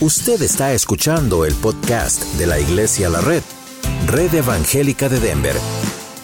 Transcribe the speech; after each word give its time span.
Usted 0.00 0.42
está 0.42 0.72
escuchando 0.72 1.44
el 1.44 1.54
podcast 1.54 2.24
de 2.34 2.48
la 2.48 2.58
Iglesia 2.58 3.08
La 3.08 3.20
Red, 3.20 3.44
Red 4.08 4.34
Evangélica 4.34 5.08
de 5.08 5.20
Denver, 5.20 5.54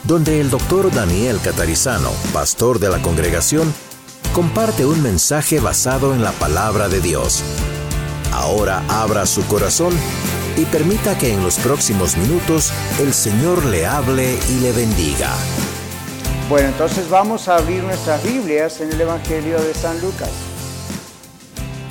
donde 0.03 0.41
el 0.41 0.50
doctor 0.50 0.93
Daniel 0.93 1.39
Catarizano, 1.43 2.11
pastor 2.33 2.80
de 2.80 2.88
la 2.88 3.01
congregación, 3.01 3.72
comparte 4.33 4.85
un 4.85 5.01
mensaje 5.01 5.61
basado 5.61 6.12
en 6.14 6.25
la 6.25 6.33
palabra 6.33 6.88
de 6.88 7.01
Dios. 7.01 7.45
Ahora 8.33 8.83
abra 8.88 9.25
su 9.25 9.46
corazón 9.46 9.95
y 10.57 10.64
permita 10.64 11.16
que 11.16 11.32
en 11.32 11.41
los 11.45 11.57
próximos 11.59 12.16
minutos 12.16 12.73
el 12.98 13.14
Señor 13.14 13.64
le 13.66 13.87
hable 13.87 14.37
y 14.50 14.61
le 14.61 14.73
bendiga. 14.73 15.32
Bueno, 16.48 16.68
entonces 16.71 17.09
vamos 17.09 17.46
a 17.46 17.59
abrir 17.59 17.84
nuestras 17.84 18.21
Biblias 18.25 18.80
en 18.80 18.93
el 18.93 19.00
Evangelio 19.00 19.61
de 19.61 19.75
San 19.75 20.00
Lucas. 20.00 20.50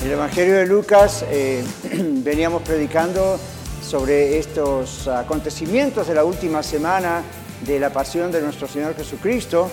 El 0.02 0.12
Evangelio 0.12 0.56
de 0.56 0.66
Lucas 0.66 1.26
eh, 1.30 1.62
veníamos 2.24 2.62
predicando 2.62 3.38
sobre 3.84 4.40
estos 4.40 5.10
acontecimientos 5.10 6.08
de 6.08 6.16
la 6.16 6.24
última 6.24 6.64
semana 6.64 7.22
de 7.66 7.82
la 7.82 7.90
pasión 7.90 8.32
de 8.32 8.42
nuestro 8.42 8.66
Señor 8.66 8.96
Jesucristo. 8.96 9.70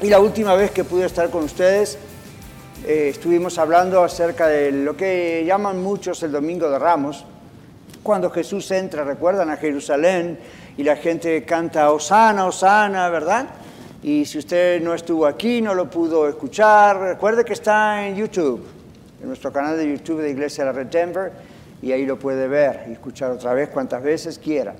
Y 0.00 0.08
la 0.08 0.20
última 0.20 0.54
vez 0.54 0.70
que 0.70 0.84
pude 0.84 1.06
estar 1.06 1.28
con 1.28 1.42
ustedes, 1.42 1.98
eh, 2.86 3.08
estuvimos 3.10 3.58
hablando 3.58 4.04
acerca 4.04 4.46
de 4.46 4.70
lo 4.70 4.96
que 4.96 5.42
llaman 5.44 5.82
muchos 5.82 6.22
el 6.22 6.30
Domingo 6.30 6.70
de 6.70 6.78
Ramos, 6.78 7.24
cuando 8.04 8.30
Jesús 8.30 8.70
entra, 8.70 9.02
recuerdan, 9.02 9.50
a 9.50 9.56
Jerusalén 9.56 10.38
y 10.76 10.84
la 10.84 10.94
gente 10.94 11.42
canta 11.42 11.90
Osana, 11.90 12.46
Osana, 12.46 13.08
¿verdad? 13.08 13.48
Y 14.04 14.24
si 14.24 14.38
usted 14.38 14.80
no 14.80 14.94
estuvo 14.94 15.26
aquí, 15.26 15.60
no 15.60 15.74
lo 15.74 15.90
pudo 15.90 16.28
escuchar, 16.28 16.96
recuerde 17.00 17.44
que 17.44 17.54
está 17.54 18.06
en 18.06 18.14
YouTube 18.14 18.81
en 19.22 19.28
nuestro 19.28 19.52
canal 19.52 19.76
de 19.76 19.88
YouTube 19.88 20.20
de 20.20 20.30
Iglesia 20.30 20.64
la 20.64 20.72
Red 20.72 20.88
Denver 20.88 21.32
y 21.80 21.92
ahí 21.92 22.04
lo 22.04 22.18
puede 22.18 22.48
ver 22.48 22.86
y 22.88 22.92
escuchar 22.92 23.30
otra 23.30 23.54
vez 23.54 23.68
cuantas 23.68 24.02
veces 24.02 24.38
quiera. 24.38 24.74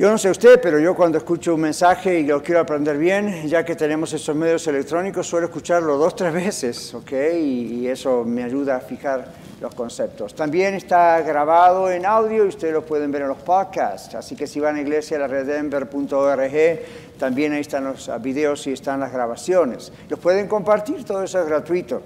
Yo 0.00 0.10
no 0.10 0.16
sé 0.16 0.30
usted, 0.30 0.58
pero 0.62 0.78
yo 0.78 0.94
cuando 0.94 1.18
escucho 1.18 1.54
un 1.54 1.60
mensaje 1.60 2.20
y 2.20 2.22
lo 2.24 2.42
quiero 2.42 2.60
aprender 2.60 2.96
bien, 2.96 3.46
ya 3.46 3.66
que 3.66 3.76
tenemos 3.76 4.10
esos 4.14 4.34
medios 4.34 4.66
electrónicos, 4.66 5.26
suelo 5.26 5.48
escucharlo 5.48 5.98
dos, 5.98 6.16
tres 6.16 6.32
veces, 6.32 6.94
¿ok? 6.94 7.12
Y, 7.38 7.86
eso 7.86 8.24
me 8.24 8.42
ayuda 8.42 8.76
a 8.76 8.80
fijar 8.80 9.26
los 9.60 9.74
conceptos. 9.74 10.34
También 10.34 10.72
está 10.72 11.20
grabado 11.20 11.90
en 11.90 12.06
audio 12.06 12.46
y 12.46 12.48
ustedes 12.48 12.72
lo 12.72 12.82
pueden 12.82 13.12
ver 13.12 13.20
en 13.22 13.28
los 13.28 13.38
podcasts. 13.38 14.14
Así 14.14 14.36
que 14.36 14.46
si 14.46 14.58
van 14.58 14.76
a 14.76 14.80
iglesialaredenver.org, 14.80 16.80
también 17.18 17.52
ahí 17.52 17.60
están 17.60 17.84
los 17.84 18.10
videos 18.22 18.66
y 18.68 18.72
están 18.72 19.00
las 19.00 19.12
grabaciones. 19.12 19.92
Los 20.08 20.18
pueden 20.18 20.48
compartir, 20.48 21.04
todo 21.04 21.24
eso 21.24 21.40
es 21.40 21.46
gratuito. 21.46 22.00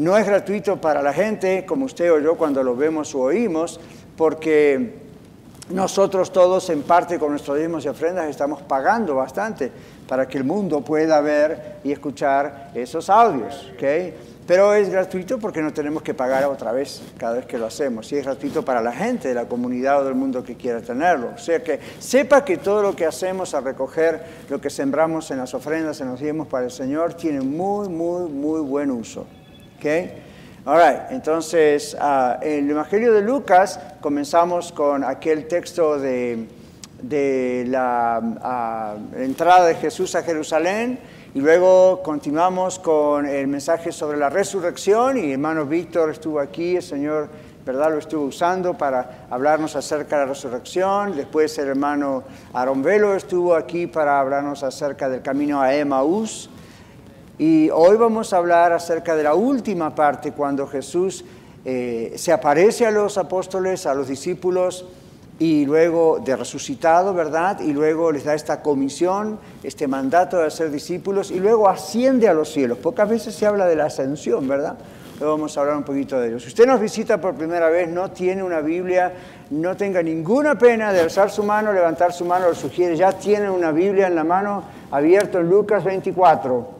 No 0.00 0.16
es 0.16 0.24
gratuito 0.24 0.80
para 0.80 1.02
la 1.02 1.12
gente, 1.12 1.66
como 1.66 1.84
usted 1.84 2.10
o 2.10 2.18
yo 2.20 2.34
cuando 2.38 2.62
lo 2.62 2.74
vemos 2.74 3.14
o 3.14 3.20
oímos, 3.20 3.78
porque 4.16 4.94
nosotros 5.68 6.32
todos 6.32 6.70
en 6.70 6.84
parte 6.84 7.18
con 7.18 7.32
nuestros 7.32 7.58
diezmos 7.58 7.84
y 7.84 7.88
ofrendas 7.88 8.30
estamos 8.30 8.62
pagando 8.62 9.14
bastante 9.14 9.70
para 10.08 10.26
que 10.26 10.38
el 10.38 10.44
mundo 10.44 10.80
pueda 10.80 11.20
ver 11.20 11.80
y 11.84 11.92
escuchar 11.92 12.70
esos 12.74 13.10
audios. 13.10 13.70
¿okay? 13.74 14.14
Pero 14.46 14.72
es 14.72 14.88
gratuito 14.88 15.38
porque 15.38 15.60
no 15.60 15.70
tenemos 15.70 16.02
que 16.02 16.14
pagar 16.14 16.46
otra 16.46 16.72
vez 16.72 17.02
cada 17.18 17.34
vez 17.34 17.44
que 17.44 17.58
lo 17.58 17.66
hacemos. 17.66 18.10
Y 18.10 18.16
es 18.16 18.24
gratuito 18.24 18.64
para 18.64 18.80
la 18.80 18.92
gente 18.92 19.28
de 19.28 19.34
la 19.34 19.44
comunidad 19.44 20.00
o 20.00 20.04
del 20.06 20.14
mundo 20.14 20.42
que 20.42 20.56
quiera 20.56 20.80
tenerlo. 20.80 21.32
O 21.34 21.38
sea 21.38 21.62
que 21.62 21.78
sepa 21.98 22.42
que 22.42 22.56
todo 22.56 22.80
lo 22.80 22.96
que 22.96 23.04
hacemos 23.04 23.52
a 23.52 23.60
recoger 23.60 24.24
lo 24.48 24.62
que 24.62 24.70
sembramos 24.70 25.30
en 25.30 25.36
las 25.36 25.52
ofrendas, 25.52 26.00
en 26.00 26.08
los 26.08 26.20
diezmos 26.20 26.46
para 26.46 26.64
el 26.64 26.70
Señor, 26.70 27.12
tiene 27.12 27.42
muy, 27.42 27.90
muy, 27.90 28.30
muy 28.30 28.62
buen 28.62 28.90
uso. 28.90 29.26
Okay? 29.80 30.12
All 30.66 30.76
right. 30.76 31.10
Entonces, 31.10 31.96
uh, 31.98 32.34
en 32.42 32.66
el 32.66 32.70
Evangelio 32.72 33.14
de 33.14 33.22
Lucas 33.22 33.80
comenzamos 34.02 34.72
con 34.72 35.02
aquel 35.02 35.48
texto 35.48 35.98
de, 35.98 36.46
de 37.00 37.64
la 37.66 38.20
uh, 38.20 39.16
entrada 39.18 39.64
de 39.64 39.76
Jesús 39.76 40.14
a 40.16 40.22
Jerusalén 40.22 40.98
y 41.32 41.40
luego 41.40 42.02
continuamos 42.02 42.78
con 42.78 43.24
el 43.24 43.46
mensaje 43.46 43.90
sobre 43.90 44.18
la 44.18 44.28
resurrección 44.28 45.16
y 45.16 45.32
hermano 45.32 45.64
Víctor 45.64 46.10
estuvo 46.10 46.38
aquí, 46.38 46.76
el 46.76 46.82
Señor 46.82 47.30
¿verdad? 47.64 47.92
Lo 47.92 47.98
estuvo 47.98 48.24
usando 48.24 48.76
para 48.76 49.26
hablarnos 49.30 49.76
acerca 49.76 50.18
de 50.18 50.26
la 50.26 50.32
resurrección. 50.32 51.16
Después 51.16 51.56
el 51.58 51.68
hermano 51.68 52.24
Aaron 52.52 52.82
Velo 52.82 53.14
estuvo 53.14 53.54
aquí 53.54 53.86
para 53.86 54.20
hablarnos 54.20 54.62
acerca 54.62 55.08
del 55.08 55.22
camino 55.22 55.62
a 55.62 55.74
Emmaús. 55.74 56.50
Y 57.40 57.70
hoy 57.70 57.96
vamos 57.96 58.34
a 58.34 58.36
hablar 58.36 58.74
acerca 58.74 59.16
de 59.16 59.22
la 59.22 59.34
última 59.34 59.94
parte, 59.94 60.32
cuando 60.32 60.66
Jesús 60.66 61.24
eh, 61.64 62.12
se 62.16 62.32
aparece 62.32 62.84
a 62.84 62.90
los 62.90 63.16
apóstoles, 63.16 63.86
a 63.86 63.94
los 63.94 64.08
discípulos, 64.08 64.84
y 65.38 65.64
luego 65.64 66.20
de 66.22 66.36
resucitado, 66.36 67.14
¿verdad? 67.14 67.60
Y 67.60 67.72
luego 67.72 68.12
les 68.12 68.24
da 68.24 68.34
esta 68.34 68.60
comisión, 68.60 69.38
este 69.62 69.88
mandato 69.88 70.36
de 70.36 70.50
ser 70.50 70.70
discípulos, 70.70 71.30
y 71.30 71.40
luego 71.40 71.66
asciende 71.66 72.28
a 72.28 72.34
los 72.34 72.52
cielos. 72.52 72.76
Pocas 72.76 73.08
veces 73.08 73.34
se 73.34 73.46
habla 73.46 73.64
de 73.64 73.76
la 73.76 73.86
ascensión, 73.86 74.46
¿verdad? 74.46 74.76
Luego 75.18 75.36
vamos 75.36 75.56
a 75.56 75.62
hablar 75.62 75.78
un 75.78 75.84
poquito 75.84 76.20
de 76.20 76.28
ello. 76.28 76.40
Si 76.40 76.48
usted 76.48 76.66
nos 76.66 76.78
visita 76.78 77.18
por 77.22 77.36
primera 77.36 77.70
vez, 77.70 77.88
no 77.88 78.10
tiene 78.10 78.42
una 78.42 78.60
Biblia, 78.60 79.14
no 79.48 79.78
tenga 79.78 80.02
ninguna 80.02 80.58
pena 80.58 80.92
de 80.92 81.00
alzar 81.00 81.30
su 81.30 81.42
mano, 81.42 81.72
levantar 81.72 82.12
su 82.12 82.26
mano, 82.26 82.48
lo 82.48 82.54
sugiere, 82.54 82.98
ya 82.98 83.12
tiene 83.12 83.48
una 83.48 83.72
Biblia 83.72 84.08
en 84.08 84.14
la 84.14 84.24
mano, 84.24 84.62
abierto 84.90 85.38
en 85.38 85.48
Lucas 85.48 85.82
24 85.84 86.79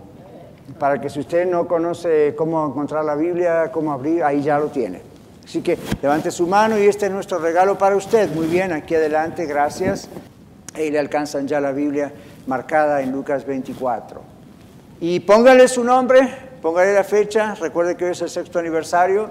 para 0.79 1.01
que 1.01 1.11
si 1.11 1.21
usted 1.21 1.47
no 1.47 1.67
conoce 1.67 2.35
cómo 2.37 2.67
encontrar 2.67 3.05
la 3.05 3.15
Biblia, 3.15 3.71
cómo 3.73 3.93
abrir, 3.93 4.23
ahí 4.23 4.43
ya 4.43 4.59
lo 4.59 4.69
tiene. 4.69 5.03
Así 5.45 5.63
que 5.63 5.77
levante 6.01 6.31
su 6.31 6.47
mano 6.47 6.79
y 6.79 6.87
este 6.87 7.07
es 7.07 7.13
nuestro 7.13 7.39
regalo 7.39 7.77
para 7.77 7.97
usted. 7.97 8.31
Muy 8.35 8.47
bien, 8.47 8.73
aquí 8.73 8.95
adelante, 8.95 9.47
gracias. 9.47 10.09
Ahí 10.75 10.91
le 10.91 10.99
alcanzan 10.99 11.49
ya 11.49 11.61
la 11.61 11.73
Biblia 11.73 12.13
marcada 12.47 13.03
en 13.03 13.11
Lucas 13.11 13.45
24. 13.45 14.21
Y 15.01 15.21
póngale 15.21 15.67
su 15.67 15.83
nombre, 15.83 16.29
póngale 16.63 16.95
la 16.95 17.05
fecha, 17.05 17.55
recuerde 17.55 17.97
que 17.97 18.05
hoy 18.05 18.11
es 18.13 18.23
el 18.23 18.31
sexto 18.31 18.59
aniversario 18.59 19.31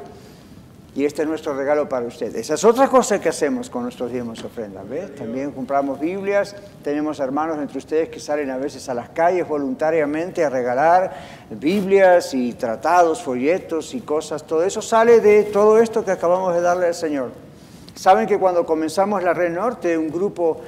y 0.99 1.05
este 1.05 1.21
es 1.21 1.29
nuestro 1.29 1.53
regalo 1.53 1.87
para 1.87 2.05
ustedes. 2.05 2.35
Esa 2.35 2.55
es 2.55 2.65
otra 2.65 2.89
cosa 2.89 3.21
que 3.21 3.29
hacemos 3.29 3.69
con 3.69 3.83
nuestros 3.83 4.11
diezmos 4.11 4.41
y 4.41 4.45
ofrendas. 4.45 4.83
También 5.17 5.51
compramos 5.51 5.97
Biblias, 5.97 6.57
tenemos 6.83 7.21
hermanos 7.21 7.57
entre 7.57 7.77
ustedes 7.77 8.09
que 8.09 8.19
salen 8.19 8.49
a 8.49 8.57
veces 8.57 8.89
a 8.89 8.93
las 8.93 9.07
calles 9.07 9.47
voluntariamente 9.47 10.43
a 10.43 10.49
regalar 10.49 11.13
Biblias 11.51 12.33
y 12.33 12.51
tratados, 12.51 13.23
folletos 13.23 13.93
y 13.93 14.01
cosas. 14.01 14.43
Todo 14.45 14.65
eso 14.65 14.81
sale 14.81 15.21
de 15.21 15.43
todo 15.43 15.79
esto 15.79 16.03
que 16.03 16.11
acabamos 16.11 16.53
de 16.53 16.59
darle 16.59 16.87
al 16.87 16.95
Señor. 16.95 17.31
Saben 17.95 18.27
que 18.27 18.37
cuando 18.37 18.65
comenzamos 18.65 19.23
la 19.23 19.33
Red 19.33 19.53
Norte, 19.53 19.97
un 19.97 20.09
grupo 20.09 20.59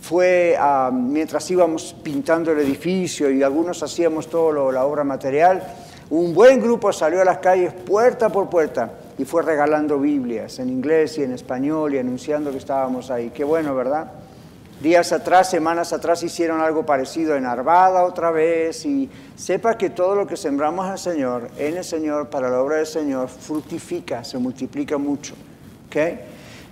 fue 0.00 0.56
mientras 0.92 1.50
íbamos 1.50 1.96
pintando 2.00 2.52
el 2.52 2.60
edificio 2.60 3.28
y 3.28 3.42
algunos 3.42 3.82
hacíamos 3.82 4.28
toda 4.28 4.70
la 4.70 4.84
obra 4.84 5.02
material, 5.02 5.64
un 6.10 6.32
buen 6.32 6.60
grupo 6.60 6.92
salió 6.92 7.22
a 7.22 7.24
las 7.24 7.38
calles 7.38 7.72
puerta 7.72 8.28
por 8.28 8.48
puerta 8.48 8.99
y 9.20 9.26
fue 9.26 9.42
regalando 9.42 9.98
Biblias 9.98 10.60
en 10.60 10.70
inglés 10.70 11.18
y 11.18 11.22
en 11.24 11.32
español 11.32 11.94
y 11.94 11.98
anunciando 11.98 12.50
que 12.50 12.56
estábamos 12.56 13.10
ahí. 13.10 13.28
Qué 13.28 13.44
bueno, 13.44 13.74
¿verdad? 13.74 14.12
Días 14.80 15.12
atrás, 15.12 15.50
semanas 15.50 15.92
atrás 15.92 16.22
hicieron 16.22 16.62
algo 16.62 16.86
parecido 16.86 17.36
en 17.36 17.44
Arvada 17.44 18.04
otra 18.04 18.30
vez 18.30 18.86
y 18.86 19.10
sepa 19.36 19.76
que 19.76 19.90
todo 19.90 20.14
lo 20.14 20.26
que 20.26 20.38
sembramos 20.38 20.86
al 20.86 20.98
Señor, 20.98 21.50
en 21.58 21.76
el 21.76 21.84
Señor, 21.84 22.30
para 22.30 22.48
la 22.48 22.62
obra 22.62 22.76
del 22.76 22.86
Señor, 22.86 23.28
fructifica, 23.28 24.24
se 24.24 24.38
multiplica 24.38 24.96
mucho. 24.96 25.34
¿Okay? 25.88 26.20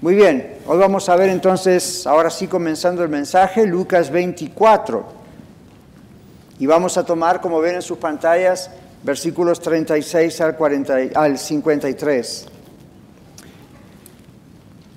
Muy 0.01 0.15
bien, 0.15 0.57
hoy 0.67 0.79
vamos 0.79 1.07
a 1.11 1.17
ver 1.17 1.29
entonces, 1.29 2.07
ahora 2.07 2.31
sí 2.31 2.47
comenzando 2.47 3.03
el 3.03 3.11
mensaje, 3.11 3.67
Lucas 3.67 4.09
24. 4.09 5.05
Y 6.61 6.65
vamos 6.67 6.97
a 6.97 7.05
tomar, 7.05 7.43
como 7.43 7.61
ven 7.61 7.75
en 7.75 7.83
sus 7.83 7.99
pantallas, 7.99 8.71
versículos 9.03 9.61
36 9.61 10.41
al, 10.41 10.57
40, 10.57 10.97
al 11.15 11.39
53. 11.39 12.47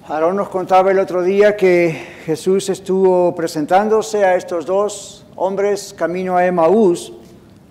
Aarón 0.08 0.36
nos 0.36 0.50
contaba 0.50 0.92
el 0.92 1.00
otro 1.00 1.24
día 1.24 1.56
que 1.56 1.92
Jesús 2.25 2.70
estuvo 2.70 3.34
presentándose 3.36 4.25
a 4.25 4.36
estos 4.36 4.66
dos 4.66 5.25
hombres 5.36 5.94
camino 5.98 6.36
a 6.36 6.46
Emaús 6.46 7.14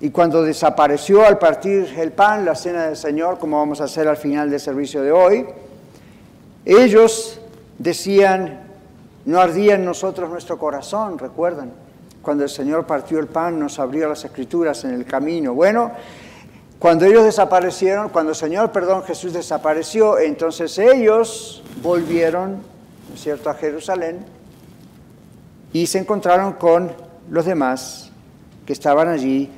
y 0.01 0.11
cuando 0.11 0.43
desapareció 0.43 1.27
al 1.27 1.39
partir 1.39 1.93
el 1.99 2.13
pan, 2.13 2.45
la 2.45 2.55
cena 2.55 2.87
del 2.87 2.97
Señor, 2.97 3.39
como 3.39 3.59
vamos 3.59 3.81
a 3.81 3.85
hacer 3.85 4.09
al 4.09 4.17
final 4.17 4.49
del 4.49 4.61
servicio 4.61 5.03
de 5.03 5.13
hoy, 5.13 5.47
ellos 6.65 7.41
decían, 7.79 8.61
no 9.27 9.41
ardía 9.41 9.75
en 9.75 9.85
nosotros 9.85 10.31
nuestro 10.31 10.59
corazón, 10.59 11.19
recuerdan, 11.19 11.73
cuando 12.23 12.45
el 12.45 12.51
Señor 12.51 12.87
partió 12.87 13.19
el 13.19 13.27
pan, 13.27 13.59
nos 13.59 13.79
abrió 13.79 14.09
las 14.09 14.25
escrituras 14.25 14.85
en 14.85 14.95
el 14.95 15.05
camino. 15.05 15.55
Bueno, 15.55 15.91
cuando 16.81 17.05
ellos 17.05 17.25
desaparecieron, 17.25 18.09
cuando 18.09 18.31
el 18.31 18.37
Señor, 18.37 18.73
perdón, 18.73 19.05
Jesús 19.05 19.33
desapareció, 19.33 20.19
entonces 20.19 20.77
ellos 20.79 21.63
volvieron, 21.83 22.63
¿no 23.09 23.15
es 23.15 23.21
cierto?, 23.21 23.51
a 23.51 23.55
Jerusalén 23.55 24.25
y 25.73 25.87
se 25.87 25.99
encontraron 25.99 26.55
con 26.55 26.91
los 27.29 27.45
demás 27.45 28.11
que 28.67 28.73
estaban 28.73 29.09
allí 29.09 29.51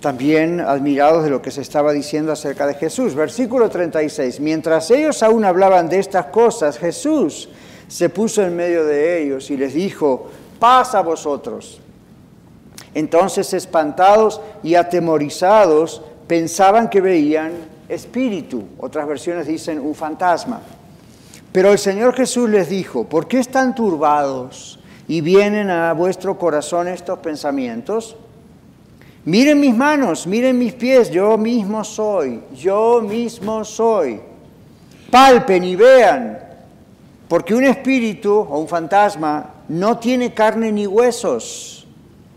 también 0.00 0.60
admirados 0.60 1.24
de 1.24 1.30
lo 1.30 1.42
que 1.42 1.50
se 1.50 1.60
estaba 1.60 1.92
diciendo 1.92 2.32
acerca 2.32 2.66
de 2.66 2.74
Jesús. 2.74 3.14
Versículo 3.14 3.68
36. 3.68 4.40
Mientras 4.40 4.90
ellos 4.90 5.22
aún 5.22 5.44
hablaban 5.44 5.88
de 5.88 5.98
estas 5.98 6.26
cosas, 6.26 6.78
Jesús 6.78 7.48
se 7.88 8.08
puso 8.08 8.42
en 8.42 8.54
medio 8.54 8.84
de 8.84 9.22
ellos 9.22 9.50
y 9.50 9.56
les 9.56 9.74
dijo, 9.74 10.28
paz 10.58 10.94
a 10.94 11.02
vosotros. 11.02 11.80
Entonces, 12.94 13.52
espantados 13.52 14.40
y 14.62 14.74
atemorizados, 14.74 16.02
pensaban 16.30 16.88
que 16.88 17.00
veían 17.00 17.50
espíritu. 17.88 18.62
Otras 18.78 19.04
versiones 19.08 19.48
dicen 19.48 19.80
un 19.80 19.96
fantasma. 19.96 20.60
Pero 21.50 21.72
el 21.72 21.78
Señor 21.78 22.14
Jesús 22.14 22.48
les 22.48 22.68
dijo, 22.68 23.02
¿por 23.02 23.26
qué 23.26 23.40
están 23.40 23.74
turbados 23.74 24.78
y 25.08 25.22
vienen 25.22 25.70
a 25.70 25.92
vuestro 25.92 26.38
corazón 26.38 26.86
estos 26.86 27.18
pensamientos? 27.18 28.14
Miren 29.24 29.58
mis 29.58 29.74
manos, 29.74 30.24
miren 30.28 30.56
mis 30.56 30.72
pies, 30.72 31.10
yo 31.10 31.36
mismo 31.36 31.82
soy, 31.82 32.40
yo 32.54 33.02
mismo 33.02 33.64
soy. 33.64 34.20
Palpen 35.10 35.64
y 35.64 35.74
vean, 35.74 36.38
porque 37.26 37.56
un 37.56 37.64
espíritu 37.64 38.32
o 38.48 38.60
un 38.60 38.68
fantasma 38.68 39.54
no 39.68 39.98
tiene 39.98 40.32
carne 40.32 40.70
ni 40.70 40.86
huesos, 40.86 41.88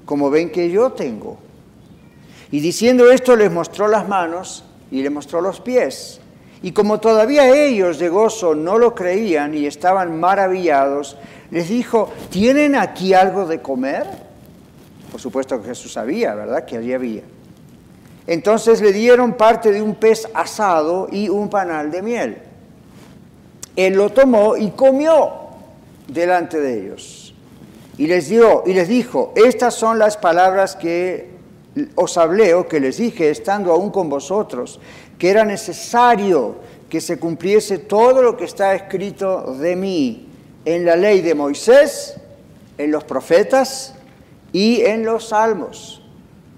como 0.04 0.32
ven 0.32 0.52
que 0.52 0.72
yo 0.72 0.94
tengo. 0.94 1.43
Y 2.54 2.60
diciendo 2.60 3.10
esto 3.10 3.36
les 3.36 3.52
mostró 3.52 3.88
las 3.88 4.08
manos 4.08 4.64
y 4.92 5.02
le 5.02 5.10
mostró 5.10 5.42
los 5.42 5.60
pies. 5.60 6.20
Y 6.62 6.72
como 6.72 7.00
todavía 7.00 7.50
ellos 7.50 7.98
de 7.98 8.10
gozo 8.10 8.54
no 8.54 8.78
lo 8.78 8.94
creían 8.94 9.56
y 9.56 9.66
estaban 9.66 10.20
maravillados, 10.20 11.18
les 11.50 11.68
dijo, 11.68 12.14
¿tienen 12.30 12.76
aquí 12.76 13.16
algo 13.16 13.48
de 13.48 13.60
comer? 13.60 14.06
Por 15.12 15.20
supuesto 15.20 15.60
que 15.64 15.70
Jesús 15.70 15.94
sabía, 15.94 16.36
¿verdad? 16.36 16.64
Que 16.64 16.78
allí 16.78 16.94
había. 16.94 17.24
Entonces 18.28 18.82
le 18.82 18.94
dieron 18.94 19.34
parte 19.34 19.72
de 19.72 19.82
un 19.82 19.96
pez 19.96 20.28
asado 20.36 21.08
y 21.12 21.30
un 21.30 21.50
panal 21.50 21.90
de 21.90 22.04
miel. 22.04 22.38
Él 23.76 23.96
lo 23.96 24.12
tomó 24.12 24.58
y 24.58 24.70
comió 24.70 25.32
delante 26.08 26.60
de 26.60 26.82
ellos. 26.82 27.34
Y 27.98 28.06
les 28.06 28.30
dio 28.30 28.62
y 28.68 28.74
les 28.76 28.88
dijo, 28.88 29.34
estas 29.36 29.74
son 29.74 29.98
las 29.98 30.18
palabras 30.18 30.76
que 30.76 31.33
os 31.96 32.18
hablé 32.18 32.54
o 32.54 32.68
que 32.68 32.80
les 32.80 32.98
dije 32.98 33.30
estando 33.30 33.72
aún 33.72 33.90
con 33.90 34.10
vosotros, 34.10 34.80
que 35.18 35.30
era 35.30 35.44
necesario 35.46 36.56
que 36.90 37.02
se 37.02 37.18
cumpliese 37.18 37.80
todo 37.80 38.22
lo 38.22 38.38
que 38.38 38.46
está 38.46 38.76
escrito 38.76 39.56
de 39.56 39.76
mí 39.76 40.28
en 40.66 40.86
la 40.86 40.96
ley 40.96 41.22
de 41.22 41.34
Moisés, 41.34 42.16
en 42.78 42.92
los 42.92 43.04
profetas 43.04 43.96
y 44.52 44.82
en 44.82 45.04
los 45.04 45.30
salmos. 45.30 46.02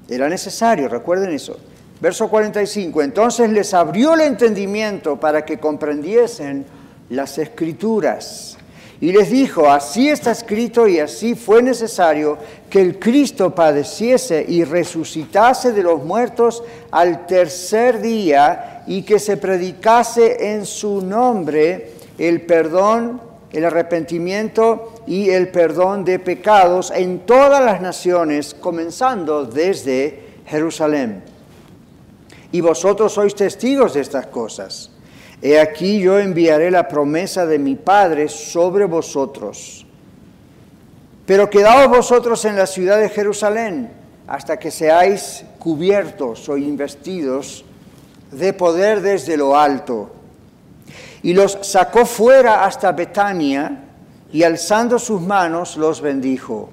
Era 0.09 0.27
necesario, 0.27 0.89
recuerden 0.89 1.31
eso. 1.31 1.57
Verso 2.01 2.29
45, 2.29 3.01
entonces 3.01 3.49
les 3.49 3.73
abrió 3.73 4.13
el 4.13 4.21
entendimiento 4.21 5.17
para 5.17 5.45
que 5.45 5.57
comprendiesen 5.57 6.65
las 7.09 7.37
escrituras 7.37 8.54
y 9.01 9.11
les 9.11 9.29
dijo, 9.29 9.69
así 9.69 10.09
está 10.09 10.31
escrito 10.31 10.87
y 10.87 10.99
así 10.99 11.35
fue 11.35 11.61
necesario 11.61 12.37
que 12.69 12.81
el 12.81 12.97
Cristo 12.97 13.53
padeciese 13.53 14.45
y 14.47 14.63
resucitase 14.63 15.73
de 15.73 15.83
los 15.83 16.03
muertos 16.03 16.63
al 16.91 17.25
tercer 17.25 18.01
día 18.01 18.83
y 18.87 19.01
que 19.01 19.19
se 19.19 19.35
predicase 19.35 20.53
en 20.53 20.65
su 20.65 21.01
nombre 21.01 21.91
el 22.17 22.43
perdón, 22.43 23.19
el 23.51 23.65
arrepentimiento 23.65 24.93
y 25.05 25.29
el 25.29 25.49
perdón 25.49 26.05
de 26.05 26.19
pecados 26.19 26.91
en 26.95 27.19
todas 27.19 27.63
las 27.63 27.81
naciones, 27.81 28.53
comenzando 28.53 29.43
desde 29.45 30.23
Jerusalén. 30.45 31.21
Y 32.53 32.61
vosotros 32.61 33.11
sois 33.11 33.35
testigos 33.35 33.93
de 33.93 34.01
estas 34.01 34.27
cosas. 34.27 34.94
He 35.41 35.59
aquí 35.59 35.99
yo 35.99 36.17
enviaré 36.19 36.71
la 36.71 36.87
promesa 36.87 37.45
de 37.45 37.59
mi 37.59 37.75
Padre 37.75 38.29
sobre 38.29 38.85
vosotros. 38.85 39.85
Pero 41.25 41.49
quedaos 41.49 41.89
vosotros 41.89 42.45
en 42.45 42.55
la 42.55 42.67
ciudad 42.67 42.99
de 42.99 43.09
Jerusalén 43.09 43.91
hasta 44.27 44.57
que 44.57 44.71
seáis 44.71 45.43
cubiertos 45.59 46.49
o 46.49 46.57
investidos 46.57 47.65
de 48.31 48.53
poder 48.53 49.01
desde 49.01 49.37
lo 49.37 49.57
alto. 49.57 50.11
Y 51.23 51.33
los 51.33 51.57
sacó 51.61 52.05
fuera 52.05 52.65
hasta 52.65 52.91
Betania 52.91 53.83
y 54.31 54.43
alzando 54.43 54.99
sus 54.99 55.21
manos 55.21 55.77
los 55.77 56.01
bendijo. 56.01 56.69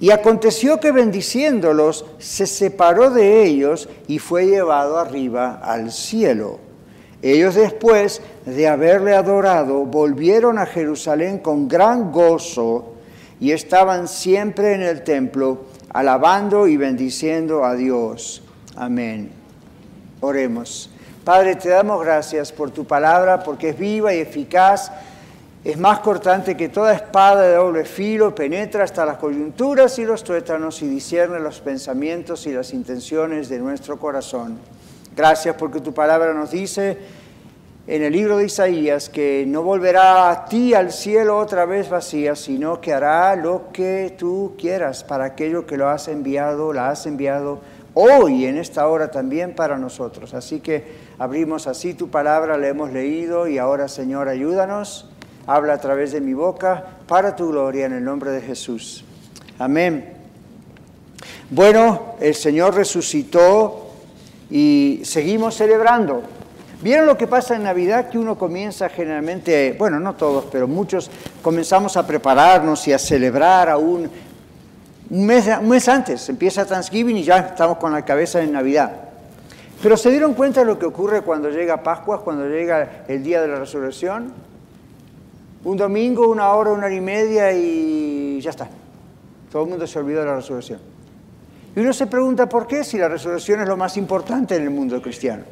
Y 0.00 0.10
aconteció 0.10 0.78
que 0.78 0.92
bendiciéndolos 0.92 2.04
se 2.18 2.46
separó 2.46 3.10
de 3.10 3.44
ellos 3.44 3.88
y 4.06 4.20
fue 4.20 4.46
llevado 4.46 4.98
arriba 4.98 5.60
al 5.62 5.90
cielo. 5.90 6.67
Ellos 7.22 7.56
después 7.56 8.22
de 8.46 8.68
haberle 8.68 9.14
adorado 9.14 9.84
volvieron 9.84 10.58
a 10.58 10.66
Jerusalén 10.66 11.38
con 11.38 11.66
gran 11.66 12.12
gozo 12.12 12.94
y 13.40 13.50
estaban 13.52 14.06
siempre 14.06 14.74
en 14.74 14.82
el 14.82 15.02
templo 15.02 15.64
alabando 15.92 16.68
y 16.68 16.76
bendiciendo 16.76 17.64
a 17.64 17.74
Dios. 17.74 18.42
Amén. 18.76 19.30
Oremos. 20.20 20.90
Padre, 21.24 21.56
te 21.56 21.68
damos 21.68 22.04
gracias 22.04 22.52
por 22.52 22.70
tu 22.70 22.84
palabra 22.84 23.42
porque 23.42 23.70
es 23.70 23.78
viva 23.78 24.14
y 24.14 24.18
eficaz. 24.20 24.92
Es 25.64 25.76
más 25.76 25.98
cortante 26.00 26.56
que 26.56 26.68
toda 26.68 26.94
espada 26.94 27.42
de 27.42 27.54
doble 27.54 27.84
filo, 27.84 28.34
penetra 28.34 28.84
hasta 28.84 29.04
las 29.04 29.18
coyunturas 29.18 29.98
y 29.98 30.04
los 30.04 30.22
tuétanos 30.22 30.80
y 30.82 30.88
discierne 30.88 31.40
los 31.40 31.60
pensamientos 31.60 32.46
y 32.46 32.52
las 32.52 32.72
intenciones 32.72 33.48
de 33.48 33.58
nuestro 33.58 33.98
corazón. 33.98 34.58
Gracias 35.18 35.56
porque 35.56 35.80
tu 35.80 35.92
palabra 35.92 36.32
nos 36.32 36.52
dice 36.52 36.96
en 37.88 38.04
el 38.04 38.12
libro 38.12 38.36
de 38.36 38.44
Isaías 38.44 39.08
que 39.08 39.44
no 39.48 39.64
volverá 39.64 40.30
a 40.30 40.44
ti 40.44 40.74
al 40.74 40.92
cielo 40.92 41.38
otra 41.38 41.64
vez 41.64 41.90
vacía, 41.90 42.36
sino 42.36 42.80
que 42.80 42.92
hará 42.92 43.34
lo 43.34 43.72
que 43.72 44.14
tú 44.16 44.54
quieras 44.56 45.02
para 45.02 45.24
aquello 45.24 45.66
que 45.66 45.76
lo 45.76 45.88
has 45.88 46.06
enviado, 46.06 46.72
la 46.72 46.90
has 46.90 47.04
enviado 47.06 47.58
hoy 47.94 48.44
en 48.44 48.58
esta 48.58 48.86
hora 48.86 49.10
también 49.10 49.56
para 49.56 49.76
nosotros. 49.76 50.34
Así 50.34 50.60
que 50.60 50.84
abrimos 51.18 51.66
así 51.66 51.94
tu 51.94 52.10
palabra, 52.10 52.56
la 52.56 52.68
hemos 52.68 52.92
leído 52.92 53.48
y 53.48 53.58
ahora 53.58 53.88
Señor 53.88 54.28
ayúdanos, 54.28 55.10
habla 55.48 55.72
a 55.72 55.80
través 55.80 56.12
de 56.12 56.20
mi 56.20 56.32
boca 56.32 56.84
para 57.08 57.34
tu 57.34 57.48
gloria 57.48 57.86
en 57.86 57.92
el 57.94 58.04
nombre 58.04 58.30
de 58.30 58.40
Jesús. 58.40 59.04
Amén. 59.58 60.12
Bueno, 61.50 62.14
el 62.20 62.36
Señor 62.36 62.76
resucitó 62.76 63.87
y 64.50 65.00
seguimos 65.04 65.54
celebrando. 65.54 66.22
¿Vieron 66.80 67.06
lo 67.06 67.18
que 67.18 67.26
pasa 67.26 67.56
en 67.56 67.64
Navidad? 67.64 68.08
Que 68.08 68.18
uno 68.18 68.38
comienza 68.38 68.88
generalmente, 68.88 69.74
bueno, 69.78 69.98
no 69.98 70.14
todos, 70.14 70.44
pero 70.50 70.68
muchos 70.68 71.10
comenzamos 71.42 71.96
a 71.96 72.06
prepararnos 72.06 72.86
y 72.86 72.92
a 72.92 72.98
celebrar 72.98 73.68
aún 73.68 74.08
un 75.10 75.26
mes, 75.26 75.88
antes. 75.88 76.28
Empieza 76.28 76.64
Thanksgiving 76.64 77.16
y 77.16 77.24
ya 77.24 77.38
estamos 77.38 77.78
con 77.78 77.92
la 77.92 78.04
cabeza 78.04 78.42
en 78.42 78.52
Navidad. 78.52 78.92
Pero 79.82 79.96
¿se 79.96 80.10
dieron 80.10 80.34
cuenta 80.34 80.60
de 80.60 80.66
lo 80.66 80.78
que 80.78 80.86
ocurre 80.86 81.22
cuando 81.22 81.50
llega 81.50 81.82
Pascua, 81.82 82.22
cuando 82.22 82.46
llega 82.46 83.04
el 83.08 83.22
día 83.22 83.42
de 83.42 83.48
la 83.48 83.58
resurrección? 83.58 84.32
Un 85.64 85.76
domingo, 85.76 86.28
una 86.28 86.52
hora, 86.52 86.70
una 86.70 86.86
hora 86.86 86.94
y 86.94 87.00
media 87.00 87.52
y 87.52 88.40
ya 88.40 88.50
está. 88.50 88.68
Todo 89.50 89.64
el 89.64 89.70
mundo 89.70 89.86
se 89.86 89.98
olvidó 89.98 90.20
de 90.20 90.26
la 90.26 90.36
resurrección. 90.36 90.80
Y 91.78 91.80
uno 91.80 91.92
se 91.92 92.08
pregunta 92.08 92.48
por 92.48 92.66
qué 92.66 92.82
si 92.82 92.98
la 92.98 93.06
resurrección 93.08 93.60
es 93.60 93.68
lo 93.68 93.76
más 93.76 93.96
importante 93.96 94.56
en 94.56 94.64
el 94.64 94.70
mundo 94.70 95.00
cristiano. 95.00 95.44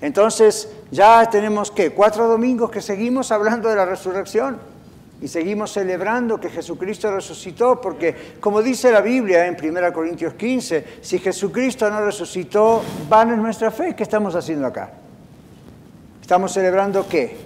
Entonces 0.00 0.68
ya 0.92 1.28
tenemos 1.28 1.72
que 1.72 1.90
cuatro 1.90 2.28
domingos 2.28 2.70
que 2.70 2.80
seguimos 2.80 3.32
hablando 3.32 3.68
de 3.68 3.74
la 3.74 3.84
resurrección 3.84 4.58
y 5.20 5.26
seguimos 5.26 5.72
celebrando 5.72 6.38
que 6.38 6.50
Jesucristo 6.50 7.10
resucitó, 7.10 7.80
porque 7.80 8.36
como 8.38 8.62
dice 8.62 8.92
la 8.92 9.00
Biblia 9.00 9.44
en 9.44 9.56
1 9.60 9.92
Corintios 9.92 10.34
15, 10.34 10.98
si 11.00 11.18
Jesucristo 11.18 11.90
no 11.90 12.00
resucitó, 12.00 12.80
van 13.08 13.32
en 13.32 13.42
nuestra 13.42 13.72
fe. 13.72 13.96
¿Qué 13.96 14.04
estamos 14.04 14.36
haciendo 14.36 14.68
acá? 14.68 14.92
¿Estamos 16.22 16.52
celebrando 16.52 17.08
qué? 17.08 17.36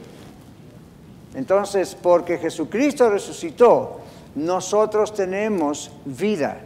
Entonces, 1.35 1.95
porque 1.95 2.37
Jesucristo 2.37 3.09
resucitó, 3.09 4.03
nosotros 4.35 5.15
tenemos 5.15 5.91
vida. 6.05 6.59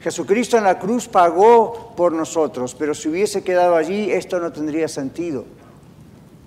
Jesucristo 0.00 0.56
en 0.56 0.64
la 0.64 0.78
cruz 0.78 1.08
pagó 1.08 1.92
por 1.96 2.12
nosotros, 2.12 2.74
pero 2.78 2.94
si 2.94 3.08
hubiese 3.08 3.42
quedado 3.42 3.76
allí, 3.76 4.10
esto 4.10 4.40
no 4.40 4.50
tendría 4.50 4.88
sentido. 4.88 5.44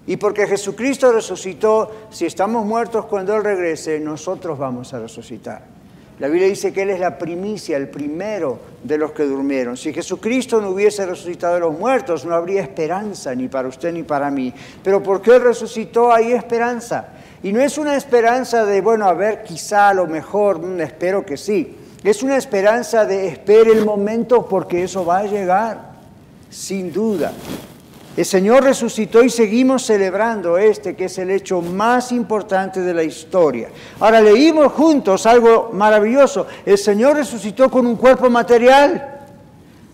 Y 0.05 0.17
porque 0.17 0.47
Jesucristo 0.47 1.11
resucitó, 1.11 1.91
si 2.09 2.25
estamos 2.25 2.65
muertos 2.65 3.05
cuando 3.05 3.35
Él 3.35 3.43
regrese, 3.43 3.99
nosotros 3.99 4.57
vamos 4.57 4.93
a 4.93 4.99
resucitar. 4.99 5.73
La 6.19 6.27
Biblia 6.27 6.47
dice 6.47 6.73
que 6.73 6.81
Él 6.81 6.89
es 6.89 6.99
la 6.99 7.17
primicia, 7.17 7.77
el 7.77 7.89
primero 7.89 8.59
de 8.83 8.97
los 8.97 9.11
que 9.11 9.23
durmieron. 9.23 9.77
Si 9.77 9.93
Jesucristo 9.93 10.59
no 10.59 10.69
hubiese 10.69 11.05
resucitado 11.05 11.55
de 11.55 11.59
los 11.61 11.77
muertos, 11.77 12.25
no 12.25 12.35
habría 12.35 12.61
esperanza 12.61 13.33
ni 13.33 13.47
para 13.47 13.67
usted 13.67 13.93
ni 13.93 14.03
para 14.03 14.29
mí. 14.29 14.53
Pero 14.83 15.01
porque 15.01 15.31
Él 15.31 15.41
resucitó, 15.41 16.11
hay 16.11 16.33
esperanza. 16.33 17.07
Y 17.41 17.51
no 17.51 17.61
es 17.61 17.77
una 17.77 17.95
esperanza 17.95 18.65
de, 18.65 18.81
bueno, 18.81 19.05
a 19.05 19.13
ver, 19.13 19.43
quizá 19.43 19.89
a 19.89 19.93
lo 19.93 20.05
mejor, 20.05 20.59
mm, 20.59 20.81
espero 20.81 21.25
que 21.25 21.37
sí. 21.37 21.77
Es 22.03 22.21
una 22.21 22.35
esperanza 22.35 23.05
de 23.05 23.27
espere 23.27 23.71
el 23.71 23.85
momento 23.85 24.45
porque 24.45 24.83
eso 24.83 25.05
va 25.05 25.19
a 25.19 25.23
llegar. 25.23 25.93
sin 26.49 26.93
duda. 26.93 27.31
El 28.15 28.25
Señor 28.25 28.63
resucitó 28.63 29.23
y 29.23 29.31
seguimos 29.31 29.87
celebrando 29.87 30.59
este, 30.59 30.95
que 30.95 31.05
es 31.05 31.17
el 31.17 31.31
hecho 31.31 31.61
más 31.61 32.11
importante 32.11 32.81
de 32.81 32.93
la 32.93 33.01
historia. 33.01 33.69
Ahora 33.99 34.21
leímos 34.21 34.71
juntos 34.73 35.25
algo 35.25 35.71
maravilloso. 35.73 36.45
El 36.63 36.77
Señor 36.77 37.15
resucitó 37.15 37.71
con 37.71 37.87
un 37.87 37.95
cuerpo 37.95 38.29
material. 38.29 39.21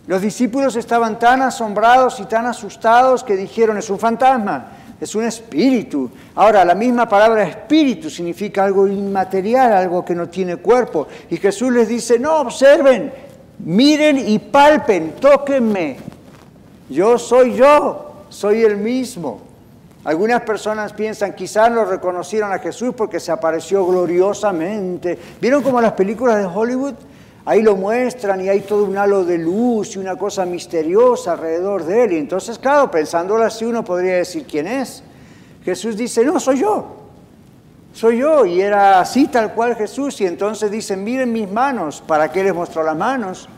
Los 0.05 0.21
discípulos 0.21 0.75
estaban 0.75 1.17
tan 1.17 1.41
asombrados 1.41 2.19
y 2.19 2.25
tan 2.25 2.45
asustados 2.45 3.23
que 3.23 3.37
dijeron, 3.37 3.77
es 3.77 3.89
un 3.89 3.99
fantasma, 3.99 4.67
es 4.99 5.15
un 5.15 5.23
espíritu. 5.23 6.09
Ahora, 6.35 6.65
la 6.65 6.75
misma 6.75 7.07
palabra 7.07 7.47
espíritu 7.47 8.09
significa 8.09 8.63
algo 8.63 8.87
inmaterial, 8.87 9.73
algo 9.73 10.03
que 10.03 10.15
no 10.15 10.27
tiene 10.27 10.57
cuerpo. 10.57 11.07
Y 11.29 11.37
Jesús 11.37 11.71
les 11.71 11.87
dice, 11.87 12.19
no, 12.19 12.37
observen, 12.39 13.11
miren 13.59 14.17
y 14.17 14.39
palpen, 14.39 15.13
tóquenme. 15.19 15.97
Yo 16.89 17.17
soy 17.17 17.55
yo, 17.55 18.23
soy 18.29 18.63
el 18.63 18.77
mismo. 18.77 19.41
Algunas 20.03 20.41
personas 20.41 20.93
piensan, 20.93 21.33
quizás 21.33 21.71
lo 21.71 21.85
reconocieron 21.85 22.51
a 22.51 22.59
Jesús 22.59 22.93
porque 22.95 23.19
se 23.19 23.31
apareció 23.31 23.85
gloriosamente. 23.85 25.17
¿Vieron 25.39 25.61
como 25.61 25.79
las 25.81 25.93
películas 25.93 26.39
de 26.39 26.45
Hollywood? 26.45 26.95
Ahí 27.45 27.61
lo 27.61 27.75
muestran 27.75 28.41
y 28.41 28.49
hay 28.49 28.61
todo 28.61 28.83
un 28.83 28.97
halo 28.97 29.23
de 29.23 29.37
luz 29.37 29.95
y 29.95 29.99
una 29.99 30.15
cosa 30.17 30.45
misteriosa 30.45 31.33
alrededor 31.33 31.83
de 31.85 32.03
él. 32.03 32.13
Y 32.13 32.17
entonces, 32.17 32.59
claro, 32.59 32.91
pensándolo 32.91 33.43
así, 33.43 33.65
uno 33.65 33.83
podría 33.83 34.15
decir 34.15 34.45
quién 34.45 34.67
es. 34.67 35.03
Jesús 35.63 35.97
dice, 35.97 36.23
no, 36.23 36.39
soy 36.39 36.59
yo. 36.59 36.95
Soy 37.93 38.17
yo. 38.17 38.45
Y 38.45 38.61
era 38.61 38.99
así 38.99 39.27
tal 39.27 39.53
cual 39.53 39.75
Jesús. 39.75 40.19
Y 40.21 40.25
entonces 40.25 40.69
dicen, 40.69 41.03
miren 41.03 41.31
mis 41.31 41.49
manos. 41.49 42.03
¿Para 42.05 42.31
qué 42.31 42.43
les 42.43 42.53
mostró 42.53 42.83
las 42.83 42.95
manos? 42.95 43.49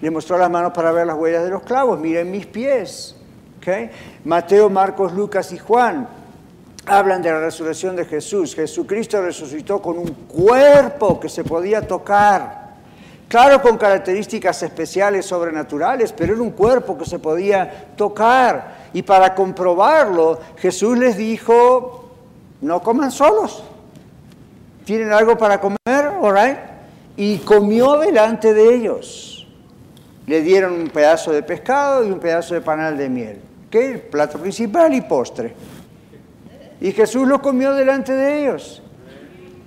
Les 0.00 0.12
mostró 0.12 0.38
las 0.38 0.50
manos 0.50 0.72
para 0.72 0.92
ver 0.92 1.06
las 1.06 1.16
huellas 1.16 1.44
de 1.44 1.50
los 1.50 1.62
clavos. 1.62 1.98
Miren 1.98 2.30
mis 2.30 2.46
pies. 2.46 3.16
¿Okay? 3.58 3.90
Mateo, 4.24 4.70
Marcos, 4.70 5.12
Lucas 5.12 5.52
y 5.52 5.58
Juan 5.58 6.08
hablan 6.86 7.22
de 7.22 7.30
la 7.30 7.40
resurrección 7.40 7.94
de 7.96 8.04
Jesús. 8.04 8.54
Jesucristo 8.54 9.20
resucitó 9.20 9.80
con 9.80 9.98
un 9.98 10.12
cuerpo 10.26 11.20
que 11.20 11.28
se 11.28 11.44
podía 11.44 11.86
tocar. 11.86 12.59
Claro, 13.30 13.62
con 13.62 13.78
características 13.78 14.60
especiales, 14.64 15.24
sobrenaturales, 15.24 16.10
pero 16.10 16.32
era 16.32 16.42
un 16.42 16.50
cuerpo 16.50 16.98
que 16.98 17.04
se 17.04 17.20
podía 17.20 17.92
tocar. 17.94 18.88
Y 18.92 19.02
para 19.02 19.36
comprobarlo, 19.36 20.40
Jesús 20.56 20.98
les 20.98 21.16
dijo, 21.16 22.10
no 22.60 22.82
coman 22.82 23.12
solos. 23.12 23.62
¿Tienen 24.84 25.12
algo 25.12 25.38
para 25.38 25.60
comer? 25.60 26.08
All 26.20 26.58
Y 27.16 27.38
comió 27.38 27.98
delante 27.98 28.52
de 28.52 28.74
ellos. 28.74 29.46
Le 30.26 30.42
dieron 30.42 30.72
un 30.72 30.88
pedazo 30.88 31.30
de 31.30 31.44
pescado 31.44 32.04
y 32.04 32.10
un 32.10 32.18
pedazo 32.18 32.54
de 32.54 32.62
panal 32.62 32.98
de 32.98 33.08
miel, 33.08 33.40
que 33.70 33.92
es 33.92 34.00
plato 34.00 34.38
principal 34.38 34.92
y 34.92 35.02
postre. 35.02 35.54
Y 36.80 36.90
Jesús 36.90 37.28
lo 37.28 37.40
comió 37.40 37.74
delante 37.74 38.12
de 38.12 38.40
ellos. 38.40 38.82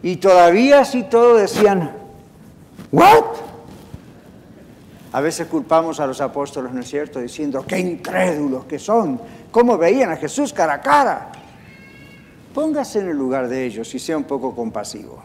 Y 0.02 0.18
todavía 0.18 0.82
así 0.82 1.04
todo 1.04 1.36
decían, 1.36 1.94
¿what? 2.92 3.53
A 5.14 5.22
veces 5.22 5.48
culpamos 5.48 6.00
a 6.00 6.08
los 6.08 6.20
apóstoles, 6.22 6.74
¿no 6.74 6.82
es 6.82 6.90
cierto?, 6.90 7.20
diciendo, 7.20 7.64
qué 7.68 7.80
incrédulos 7.80 8.66
que 8.66 8.80
son, 8.80 9.20
cómo 9.52 9.78
veían 9.78 10.12
a 10.12 10.18
Jesús 10.18 10.52
cara 10.52 10.74
a 10.74 10.82
cara. 10.82 11.32
Póngase 12.52 13.00
en 13.00 13.10
el 13.10 13.18
lugar 13.18 13.48
de 13.48 13.64
ellos 13.64 13.94
y 13.94 14.00
sea 14.00 14.18
un 14.18 14.24
poco 14.24 14.56
compasivo. 14.56 15.22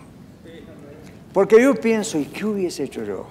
Porque 1.32 1.62
yo 1.62 1.74
pienso, 1.74 2.18
¿y 2.18 2.26
qué 2.26 2.44
hubiese 2.44 2.84
hecho 2.84 3.02
yo? 3.02 3.26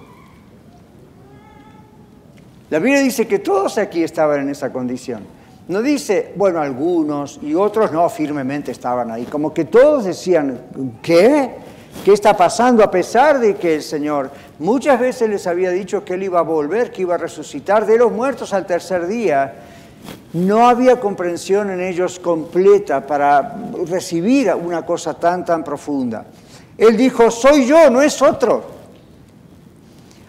La 2.70 2.80
Biblia 2.80 3.02
dice 3.02 3.26
que 3.28 3.38
todos 3.38 3.78
aquí 3.78 4.02
estaban 4.02 4.40
en 4.40 4.50
esa 4.50 4.72
condición. 4.72 5.22
No 5.68 5.80
dice, 5.80 6.32
bueno, 6.34 6.60
algunos 6.60 7.38
y 7.40 7.54
otros 7.54 7.92
no, 7.92 8.08
firmemente 8.08 8.72
estaban 8.72 9.12
ahí. 9.12 9.26
Como 9.26 9.54
que 9.54 9.64
todos 9.64 10.06
decían, 10.06 10.60
¿qué? 11.02 11.54
¿Qué 12.04 12.12
está 12.12 12.36
pasando? 12.36 12.82
A 12.82 12.90
pesar 12.90 13.38
de 13.38 13.56
que 13.56 13.74
el 13.74 13.82
Señor 13.82 14.30
muchas 14.58 14.98
veces 14.98 15.28
les 15.28 15.46
había 15.46 15.70
dicho 15.70 16.04
que 16.04 16.14
Él 16.14 16.22
iba 16.22 16.38
a 16.38 16.42
volver, 16.42 16.90
que 16.90 17.02
iba 17.02 17.16
a 17.16 17.18
resucitar 17.18 17.86
de 17.86 17.98
los 17.98 18.10
muertos 18.10 18.52
al 18.52 18.66
tercer 18.66 19.06
día, 19.06 19.54
no 20.32 20.68
había 20.68 21.00
comprensión 21.00 21.70
en 21.70 21.80
ellos 21.80 22.18
completa 22.18 23.06
para 23.06 23.56
recibir 23.86 24.52
una 24.54 24.84
cosa 24.84 25.14
tan, 25.14 25.44
tan 25.44 25.64
profunda. 25.64 26.24
Él 26.76 26.96
dijo, 26.96 27.30
soy 27.30 27.66
yo, 27.66 27.90
no 27.90 28.00
es 28.00 28.22
otro. 28.22 28.64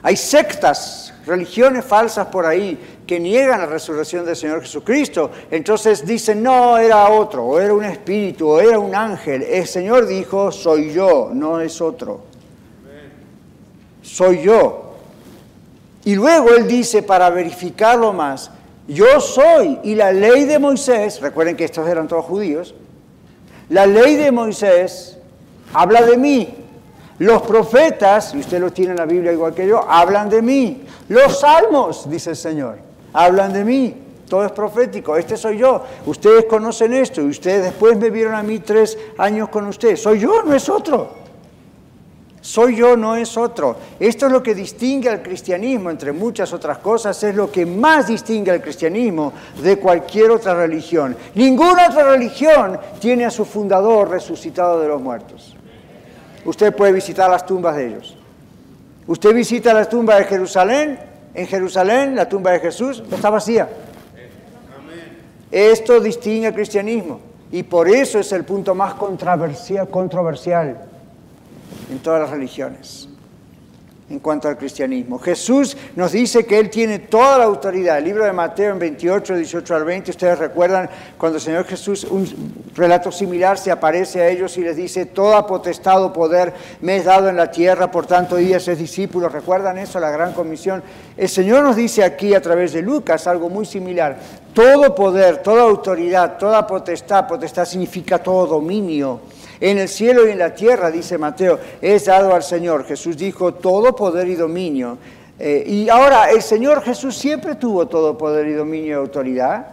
Hay 0.01 0.15
sectas, 0.15 1.13
religiones 1.25 1.85
falsas 1.85 2.27
por 2.27 2.45
ahí 2.45 2.98
que 3.09 3.19
niegan 3.19 3.61
la 3.61 3.65
resurrección 3.65 4.23
del 4.23 4.35
Señor 4.35 4.61
Jesucristo. 4.61 5.31
Entonces 5.49 6.05
dicen, 6.05 6.43
no, 6.43 6.77
era 6.77 7.09
otro, 7.09 7.43
o 7.43 7.59
era 7.59 7.73
un 7.73 7.83
espíritu, 7.83 8.49
o 8.49 8.59
era 8.59 8.77
un 8.77 8.93
ángel. 8.93 9.41
El 9.41 9.65
Señor 9.65 10.05
dijo, 10.05 10.51
soy 10.51 10.93
yo, 10.93 11.31
no 11.33 11.59
es 11.59 11.81
otro. 11.81 12.21
Soy 14.03 14.43
yo. 14.43 14.93
Y 16.05 16.13
luego 16.13 16.49
Él 16.51 16.67
dice, 16.67 17.01
para 17.01 17.31
verificarlo 17.31 18.13
más, 18.13 18.51
yo 18.87 19.19
soy. 19.19 19.79
Y 19.85 19.95
la 19.95 20.11
ley 20.11 20.45
de 20.45 20.59
Moisés, 20.59 21.19
recuerden 21.19 21.57
que 21.57 21.65
estos 21.65 21.87
eran 21.87 22.07
todos 22.07 22.25
judíos, 22.25 22.75
la 23.69 23.87
ley 23.87 24.17
de 24.17 24.31
Moisés 24.31 25.17
habla 25.73 26.03
de 26.03 26.15
mí. 26.15 26.47
Los 27.17 27.41
profetas, 27.41 28.35
y 28.35 28.37
usted 28.41 28.61
lo 28.61 28.71
tiene 28.71 28.91
en 28.91 28.97
la 28.97 29.07
Biblia 29.07 29.31
igual 29.31 29.55
que 29.55 29.65
yo, 29.65 29.83
hablan 29.89 30.29
de 30.29 30.43
mí. 30.43 30.83
Los 31.07 31.39
salmos, 31.39 32.07
dice 32.07 32.29
el 32.29 32.35
Señor 32.35 32.88
hablan 33.19 33.51
de 33.51 33.65
mí. 33.65 33.95
Todo 34.29 34.45
es 34.45 34.51
profético. 34.51 35.17
Este 35.17 35.35
soy 35.35 35.57
yo. 35.57 35.83
Ustedes 36.05 36.45
conocen 36.45 36.93
esto 36.93 37.21
y 37.21 37.25
ustedes 37.25 37.63
después 37.63 37.97
me 37.97 38.09
vieron 38.09 38.35
a 38.35 38.43
mí 38.43 38.59
tres 38.59 38.97
años 39.17 39.49
con 39.49 39.65
ustedes. 39.67 40.01
Soy 40.01 40.19
yo, 40.19 40.43
no 40.43 40.53
es 40.53 40.69
otro. 40.69 41.19
Soy 42.39 42.77
yo, 42.77 42.95
no 42.95 43.17
es 43.17 43.35
otro. 43.35 43.75
Esto 43.99 44.27
es 44.27 44.31
lo 44.31 44.41
que 44.41 44.55
distingue 44.55 45.09
al 45.09 45.21
cristianismo, 45.21 45.89
entre 45.89 46.13
muchas 46.13 46.53
otras 46.53 46.77
cosas, 46.77 47.21
es 47.23 47.35
lo 47.35 47.51
que 47.51 47.65
más 47.65 48.07
distingue 48.07 48.51
al 48.51 48.61
cristianismo 48.61 49.33
de 49.61 49.77
cualquier 49.77 50.31
otra 50.31 50.53
religión. 50.53 51.17
Ninguna 51.35 51.89
otra 51.89 52.11
religión 52.11 52.79
tiene 52.99 53.25
a 53.25 53.31
su 53.31 53.43
fundador 53.43 54.09
resucitado 54.09 54.79
de 54.79 54.87
los 54.87 55.01
muertos. 55.01 55.55
Usted 56.45 56.73
puede 56.73 56.93
visitar 56.93 57.29
las 57.29 57.45
tumbas 57.45 57.75
de 57.75 57.87
ellos. 57.87 58.17
Usted 59.05 59.33
visita 59.33 59.73
las 59.73 59.89
tumbas 59.89 60.19
de 60.19 60.25
Jerusalén 60.25 61.08
en 61.33 61.47
Jerusalén, 61.47 62.15
la 62.15 62.29
tumba 62.29 62.51
de 62.51 62.59
Jesús 62.59 63.03
está 63.11 63.29
vacía. 63.29 63.69
Esto 65.51 65.99
distingue 65.99 66.47
al 66.47 66.53
cristianismo 66.53 67.19
y 67.51 67.63
por 67.63 67.89
eso 67.89 68.19
es 68.19 68.31
el 68.31 68.45
punto 68.45 68.75
más 68.75 68.93
controversial 68.93 70.77
en 71.91 71.99
todas 71.99 72.21
las 72.21 72.29
religiones 72.29 73.08
en 74.09 74.19
cuanto 74.19 74.47
al 74.47 74.57
cristianismo. 74.57 75.19
Jesús 75.19 75.77
nos 75.95 76.11
dice 76.11 76.45
que 76.45 76.57
Él 76.57 76.69
tiene 76.69 76.99
toda 76.99 77.37
la 77.37 77.43
autoridad. 77.43 77.99
El 77.99 78.05
libro 78.05 78.25
de 78.25 78.33
Mateo 78.33 78.71
en 78.71 78.79
28, 78.79 79.35
18 79.35 79.75
al 79.75 79.83
20, 79.83 80.11
ustedes 80.11 80.39
recuerdan 80.39 80.89
cuando 81.17 81.37
el 81.37 81.43
Señor 81.43 81.65
Jesús, 81.65 82.05
un 82.05 82.27
relato 82.75 83.11
similar, 83.11 83.57
se 83.57 83.71
aparece 83.71 84.21
a 84.21 84.29
ellos 84.29 84.57
y 84.57 84.61
les 84.61 84.75
dice, 84.75 85.05
toda 85.05 85.45
potestad 85.45 86.03
o 86.03 86.11
poder 86.11 86.53
me 86.81 86.97
es 86.97 87.05
dado 87.05 87.29
en 87.29 87.35
la 87.35 87.51
tierra, 87.51 87.91
por 87.91 88.07
tanto 88.07 88.35
días 88.35 88.67
es 88.67 88.79
discípulos. 88.79 89.31
¿Recuerdan 89.31 89.77
eso, 89.77 89.99
la 89.99 90.09
gran 90.09 90.33
comisión? 90.33 90.81
El 91.15 91.29
Señor 91.29 91.63
nos 91.63 91.75
dice 91.75 92.03
aquí 92.03 92.33
a 92.33 92.41
través 92.41 92.73
de 92.73 92.81
Lucas 92.81 93.27
algo 93.27 93.49
muy 93.49 93.65
similar. 93.65 94.17
Todo 94.53 94.95
poder, 94.95 95.43
toda 95.43 95.63
autoridad, 95.63 96.37
toda 96.37 96.65
potestad, 96.65 97.27
potestad 97.27 97.65
significa 97.65 98.17
todo 98.17 98.47
dominio 98.47 99.21
en 99.61 99.77
el 99.77 99.89
cielo 99.89 100.27
y 100.27 100.31
en 100.31 100.39
la 100.39 100.53
tierra, 100.53 100.89
dice 100.91 101.17
Mateo, 101.17 101.59
es 101.81 102.05
dado 102.05 102.33
al 102.33 102.43
Señor. 102.43 102.85
Jesús 102.85 103.17
dijo 103.17 103.53
todo 103.53 103.95
poder 103.95 104.27
y 104.27 104.35
dominio. 104.35 104.97
Eh, 105.37 105.63
y 105.65 105.89
ahora, 105.89 106.31
el 106.31 106.41
Señor 106.41 106.81
Jesús 106.81 107.17
siempre 107.17 107.55
tuvo 107.55 107.87
todo 107.87 108.17
poder 108.17 108.47
y 108.47 108.53
dominio 108.53 108.89
y 108.89 108.93
autoridad. 108.93 109.67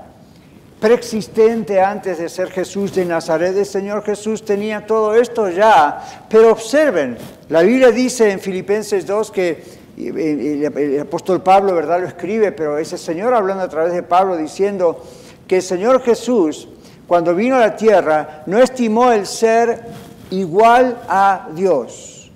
Preexistente 0.81 1.81
antes 1.81 2.19
de 2.19 2.29
ser 2.29 2.51
Jesús 2.51 2.95
de 2.95 3.05
Nazaret, 3.05 3.57
el 3.57 3.67
Señor 3.67 4.05
Jesús 4.05 4.45
tenía 4.45 4.87
todo 4.87 5.15
esto 5.15 5.49
ya. 5.49 6.27
Pero 6.29 6.53
observen, 6.53 7.17
la 7.49 7.63
Biblia 7.63 7.91
dice 7.91 8.31
en 8.31 8.41
Filipenses 8.41 9.07
2 9.07 9.31
que 9.31 9.65
el 9.97 11.01
apóstol 11.01 11.43
Pablo, 11.43 11.75
¿verdad? 11.75 12.01
Lo 12.01 12.07
escribe, 12.07 12.53
pero 12.53 12.79
ese 12.79 12.99
Señor 12.99 13.33
hablando 13.35 13.65
a 13.65 13.69
través 13.69 13.95
de 13.95 14.03
Pablo 14.03 14.37
diciendo 14.37 15.03
que 15.49 15.57
el 15.57 15.63
Señor 15.63 16.03
Jesús 16.03 16.69
cuando 17.07 17.35
vino 17.35 17.57
a 17.57 17.61
la 17.61 17.77
tierra, 17.77 18.43
no 18.47 18.59
estimó 18.59 19.13
el 19.13 19.27
ser 19.27 19.85
igual 20.31 20.99
a 21.09 21.49
Dios. 21.55 22.31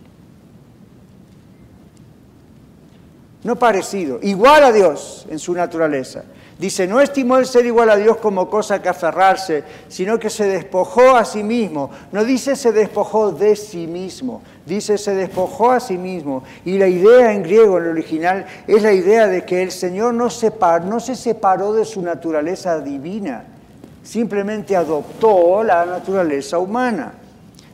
No 3.42 3.56
parecido, 3.56 4.18
igual 4.22 4.62
a 4.64 4.72
Dios 4.72 5.26
en 5.30 5.38
su 5.38 5.54
naturaleza. 5.54 6.24
Dice, 6.60 6.86
no 6.86 7.00
estimó 7.00 7.38
el 7.38 7.46
ser 7.46 7.64
igual 7.64 7.88
a 7.88 7.96
Dios 7.96 8.18
como 8.18 8.50
cosa 8.50 8.82
que 8.82 8.90
aferrarse, 8.90 9.64
sino 9.88 10.18
que 10.18 10.28
se 10.28 10.44
despojó 10.44 11.16
a 11.16 11.24
sí 11.24 11.42
mismo. 11.42 11.90
No 12.12 12.22
dice 12.22 12.54
se 12.54 12.70
despojó 12.70 13.32
de 13.32 13.56
sí 13.56 13.86
mismo, 13.86 14.42
dice 14.66 14.98
se 14.98 15.14
despojó 15.14 15.70
a 15.70 15.80
sí 15.80 15.96
mismo. 15.96 16.44
Y 16.66 16.76
la 16.76 16.86
idea 16.86 17.32
en 17.32 17.42
griego, 17.42 17.78
en 17.78 17.84
el 17.84 17.90
original, 17.92 18.44
es 18.66 18.82
la 18.82 18.92
idea 18.92 19.26
de 19.26 19.46
que 19.46 19.62
el 19.62 19.72
Señor 19.72 20.12
no, 20.12 20.28
no 20.84 21.00
se 21.00 21.16
separó 21.16 21.72
de 21.72 21.86
su 21.86 22.02
naturaleza 22.02 22.78
divina, 22.80 23.44
simplemente 24.10 24.74
adoptó 24.74 25.62
la 25.62 25.86
naturaleza 25.86 26.58
humana. 26.58 27.12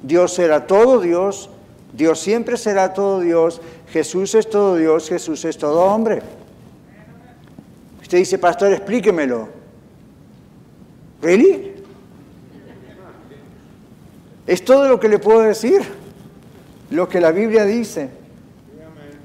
Dios 0.02 0.38
era 0.38 0.66
todo 0.66 1.00
Dios, 1.00 1.49
Dios 1.95 2.21
siempre 2.21 2.59
será 2.59 2.93
todo 2.93 3.21
Dios, 3.21 3.62
Jesús 3.88 4.35
es 4.35 4.50
todo 4.50 4.76
Dios, 4.76 5.09
Jesús 5.09 5.47
es 5.47 5.57
todo 5.57 5.81
hombre. 5.81 6.21
Usted 8.02 8.19
dice, 8.19 8.37
pastor, 8.38 8.71
explíquemelo. 8.71 9.49
¿Really? 11.23 11.73
Es 14.47 14.62
todo 14.62 14.88
lo 14.88 15.00
que 15.00 15.09
le 15.09 15.19
puedo 15.19 15.40
decir, 15.40 15.81
lo 16.90 17.09
que 17.09 17.19
la 17.19 17.31
Biblia 17.31 17.64
dice. 17.64 18.11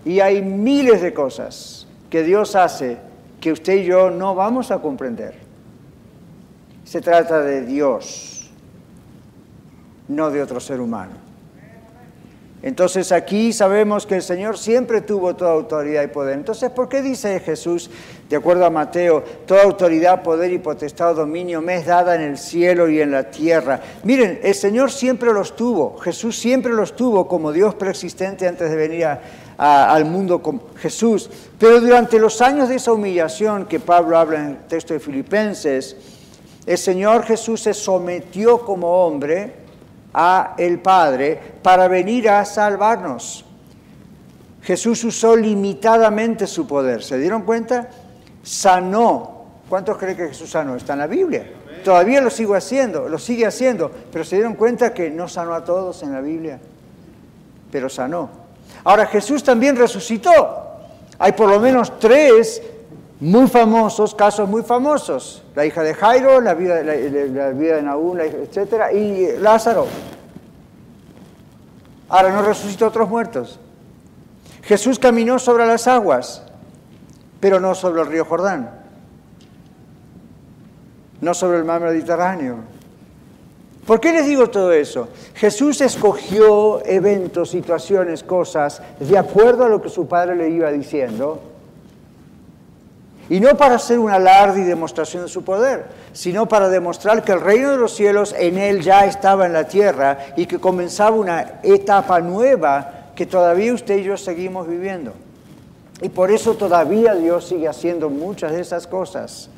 Y 0.06 0.22
hay 0.22 0.42
miles 0.42 1.02
de 1.02 1.14
cosas 1.14 1.88
que 2.10 2.24
Dios 2.24 2.56
hace 2.56 3.00
que 3.42 3.52
usted 3.52 3.74
y 3.80 3.84
yo 3.84 4.10
no 4.10 4.34
vamos 4.34 4.72
a 4.72 4.82
comprender. 4.82 5.41
Se 6.92 7.00
trata 7.00 7.40
de 7.40 7.62
Dios, 7.62 8.50
no 10.10 10.30
de 10.30 10.42
otro 10.42 10.60
ser 10.60 10.82
humano. 10.82 11.14
Entonces 12.62 13.14
aquí 13.14 13.54
sabemos 13.54 14.06
que 14.06 14.16
el 14.16 14.22
Señor 14.22 14.58
siempre 14.58 15.00
tuvo 15.00 15.34
toda 15.34 15.54
autoridad 15.54 16.04
y 16.04 16.08
poder. 16.08 16.34
Entonces, 16.34 16.70
¿por 16.70 16.90
qué 16.90 17.02
dice 17.02 17.40
Jesús, 17.40 17.90
de 18.28 18.36
acuerdo 18.36 18.66
a 18.66 18.70
Mateo, 18.70 19.24
toda 19.46 19.64
autoridad, 19.64 20.22
poder 20.22 20.52
y 20.52 20.58
potestad, 20.58 21.16
dominio 21.16 21.62
me 21.62 21.78
es 21.78 21.86
dada 21.86 22.14
en 22.16 22.24
el 22.24 22.38
cielo 22.38 22.90
y 22.90 23.00
en 23.00 23.12
la 23.12 23.32
tierra? 23.32 23.80
Miren, 24.04 24.42
el 24.44 24.54
Señor 24.54 24.92
siempre 24.92 25.32
los 25.32 25.56
tuvo, 25.56 25.98
Jesús 26.00 26.38
siempre 26.38 26.74
los 26.74 26.94
tuvo 26.94 27.26
como 27.26 27.54
Dios 27.54 27.74
preexistente 27.74 28.50
antes 28.50 28.70
de 28.70 28.76
venir 28.76 29.08
al 29.58 30.04
mundo 30.04 30.42
con 30.42 30.62
Jesús. 30.76 31.30
Pero 31.58 31.80
durante 31.80 32.20
los 32.20 32.42
años 32.42 32.68
de 32.68 32.76
esa 32.76 32.92
humillación 32.92 33.66
que 33.66 33.80
Pablo 33.80 34.18
habla 34.18 34.40
en 34.42 34.46
el 34.48 34.58
texto 34.68 34.94
de 34.94 35.00
Filipenses, 35.00 35.96
el 36.66 36.78
Señor 36.78 37.24
Jesús 37.24 37.62
se 37.62 37.74
sometió 37.74 38.60
como 38.60 39.06
hombre 39.06 39.56
a 40.14 40.56
el 40.58 40.80
Padre 40.80 41.40
para 41.62 41.88
venir 41.88 42.30
a 42.30 42.46
salvarnos. 42.46 43.46
Jesús 44.62 45.04
usó 45.04 45.36
limitadamente 45.36 46.46
su 46.46 46.68
poder. 46.68 47.04
¿Se 47.04 47.18
dieron 47.18 47.44
cuenta? 47.44 47.90
Sanó. 48.44 49.46
¿Cuántos 49.68 49.98
creen 49.98 50.18
que 50.18 50.28
Jesús 50.28 50.52
sanó? 50.52 50.76
Está 50.76 50.94
en 50.94 51.00
la 51.00 51.08
Biblia. 51.08 51.52
Todavía 51.84 52.22
lo 52.22 52.30
sigo 52.30 52.54
haciendo, 52.54 53.10
lo 53.10 53.18
sigue 53.18 53.48
haciendo, 53.48 53.92
pero 54.12 54.24
se 54.24 54.36
dieron 54.36 54.54
cuenta 54.54 54.94
que 54.94 55.10
no 55.10 55.28
sanó 55.28 55.56
a 55.56 55.64
todos 55.64 56.04
en 56.04 56.12
la 56.12 56.22
Biblia, 56.22 56.60
pero 57.72 57.90
sanó. 57.90 58.30
Ahora 58.84 59.08
Jesús 59.08 59.44
también 59.44 59.76
resucitó. 59.76 60.68
Hay 61.18 61.32
por 61.32 61.50
lo 61.50 61.60
menos 61.60 62.00
tres 62.00 62.62
muy 63.22 63.48
famosos, 63.48 64.16
casos 64.16 64.50
muy 64.50 64.64
famosos. 64.64 65.44
La 65.56 65.64
hija 65.64 65.84
de 65.84 65.94
Jairo, 65.94 66.42
la 66.42 66.56
vida, 66.56 66.82
la, 66.82 67.50
vida 67.52 67.76
de 67.76 67.84
Naúm, 67.84 68.20
etc. 68.20 68.92
Y 68.94 69.38
Lázaro. 69.40 69.86
Ahora 72.10 72.34
no 72.34 72.42
resucitó 72.42 72.88
otros 72.88 73.08
muertos. 73.08 73.60
Jesús 74.64 74.98
caminó 74.98 75.38
sobre 75.38 75.68
las 75.68 75.88
aguas, 75.88 76.44
pero 77.40 77.60
no 77.60 77.76
sobre 77.76 78.02
el 78.02 78.08
río 78.08 78.26
Jordán. 78.26 78.72
No 81.22 81.36
sobre 81.36 81.60
el 81.60 81.64
mar 81.64 81.80
Mediterráneo. 81.82 82.58
¿Por 83.86 84.00
qué 84.00 84.14
les 84.14 84.26
digo 84.26 84.50
todo 84.50 84.72
eso? 84.72 85.10
Jesús 85.36 85.80
escogió 85.82 86.84
eventos, 86.86 87.52
situaciones, 87.52 88.24
cosas, 88.24 88.82
de 89.00 89.18
acuerdo 89.18 89.66
a 89.66 89.70
lo 89.70 89.80
que 89.80 89.90
su 89.90 90.08
padre 90.08 90.36
le 90.36 90.50
iba 90.50 90.72
diciendo 90.72 91.51
y 93.30 93.40
no 93.40 93.56
para 93.56 93.76
hacer 93.76 94.00
un 94.00 94.12
alarde 94.12 94.62
y 94.62 94.66
demostración 94.66 95.24
de 95.24 95.30
su 95.30 95.44
poder, 95.44 95.86
sino 96.14 96.48
para 96.48 96.70
demostrar 96.70 97.24
que 97.24 97.32
el 97.32 97.42
reino 97.42 97.72
de 97.72 97.78
los 97.78 97.96
cielos 97.96 98.36
en 98.38 98.58
él 98.58 98.82
ya 98.82 99.06
estaba 99.06 99.46
en 99.46 99.54
la 99.54 99.68
tierra 99.68 100.18
y 100.36 100.46
que 100.46 100.60
comenzaba 100.60 101.16
una 101.16 101.60
etapa 101.64 102.20
nueva 102.20 103.12
que 103.16 103.26
todavía 103.26 103.74
usted 103.74 103.98
y 104.00 104.04
yo 104.04 104.18
seguimos 104.18 104.68
viviendo. 104.68 105.14
Y 106.02 106.10
por 106.10 106.32
eso 106.32 106.56
todavía 106.56 107.14
Dios 107.14 107.48
sigue 107.48 107.68
haciendo 107.68 108.10
muchas 108.10 108.52
de 108.52 108.62
esas 108.62 108.88
cosas. 108.88 109.50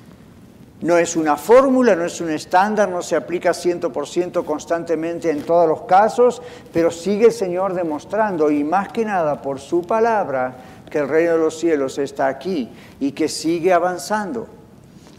No 0.81 0.97
es 0.97 1.15
una 1.15 1.37
fórmula, 1.37 1.95
no 1.95 2.03
es 2.03 2.19
un 2.19 2.29
estándar, 2.29 2.89
no 2.89 3.01
se 3.01 3.15
aplica 3.15 3.51
100% 3.51 4.43
constantemente 4.43 5.29
en 5.29 5.43
todos 5.43 5.65
los 5.65 5.83
casos, 5.83 6.41
pero 6.73 6.91
sigue 6.91 7.27
el 7.27 7.31
Señor 7.31 7.73
demostrando, 7.73 8.51
y 8.51 8.65
más 8.65 8.89
que 8.89 9.05
nada 9.05 9.41
por 9.41 9.61
su 9.61 9.83
palabra, 9.83 10.55
que 10.89 10.99
el 10.99 11.07
reino 11.07 11.33
de 11.33 11.37
los 11.39 11.57
cielos 11.57 11.97
está 11.97 12.27
aquí 12.27 12.69
y 12.99 13.11
que 13.11 13.27
sigue 13.27 13.73
avanzando. 13.73 14.47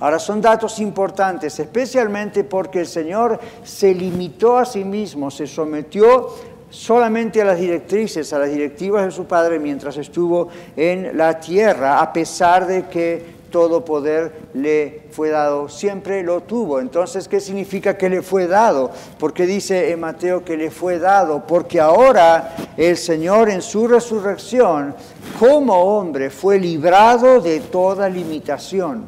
Ahora 0.00 0.18
son 0.18 0.40
datos 0.40 0.80
importantes, 0.80 1.58
especialmente 1.58 2.44
porque 2.44 2.80
el 2.80 2.86
Señor 2.86 3.38
se 3.62 3.94
limitó 3.94 4.58
a 4.58 4.64
sí 4.64 4.84
mismo, 4.84 5.30
se 5.30 5.46
sometió 5.46 6.30
solamente 6.68 7.40
a 7.40 7.44
las 7.44 7.58
directrices, 7.58 8.32
a 8.32 8.38
las 8.40 8.50
directivas 8.50 9.04
de 9.04 9.10
su 9.12 9.26
Padre 9.26 9.60
mientras 9.60 9.96
estuvo 9.96 10.48
en 10.76 11.16
la 11.16 11.38
tierra, 11.38 12.00
a 12.00 12.12
pesar 12.12 12.66
de 12.66 12.86
que 12.88 13.33
todo 13.54 13.84
poder 13.84 14.32
le 14.54 15.02
fue 15.12 15.28
dado, 15.28 15.68
siempre 15.68 16.24
lo 16.24 16.40
tuvo. 16.40 16.80
Entonces, 16.80 17.28
¿qué 17.28 17.38
significa 17.38 17.96
que 17.96 18.08
le 18.08 18.20
fue 18.20 18.48
dado? 18.48 18.90
Porque 19.16 19.46
dice 19.46 19.92
en 19.92 20.00
Mateo 20.00 20.44
que 20.44 20.56
le 20.56 20.72
fue 20.72 20.98
dado, 20.98 21.46
porque 21.46 21.80
ahora 21.80 22.56
el 22.76 22.96
Señor 22.96 23.48
en 23.50 23.62
su 23.62 23.86
resurrección, 23.86 24.96
como 25.38 25.72
hombre, 25.72 26.30
fue 26.30 26.58
librado 26.58 27.40
de 27.40 27.60
toda 27.60 28.08
limitación. 28.08 29.04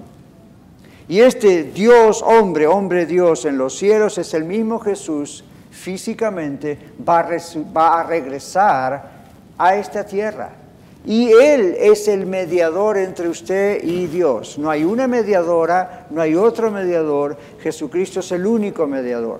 Y 1.09 1.23
este 1.23 1.65
Dios, 1.65 2.23
hombre, 2.25 2.69
hombre 2.69 3.05
Dios 3.05 3.47
en 3.47 3.59
los 3.59 3.77
cielos 3.77 4.17
es 4.17 4.33
el 4.33 4.45
mismo 4.45 4.79
Jesús, 4.79 5.43
físicamente 5.73 6.79
va 7.05 7.99
a 7.99 8.05
regresar 8.05 9.11
a 9.59 9.75
esta 9.75 10.07
tierra 10.07 10.66
y 11.07 11.31
Él 11.33 11.77
es 11.79 12.09
el 12.09 12.27
mediador 12.27 12.99
entre 12.99 13.29
usted 13.29 13.83
y 13.85 14.07
Dios. 14.09 14.59
No 14.59 14.69
hay 14.71 14.83
una 14.83 15.07
mediadora, 15.07 16.07
no 16.11 16.21
hay 16.21 16.35
otro 16.35 16.73
mediador. 16.73 17.37
Jesucristo 17.61 18.21
es 18.21 18.33
el 18.33 18.45
único 18.45 18.89
mediador 18.89 19.39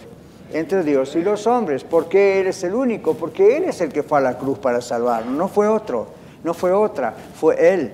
entre 0.53 0.85
Dios 0.85 1.17
y 1.17 1.23
los 1.23 1.45
hombres. 1.49 1.83
¿Por 1.83 2.09
qué 2.09 2.41
Él 2.41 2.47
es 2.47 2.63
el 2.63 2.73
único? 2.73 3.15
Porque 3.15 3.57
Él 3.57 3.65
es 3.65 3.81
el 3.81 3.93
que 3.93 4.05
fue 4.05 4.19
a 4.19 4.23
la 4.23 4.39
cruz 4.39 4.59
para 4.59 4.81
salvarnos. 4.81 5.37
No 5.37 5.49
fue 5.49 5.67
otro, 5.67 6.07
no 6.45 6.55
fue 6.55 6.71
otra, 6.71 7.13
fue 7.35 7.75
Él. 7.75 7.93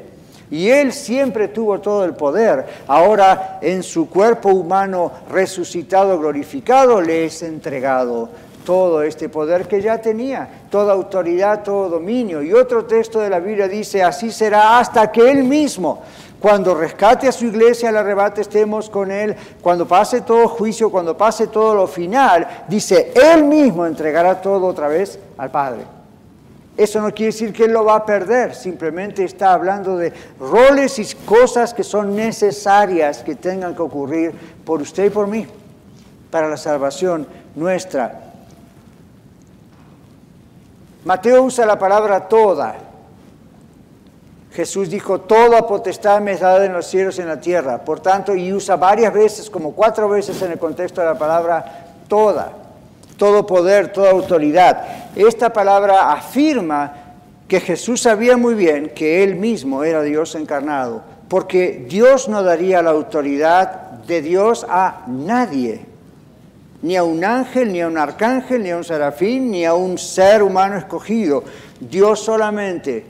Y 0.50 0.68
Él 0.68 0.92
siempre 0.92 1.48
tuvo 1.48 1.80
todo 1.80 2.04
el 2.04 2.12
poder. 2.12 2.66
Ahora 2.86 3.58
en 3.62 3.82
su 3.82 4.10
cuerpo 4.10 4.50
humano 4.50 5.12
resucitado, 5.30 6.18
glorificado, 6.18 7.00
le 7.00 7.24
es 7.24 7.42
entregado 7.42 8.28
todo 8.64 9.02
este 9.02 9.28
poder 9.28 9.66
que 9.66 9.80
ya 9.80 10.00
tenía, 10.00 10.48
toda 10.70 10.92
autoridad, 10.92 11.62
todo 11.62 11.88
dominio. 11.88 12.42
Y 12.42 12.52
otro 12.52 12.84
texto 12.84 13.20
de 13.20 13.30
la 13.30 13.40
Biblia 13.40 13.68
dice, 13.68 14.02
así 14.02 14.30
será 14.30 14.78
hasta 14.78 15.10
que 15.10 15.30
Él 15.30 15.44
mismo, 15.44 16.02
cuando 16.40 16.74
rescate 16.74 17.28
a 17.28 17.32
su 17.32 17.46
iglesia, 17.46 17.88
al 17.88 17.96
arrebate, 17.96 18.40
estemos 18.40 18.90
con 18.90 19.10
Él, 19.10 19.36
cuando 19.60 19.86
pase 19.86 20.22
todo 20.22 20.48
juicio, 20.48 20.90
cuando 20.90 21.16
pase 21.16 21.46
todo 21.48 21.74
lo 21.74 21.86
final, 21.86 22.64
dice, 22.68 23.12
Él 23.14 23.44
mismo 23.44 23.86
entregará 23.86 24.40
todo 24.40 24.66
otra 24.66 24.88
vez 24.88 25.18
al 25.38 25.50
Padre. 25.50 25.82
Eso 26.76 27.00
no 27.02 27.12
quiere 27.12 27.32
decir 27.32 27.52
que 27.52 27.64
Él 27.64 27.72
lo 27.72 27.84
va 27.84 27.96
a 27.96 28.06
perder, 28.06 28.54
simplemente 28.54 29.24
está 29.24 29.52
hablando 29.52 29.96
de 29.96 30.12
roles 30.40 30.98
y 30.98 31.14
cosas 31.26 31.74
que 31.74 31.84
son 31.84 32.16
necesarias 32.16 33.22
que 33.22 33.34
tengan 33.34 33.74
que 33.74 33.82
ocurrir 33.82 34.32
por 34.64 34.80
usted 34.80 35.04
y 35.04 35.10
por 35.10 35.26
mí, 35.26 35.46
para 36.30 36.48
la 36.48 36.56
salvación 36.56 37.26
nuestra. 37.54 38.31
Mateo 41.04 41.42
usa 41.42 41.66
la 41.66 41.78
palabra 41.78 42.28
toda. 42.28 42.76
Jesús 44.52 44.90
dijo, 44.90 45.20
toda 45.22 45.66
potestad 45.66 46.20
me 46.20 46.32
es 46.32 46.40
dada 46.40 46.64
en 46.64 46.72
los 46.72 46.86
cielos 46.86 47.18
y 47.18 47.22
en 47.22 47.28
la 47.28 47.40
tierra. 47.40 47.78
Por 47.78 48.00
tanto, 48.00 48.34
y 48.34 48.52
usa 48.52 48.76
varias 48.76 49.12
veces, 49.12 49.50
como 49.50 49.72
cuatro 49.72 50.08
veces 50.08 50.40
en 50.42 50.52
el 50.52 50.58
contexto 50.58 51.00
de 51.00 51.08
la 51.08 51.18
palabra 51.18 51.86
toda, 52.06 52.52
todo 53.16 53.46
poder, 53.46 53.92
toda 53.92 54.10
autoridad. 54.10 54.84
Esta 55.16 55.52
palabra 55.52 56.12
afirma 56.12 56.94
que 57.48 57.60
Jesús 57.60 58.02
sabía 58.02 58.36
muy 58.36 58.54
bien 58.54 58.92
que 58.94 59.24
Él 59.24 59.36
mismo 59.36 59.84
era 59.84 60.02
Dios 60.02 60.34
encarnado, 60.34 61.02
porque 61.28 61.84
Dios 61.88 62.28
no 62.28 62.42
daría 62.42 62.82
la 62.82 62.90
autoridad 62.90 63.72
de 64.06 64.22
Dios 64.22 64.66
a 64.68 65.04
nadie 65.06 65.91
ni 66.82 66.96
a 66.96 67.04
un 67.04 67.24
ángel, 67.24 67.72
ni 67.72 67.80
a 67.80 67.86
un 67.86 67.96
arcángel, 67.96 68.62
ni 68.62 68.70
a 68.70 68.76
un 68.76 68.84
serafín, 68.84 69.50
ni 69.50 69.64
a 69.64 69.74
un 69.74 69.96
ser 69.96 70.42
humano 70.42 70.76
escogido. 70.76 71.44
Dios 71.80 72.20
solamente, 72.20 73.06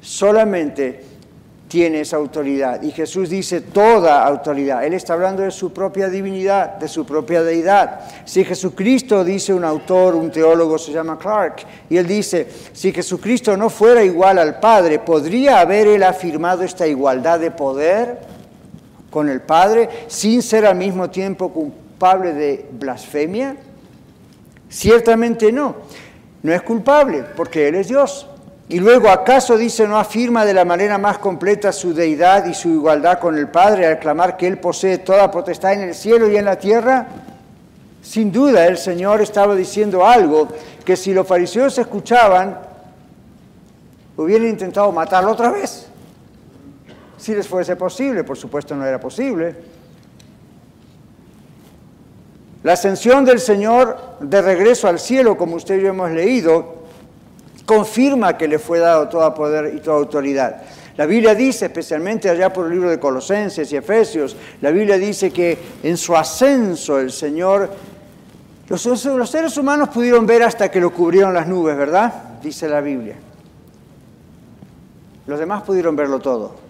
solamente 0.00 1.10
tiene 1.70 2.00
esa 2.00 2.16
autoridad. 2.16 2.82
Y 2.82 2.90
Jesús 2.90 3.30
dice 3.30 3.60
toda 3.60 4.26
autoridad. 4.26 4.84
Él 4.84 4.92
está 4.92 5.12
hablando 5.12 5.42
de 5.42 5.52
su 5.52 5.72
propia 5.72 6.08
divinidad, 6.08 6.78
de 6.78 6.88
su 6.88 7.06
propia 7.06 7.42
deidad. 7.42 8.00
Si 8.24 8.44
Jesucristo, 8.44 9.22
dice 9.22 9.54
un 9.54 9.64
autor, 9.64 10.16
un 10.16 10.32
teólogo, 10.32 10.78
se 10.78 10.90
llama 10.90 11.16
Clark, 11.16 11.64
y 11.88 11.96
él 11.96 12.08
dice, 12.08 12.48
si 12.72 12.92
Jesucristo 12.92 13.56
no 13.56 13.70
fuera 13.70 14.02
igual 14.02 14.38
al 14.38 14.58
Padre, 14.58 14.98
¿podría 14.98 15.60
haber 15.60 15.86
él 15.86 16.02
afirmado 16.02 16.64
esta 16.64 16.88
igualdad 16.88 17.38
de 17.38 17.52
poder 17.52 18.18
con 19.08 19.28
el 19.28 19.40
Padre 19.40 19.88
sin 20.08 20.42
ser 20.42 20.66
al 20.66 20.76
mismo 20.76 21.08
tiempo 21.08 21.52
culpable 22.00 22.32
de 22.32 22.66
blasfemia? 22.72 23.56
Ciertamente 24.70 25.52
no. 25.52 25.76
No 26.42 26.50
es 26.50 26.62
culpable 26.62 27.26
porque 27.36 27.68
Él 27.68 27.74
es 27.74 27.88
Dios. 27.88 28.26
Y 28.70 28.80
luego, 28.80 29.10
¿acaso 29.10 29.58
dice 29.58 29.86
no 29.86 29.98
afirma 29.98 30.46
de 30.46 30.54
la 30.54 30.64
manera 30.64 30.96
más 30.96 31.18
completa 31.18 31.72
su 31.72 31.92
deidad 31.92 32.46
y 32.46 32.54
su 32.54 32.70
igualdad 32.70 33.18
con 33.18 33.36
el 33.36 33.48
Padre 33.48 33.86
al 33.86 33.98
clamar 33.98 34.38
que 34.38 34.46
Él 34.46 34.56
posee 34.56 34.96
toda 34.96 35.30
potestad 35.30 35.74
en 35.74 35.80
el 35.80 35.94
cielo 35.94 36.30
y 36.30 36.38
en 36.38 36.46
la 36.46 36.56
tierra? 36.56 37.06
Sin 38.00 38.32
duda, 38.32 38.66
el 38.66 38.78
Señor 38.78 39.20
estaba 39.20 39.54
diciendo 39.54 40.06
algo 40.06 40.48
que 40.86 40.96
si 40.96 41.12
los 41.12 41.26
fariseos 41.26 41.76
escuchaban, 41.76 42.60
hubieran 44.16 44.48
intentado 44.48 44.90
matarlo 44.90 45.32
otra 45.32 45.50
vez. 45.50 45.86
Si 47.18 47.34
les 47.34 47.46
fuese 47.46 47.76
posible, 47.76 48.24
por 48.24 48.38
supuesto 48.38 48.74
no 48.74 48.86
era 48.86 48.98
posible. 48.98 49.79
La 52.62 52.74
ascensión 52.74 53.24
del 53.24 53.40
Señor 53.40 53.96
de 54.20 54.42
regreso 54.42 54.86
al 54.86 54.98
cielo, 54.98 55.36
como 55.36 55.56
usted 55.56 55.78
y 55.78 55.82
yo 55.82 55.88
hemos 55.88 56.10
leído, 56.10 56.80
confirma 57.64 58.36
que 58.36 58.48
le 58.48 58.58
fue 58.58 58.78
dado 58.78 59.08
todo 59.08 59.32
poder 59.32 59.74
y 59.74 59.80
toda 59.80 59.96
autoridad. 59.96 60.62
La 60.96 61.06
Biblia 61.06 61.34
dice, 61.34 61.66
especialmente 61.66 62.28
allá 62.28 62.52
por 62.52 62.66
el 62.66 62.72
libro 62.72 62.90
de 62.90 63.00
Colosenses 63.00 63.72
y 63.72 63.76
Efesios, 63.76 64.36
la 64.60 64.70
Biblia 64.70 64.98
dice 64.98 65.30
que 65.30 65.56
en 65.82 65.96
su 65.96 66.14
ascenso 66.14 66.98
el 66.98 67.10
Señor, 67.10 67.70
los, 68.68 68.84
los 68.84 69.30
seres 69.30 69.56
humanos 69.56 69.88
pudieron 69.88 70.26
ver 70.26 70.42
hasta 70.42 70.70
que 70.70 70.80
lo 70.80 70.92
cubrieron 70.92 71.32
las 71.32 71.46
nubes, 71.46 71.76
¿verdad? 71.78 72.12
Dice 72.42 72.68
la 72.68 72.82
Biblia. 72.82 73.16
Los 75.26 75.38
demás 75.38 75.62
pudieron 75.62 75.96
verlo 75.96 76.18
todo. 76.18 76.69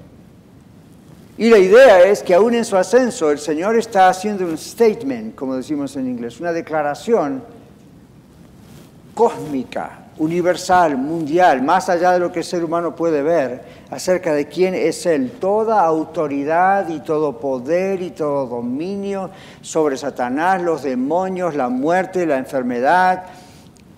Y 1.41 1.49
la 1.49 1.57
idea 1.57 2.03
es 2.03 2.23
que 2.23 2.35
aún 2.35 2.53
en 2.53 2.67
su 2.67 2.77
ascenso 2.77 3.31
el 3.31 3.39
Señor 3.39 3.75
está 3.75 4.11
haciendo 4.11 4.45
un 4.45 4.59
statement, 4.59 5.35
como 5.35 5.57
decimos 5.57 5.97
en 5.97 6.07
inglés, 6.07 6.39
una 6.39 6.53
declaración 6.53 7.43
cósmica 9.15 10.01
universal, 10.19 10.99
mundial, 10.99 11.63
más 11.63 11.89
allá 11.89 12.13
de 12.13 12.19
lo 12.19 12.31
que 12.31 12.41
el 12.41 12.45
ser 12.45 12.63
humano 12.63 12.95
puede 12.95 13.23
ver, 13.23 13.63
acerca 13.91 14.35
de 14.35 14.49
quién 14.49 14.75
es 14.75 15.07
Él. 15.07 15.33
Toda 15.41 15.81
autoridad 15.81 16.91
y 16.91 17.01
todo 17.01 17.39
poder 17.39 18.03
y 18.03 18.11
todo 18.11 18.45
dominio 18.45 19.31
sobre 19.63 19.97
Satanás, 19.97 20.61
los 20.61 20.83
demonios, 20.83 21.55
la 21.55 21.71
muerte, 21.71 22.27
la 22.27 22.37
enfermedad, 22.37 23.23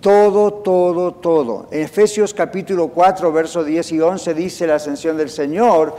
todo, 0.00 0.52
todo, 0.52 1.10
todo. 1.14 1.66
En 1.72 1.82
Efesios 1.82 2.34
capítulo 2.34 2.86
4, 2.86 3.32
versos 3.32 3.66
10 3.66 3.92
y 3.92 4.00
11 4.00 4.34
dice 4.34 4.66
la 4.68 4.76
ascensión 4.76 5.16
del 5.16 5.30
Señor, 5.30 5.96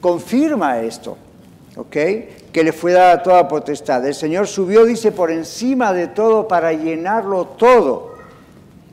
confirma 0.00 0.80
esto, 0.80 1.16
¿ok? 1.76 1.96
Que 2.52 2.64
le 2.64 2.72
fue 2.72 2.92
dada 2.92 3.22
toda 3.22 3.48
potestad. 3.48 4.06
El 4.06 4.14
Señor 4.14 4.46
subió, 4.46 4.84
dice, 4.84 5.12
por 5.12 5.30
encima 5.30 5.92
de 5.92 6.08
todo 6.08 6.48
para 6.48 6.72
llenarlo 6.72 7.44
todo 7.44 8.10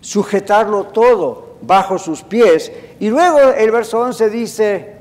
sujetarlo 0.08 0.86
todo 0.86 1.58
bajo 1.62 1.98
sus 1.98 2.22
pies. 2.24 2.72
Y 3.00 3.10
luego 3.10 3.40
el 3.40 3.72
verso 3.72 4.00
11 4.00 4.30
dice, 4.30 4.94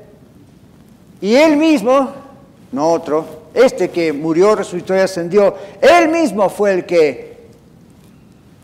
y 1.21 1.35
él 1.35 1.55
mismo, 1.55 2.11
no 2.71 2.91
otro, 2.91 3.25
este 3.53 3.89
que 3.89 4.13
murió, 4.13 4.55
resucitó 4.55 4.93
y 4.95 4.99
ascendió, 4.99 5.55
él 5.81 6.09
mismo 6.09 6.49
fue 6.49 6.73
el 6.73 6.85
que 6.85 7.47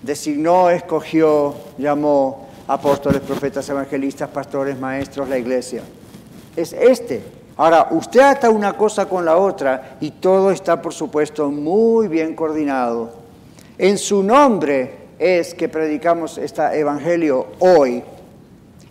designó, 0.01 0.69
escogió, 0.69 1.55
llamó 1.77 2.49
apóstoles, 2.67 3.21
profetas, 3.21 3.67
evangelistas, 3.69 4.29
pastores, 4.29 4.77
maestros, 4.77 5.29
la 5.29 5.37
iglesia. 5.37 5.81
Es 6.55 6.73
este. 6.73 7.21
Ahora, 7.57 7.87
usted 7.91 8.21
ata 8.21 8.49
una 8.49 8.73
cosa 8.73 9.07
con 9.07 9.25
la 9.25 9.37
otra 9.37 9.97
y 10.01 10.11
todo 10.11 10.51
está, 10.51 10.81
por 10.81 10.93
supuesto, 10.93 11.49
muy 11.49 12.07
bien 12.07 12.35
coordinado. 12.35 13.11
En 13.77 13.97
su 13.97 14.23
nombre 14.23 15.03
es 15.19 15.53
que 15.53 15.69
predicamos 15.69 16.37
este 16.37 16.79
evangelio 16.79 17.47
hoy. 17.59 18.03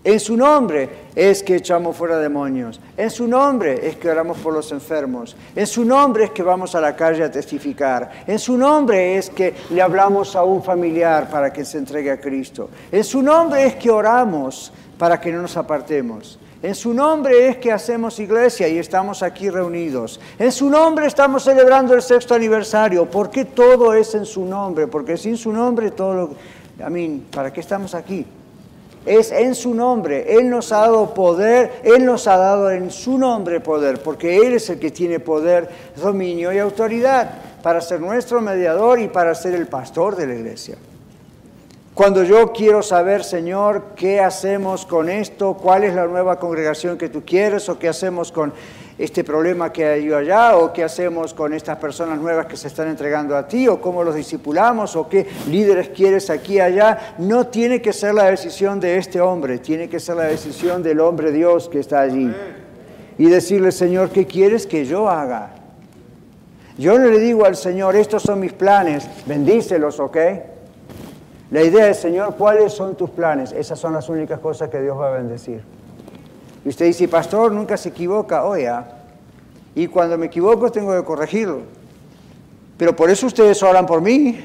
En 0.04 0.18
su 0.18 0.36
nombre 0.36 0.88
es 1.14 1.42
que 1.44 1.56
echamos 1.56 1.96
fuera 1.96 2.18
demonios. 2.18 2.80
En 2.96 3.10
su 3.10 3.28
nombre 3.28 3.86
es 3.86 3.96
que 3.96 4.10
oramos 4.10 4.38
por 4.38 4.52
los 4.52 4.72
enfermos. 4.72 5.36
En 5.54 5.66
su 5.66 5.84
nombre 5.84 6.24
es 6.24 6.30
que 6.30 6.42
vamos 6.42 6.74
a 6.74 6.80
la 6.80 6.96
calle 6.96 7.22
a 7.22 7.30
testificar. 7.30 8.10
En 8.26 8.38
su 8.38 8.56
nombre 8.56 9.16
es 9.16 9.30
que 9.30 9.54
le 9.70 9.80
hablamos 9.80 10.34
a 10.34 10.42
un 10.42 10.62
familiar 10.62 11.30
para 11.30 11.52
que 11.52 11.64
se 11.64 11.78
entregue 11.78 12.10
a 12.10 12.20
Cristo. 12.20 12.70
En 12.90 13.04
su 13.04 13.22
nombre 13.22 13.64
es 13.64 13.76
que 13.76 13.90
oramos 13.90 14.72
para 14.98 15.20
que 15.20 15.30
no 15.30 15.42
nos 15.42 15.56
apartemos. 15.56 16.38
En 16.62 16.76
su 16.76 16.94
nombre 16.94 17.48
es 17.48 17.56
que 17.56 17.72
hacemos 17.72 18.20
iglesia 18.20 18.68
y 18.68 18.78
estamos 18.78 19.24
aquí 19.24 19.50
reunidos. 19.50 20.20
En 20.38 20.52
su 20.52 20.70
nombre 20.70 21.06
estamos 21.06 21.42
celebrando 21.42 21.92
el 21.92 22.02
sexto 22.02 22.36
aniversario. 22.36 23.04
¿Por 23.06 23.30
qué 23.30 23.44
todo 23.44 23.92
es 23.94 24.14
en 24.14 24.24
su 24.24 24.44
nombre? 24.44 24.86
Porque 24.86 25.16
sin 25.16 25.36
su 25.36 25.52
nombre 25.52 25.90
todo 25.90 26.14
lo... 26.14 26.30
A 26.84 26.88
mí, 26.88 27.24
¿para 27.34 27.52
qué 27.52 27.58
estamos 27.58 27.96
aquí? 27.96 28.24
Es 29.04 29.32
en 29.32 29.56
su 29.56 29.74
nombre. 29.74 30.38
Él 30.38 30.48
nos 30.48 30.70
ha 30.70 30.82
dado 30.82 31.12
poder, 31.12 31.80
Él 31.82 32.04
nos 32.04 32.28
ha 32.28 32.36
dado 32.36 32.70
en 32.70 32.92
su 32.92 33.18
nombre 33.18 33.58
poder, 33.58 34.00
porque 34.00 34.36
Él 34.36 34.54
es 34.54 34.70
el 34.70 34.78
que 34.78 34.92
tiene 34.92 35.18
poder, 35.18 35.68
dominio 35.96 36.52
y 36.52 36.58
autoridad 36.60 37.28
para 37.60 37.80
ser 37.80 38.00
nuestro 38.00 38.40
mediador 38.40 39.00
y 39.00 39.08
para 39.08 39.34
ser 39.34 39.54
el 39.54 39.66
pastor 39.66 40.14
de 40.14 40.28
la 40.28 40.34
iglesia. 40.34 40.76
Cuando 41.94 42.24
yo 42.24 42.52
quiero 42.52 42.82
saber, 42.82 43.22
Señor, 43.22 43.88
qué 43.96 44.18
hacemos 44.18 44.86
con 44.86 45.10
esto, 45.10 45.54
cuál 45.54 45.84
es 45.84 45.94
la 45.94 46.06
nueva 46.06 46.38
congregación 46.38 46.96
que 46.96 47.10
tú 47.10 47.22
quieres, 47.22 47.68
o 47.68 47.78
qué 47.78 47.86
hacemos 47.86 48.32
con 48.32 48.54
este 48.96 49.22
problema 49.22 49.70
que 49.70 49.84
hay 49.84 50.10
allá, 50.10 50.56
o 50.56 50.72
qué 50.72 50.84
hacemos 50.84 51.34
con 51.34 51.52
estas 51.52 51.76
personas 51.76 52.18
nuevas 52.18 52.46
que 52.46 52.56
se 52.56 52.68
están 52.68 52.88
entregando 52.88 53.36
a 53.36 53.46
ti, 53.46 53.68
o 53.68 53.78
cómo 53.78 54.02
los 54.02 54.14
discipulamos, 54.14 54.96
o 54.96 55.06
qué 55.06 55.26
líderes 55.50 55.90
quieres 55.90 56.30
aquí 56.30 56.54
y 56.54 56.60
allá, 56.60 57.16
no 57.18 57.48
tiene 57.48 57.82
que 57.82 57.92
ser 57.92 58.14
la 58.14 58.24
decisión 58.24 58.80
de 58.80 58.96
este 58.96 59.20
hombre, 59.20 59.58
tiene 59.58 59.90
que 59.90 60.00
ser 60.00 60.16
la 60.16 60.24
decisión 60.24 60.82
del 60.82 60.98
hombre 60.98 61.30
Dios 61.30 61.68
que 61.68 61.80
está 61.80 62.00
allí. 62.00 62.32
Y 63.18 63.28
decirle, 63.28 63.70
Señor, 63.70 64.08
¿qué 64.08 64.26
quieres 64.26 64.66
que 64.66 64.86
yo 64.86 65.10
haga? 65.10 65.50
Yo 66.78 66.98
no 66.98 67.10
le 67.10 67.18
digo 67.18 67.44
al 67.44 67.54
Señor, 67.54 67.96
estos 67.96 68.22
son 68.22 68.40
mis 68.40 68.54
planes, 68.54 69.06
bendícelos, 69.26 70.00
¿ok? 70.00 70.16
La 71.52 71.62
idea 71.62 71.86
es, 71.90 71.98
Señor, 71.98 72.34
¿cuáles 72.36 72.72
son 72.72 72.94
tus 72.94 73.10
planes? 73.10 73.52
Esas 73.52 73.78
son 73.78 73.92
las 73.92 74.08
únicas 74.08 74.40
cosas 74.40 74.70
que 74.70 74.80
Dios 74.80 74.98
va 74.98 75.08
a 75.08 75.18
bendecir. 75.18 75.62
Y 76.64 76.70
usted 76.70 76.86
dice, 76.86 77.06
pastor, 77.08 77.52
nunca 77.52 77.76
se 77.76 77.90
equivoca. 77.90 78.46
Oye, 78.46 78.70
oh, 78.70 78.82
y 79.74 79.86
cuando 79.86 80.16
me 80.16 80.26
equivoco 80.26 80.72
tengo 80.72 80.96
que 80.96 81.04
corregirlo. 81.04 81.60
Pero 82.78 82.96
por 82.96 83.10
eso 83.10 83.26
ustedes 83.26 83.62
oran 83.62 83.84
por 83.84 84.00
mí 84.00 84.40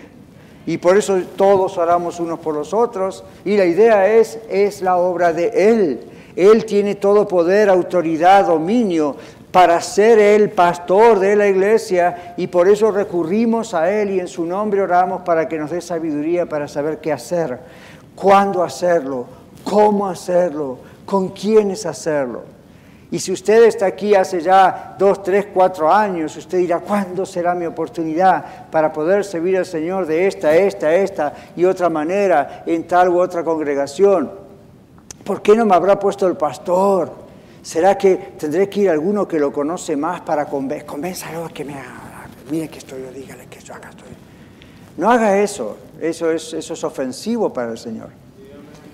y 0.65 0.77
por 0.79 0.97
eso 0.97 1.21
todos 1.37 1.77
oramos 1.77 2.19
unos 2.19 2.39
por 2.39 2.53
los 2.53 2.73
otros. 2.73 3.23
Y 3.45 3.55
la 3.55 3.63
idea 3.63 4.05
es, 4.13 4.39
es 4.49 4.81
la 4.81 4.97
obra 4.97 5.31
de 5.31 5.47
Él. 5.47 6.01
Él 6.35 6.65
tiene 6.65 6.95
todo 6.95 7.25
poder, 7.25 7.69
autoridad, 7.69 8.47
dominio 8.47 9.15
para 9.51 9.81
ser 9.81 10.19
el 10.19 10.49
pastor 10.51 11.19
de 11.19 11.35
la 11.35 11.47
iglesia 11.47 12.33
y 12.37 12.47
por 12.47 12.67
eso 12.67 12.91
recurrimos 12.91 13.73
a 13.73 13.89
Él 13.89 14.11
y 14.11 14.19
en 14.19 14.27
su 14.27 14.45
nombre 14.45 14.81
oramos 14.81 15.21
para 15.21 15.47
que 15.47 15.57
nos 15.57 15.71
dé 15.71 15.81
sabiduría 15.81 16.45
para 16.45 16.67
saber 16.67 16.99
qué 16.99 17.13
hacer, 17.13 17.59
cuándo 18.15 18.61
hacerlo, 18.61 19.25
cómo 19.63 20.07
hacerlo, 20.07 20.79
con 21.05 21.29
quiénes 21.29 21.85
hacerlo. 21.85 22.57
Y 23.09 23.19
si 23.19 23.31
usted 23.31 23.63
está 23.63 23.85
aquí 23.85 24.15
hace 24.15 24.41
ya 24.41 24.95
dos, 24.99 25.23
tres, 25.23 25.47
cuatro 25.53 25.89
años, 25.89 26.35
usted 26.35 26.57
dirá, 26.57 26.79
¿cuándo 26.79 27.25
será 27.25 27.55
mi 27.55 27.65
oportunidad 27.65 28.69
para 28.69 28.91
poder 28.91 29.23
servir 29.23 29.57
al 29.57 29.65
Señor 29.65 30.05
de 30.05 30.27
esta, 30.27 30.53
esta, 30.53 30.93
esta 30.93 31.33
y 31.55 31.63
otra 31.63 31.89
manera 31.89 32.63
en 32.65 32.85
tal 32.85 33.07
u 33.07 33.21
otra 33.21 33.45
congregación? 33.45 34.29
¿Por 35.23 35.41
qué 35.41 35.55
no 35.55 35.65
me 35.65 35.73
habrá 35.73 35.97
puesto 35.97 36.27
el 36.27 36.35
pastor? 36.35 37.26
¿Será 37.67 37.97
que 37.97 38.15
tendré 38.39 38.69
que 38.69 38.79
ir 38.79 38.89
a 38.89 38.93
alguno 38.93 39.27
que 39.27 39.37
lo 39.37 39.51
conoce 39.51 39.97
más 39.97 40.21
para 40.21 40.45
convencerlo 40.45 41.43
a 41.43 41.49
que 41.49 41.65
me 41.65 41.73
haga? 41.73 42.25
Mire 42.49 42.69
que 42.69 42.77
estoy 42.77 43.01
yo, 43.01 43.11
dígale 43.11 43.47
que 43.47 43.59
yo 43.59 43.73
acá 43.73 43.89
estoy. 43.89 44.07
No 44.95 45.11
haga 45.11 45.37
eso, 45.37 45.75
eso 45.99 46.31
es, 46.31 46.53
eso 46.53 46.73
es 46.75 46.83
ofensivo 46.85 47.51
para 47.51 47.71
el 47.71 47.77
Señor. 47.77 48.07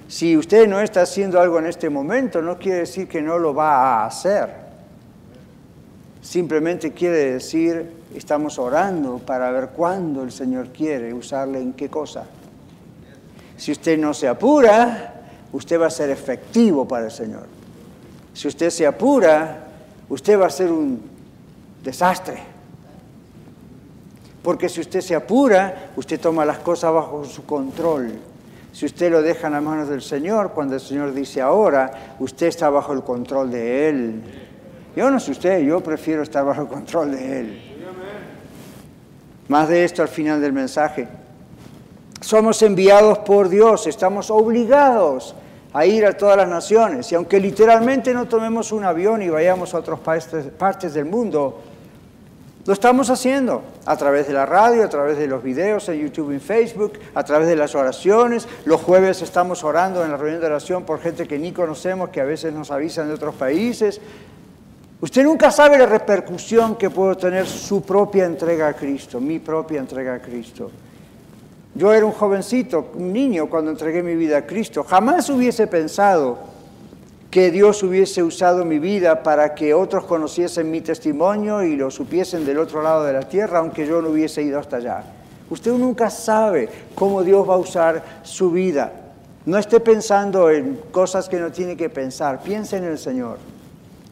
Si 0.07 0.35
usted 0.35 0.67
no 0.67 0.81
está 0.81 1.03
haciendo 1.03 1.39
algo 1.39 1.59
en 1.59 1.67
este 1.67 1.87
momento, 1.91 2.41
no 2.41 2.57
quiere 2.57 2.79
decir 2.79 3.07
que 3.07 3.21
no 3.21 3.37
lo 3.37 3.53
va 3.53 3.75
a 3.75 4.05
hacer. 4.07 4.49
Simplemente 6.23 6.93
quiere 6.93 7.33
decir, 7.33 7.91
estamos 8.15 8.57
orando 8.57 9.19
para 9.19 9.51
ver 9.51 9.67
cuándo 9.67 10.23
el 10.23 10.31
Señor 10.31 10.69
quiere 10.69 11.13
usarle 11.13 11.61
en 11.61 11.73
qué 11.73 11.89
cosa. 11.89 12.25
Si 13.55 13.71
usted 13.71 13.99
no 13.99 14.15
se 14.15 14.27
apura, 14.27 15.13
usted 15.51 15.79
va 15.79 15.85
a 15.85 15.91
ser 15.91 16.09
efectivo 16.09 16.87
para 16.87 17.05
el 17.05 17.11
Señor. 17.11 17.62
Si 18.33 18.47
usted 18.47 18.69
se 18.69 18.85
apura, 18.85 19.67
usted 20.09 20.39
va 20.39 20.47
a 20.47 20.49
ser 20.49 20.71
un 20.71 21.01
desastre. 21.83 22.37
Porque 24.41 24.67
si 24.67 24.81
usted 24.81 25.01
se 25.01 25.15
apura, 25.15 25.91
usted 25.95 26.19
toma 26.19 26.43
las 26.43 26.57
cosas 26.57 26.91
bajo 26.93 27.23
su 27.25 27.45
control. 27.45 28.11
Si 28.73 28.85
usted 28.85 29.11
lo 29.11 29.21
deja 29.21 29.47
en 29.47 29.53
las 29.53 29.63
manos 29.63 29.87
del 29.87 30.01
Señor, 30.01 30.51
cuando 30.51 30.75
el 30.75 30.81
Señor 30.81 31.13
dice 31.13 31.41
ahora, 31.41 32.15
usted 32.19 32.47
está 32.47 32.69
bajo 32.69 32.91
el 32.91 33.03
control 33.03 33.51
de 33.51 33.89
Él. 33.89 34.23
Yo 34.95 35.09
no 35.11 35.19
sé 35.19 35.31
usted, 35.31 35.59
yo 35.61 35.79
prefiero 35.81 36.23
estar 36.23 36.43
bajo 36.43 36.61
el 36.61 36.67
control 36.67 37.11
de 37.11 37.39
Él. 37.39 37.61
Más 39.47 39.69
de 39.69 39.85
esto 39.85 40.01
al 40.01 40.07
final 40.07 40.41
del 40.41 40.53
mensaje. 40.53 41.07
Somos 42.19 42.61
enviados 42.63 43.19
por 43.19 43.49
Dios, 43.49 43.85
estamos 43.85 44.31
obligados 44.31 45.35
a 45.73 45.85
ir 45.85 46.05
a 46.05 46.13
todas 46.15 46.37
las 46.37 46.47
naciones. 46.47 47.11
Y 47.11 47.15
aunque 47.15 47.39
literalmente 47.39 48.13
no 48.13 48.27
tomemos 48.27 48.71
un 48.71 48.83
avión 48.83 49.21
y 49.21 49.29
vayamos 49.29 49.73
a 49.73 49.79
otras 49.79 49.99
partes 49.99 50.93
del 50.93 51.05
mundo, 51.05 51.61
lo 52.65 52.71
estamos 52.71 53.09
haciendo 53.09 53.61
a 53.85 53.97
través 53.97 54.27
de 54.27 54.33
la 54.33 54.45
radio, 54.45 54.85
a 54.85 54.89
través 54.89 55.17
de 55.17 55.27
los 55.27 55.43
videos 55.43 55.89
en 55.89 55.99
YouTube 55.99 56.31
y 56.31 56.39
Facebook, 56.39 56.93
a 57.13 57.23
través 57.25 57.49
de 57.49 57.57
las 57.57 57.75
oraciones. 57.75 58.47
Los 58.63 58.81
jueves 58.81 59.21
estamos 59.21 59.65
orando 59.65 60.05
en 60.05 60.11
la 60.11 60.17
reunión 60.17 60.39
de 60.39 60.47
oración 60.47 60.83
por 60.83 61.01
gente 61.01 61.27
que 61.27 61.37
ni 61.37 61.51
conocemos, 61.51 62.09
que 62.09 62.21
a 62.21 62.25
veces 62.25 62.53
nos 62.53 62.71
avisan 62.71 63.09
de 63.09 63.15
otros 63.15 63.35
países. 63.35 63.99
Usted 65.01 65.25
nunca 65.25 65.51
sabe 65.51 65.77
la 65.77 65.87
repercusión 65.87 66.77
que 66.77 66.89
puede 66.89 67.17
tener 67.17 67.45
su 67.45 67.81
propia 67.81 68.23
entrega 68.23 68.69
a 68.69 68.73
Cristo, 68.73 69.19
mi 69.19 69.39
propia 69.39 69.81
entrega 69.81 70.13
a 70.13 70.19
Cristo. 70.21 70.71
Yo 71.75 71.91
era 71.91 72.05
un 72.05 72.11
jovencito, 72.11 72.91
un 72.93 73.11
niño 73.11 73.49
cuando 73.49 73.71
entregué 73.71 74.03
mi 74.03 74.15
vida 74.15 74.37
a 74.37 74.45
Cristo. 74.45 74.83
Jamás 74.83 75.29
hubiese 75.29 75.65
pensado 75.65 76.37
que 77.31 77.49
Dios 77.49 77.81
hubiese 77.81 78.21
usado 78.21 78.63
mi 78.63 78.77
vida 78.77 79.23
para 79.23 79.55
que 79.55 79.73
otros 79.73 80.05
conociesen 80.05 80.69
mi 80.69 80.81
testimonio 80.81 81.63
y 81.63 81.75
lo 81.75 81.89
supiesen 81.89 82.45
del 82.45 82.59
otro 82.59 82.83
lado 82.83 83.05
de 83.05 83.13
la 83.13 83.23
tierra, 83.23 83.57
aunque 83.57 83.87
yo 83.87 84.03
no 84.03 84.09
hubiese 84.09 84.43
ido 84.43 84.59
hasta 84.59 84.77
allá. 84.77 85.03
Usted 85.49 85.71
nunca 85.71 86.11
sabe 86.11 86.69
cómo 86.93 87.23
Dios 87.23 87.49
va 87.49 87.55
a 87.55 87.57
usar 87.57 88.03
su 88.21 88.51
vida. 88.51 88.91
No 89.47 89.57
esté 89.57 89.79
pensando 89.79 90.51
en 90.51 90.79
cosas 90.91 91.27
que 91.27 91.39
no 91.39 91.51
tiene 91.51 91.75
que 91.75 91.89
pensar. 91.89 92.43
Piense 92.43 92.77
en 92.77 92.83
el 92.83 92.99
Señor. 92.99 93.39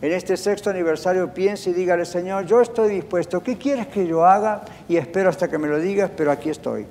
En 0.02 0.12
este 0.12 0.36
sexto 0.36 0.71
aniversario 0.71 1.32
piense 1.32 1.69
y 1.69 1.74
dígale, 1.74 2.06
Señor, 2.06 2.47
yo 2.47 2.60
estoy 2.60 2.95
dispuesto. 2.95 3.43
¿Qué 3.43 3.56
quieres 3.56 3.86
que 3.86 4.08
yo 4.08 4.26
haga? 4.26 4.63
Y 4.89 4.97
espero 4.97 5.30
hasta 5.30 5.47
que 5.47 5.60
me 5.60 5.67
lo 5.67 5.80
digas, 5.80 6.10
pero 6.17 6.32
aquí 6.32 6.50
estoy. 6.50 6.88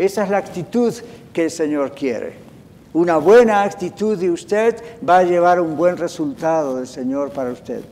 Esa 0.00 0.24
es 0.24 0.30
la 0.30 0.38
actitud 0.38 0.94
que 1.30 1.44
el 1.44 1.50
Señor 1.50 1.92
quiere. 1.92 2.32
Una 2.94 3.18
buena 3.18 3.62
actitud 3.64 4.16
de 4.16 4.30
usted 4.30 4.82
va 5.06 5.18
a 5.18 5.24
llevar 5.24 5.60
un 5.60 5.76
buen 5.76 5.98
resultado 5.98 6.76
del 6.76 6.86
Señor 6.86 7.32
para 7.32 7.50
usted. 7.50 7.82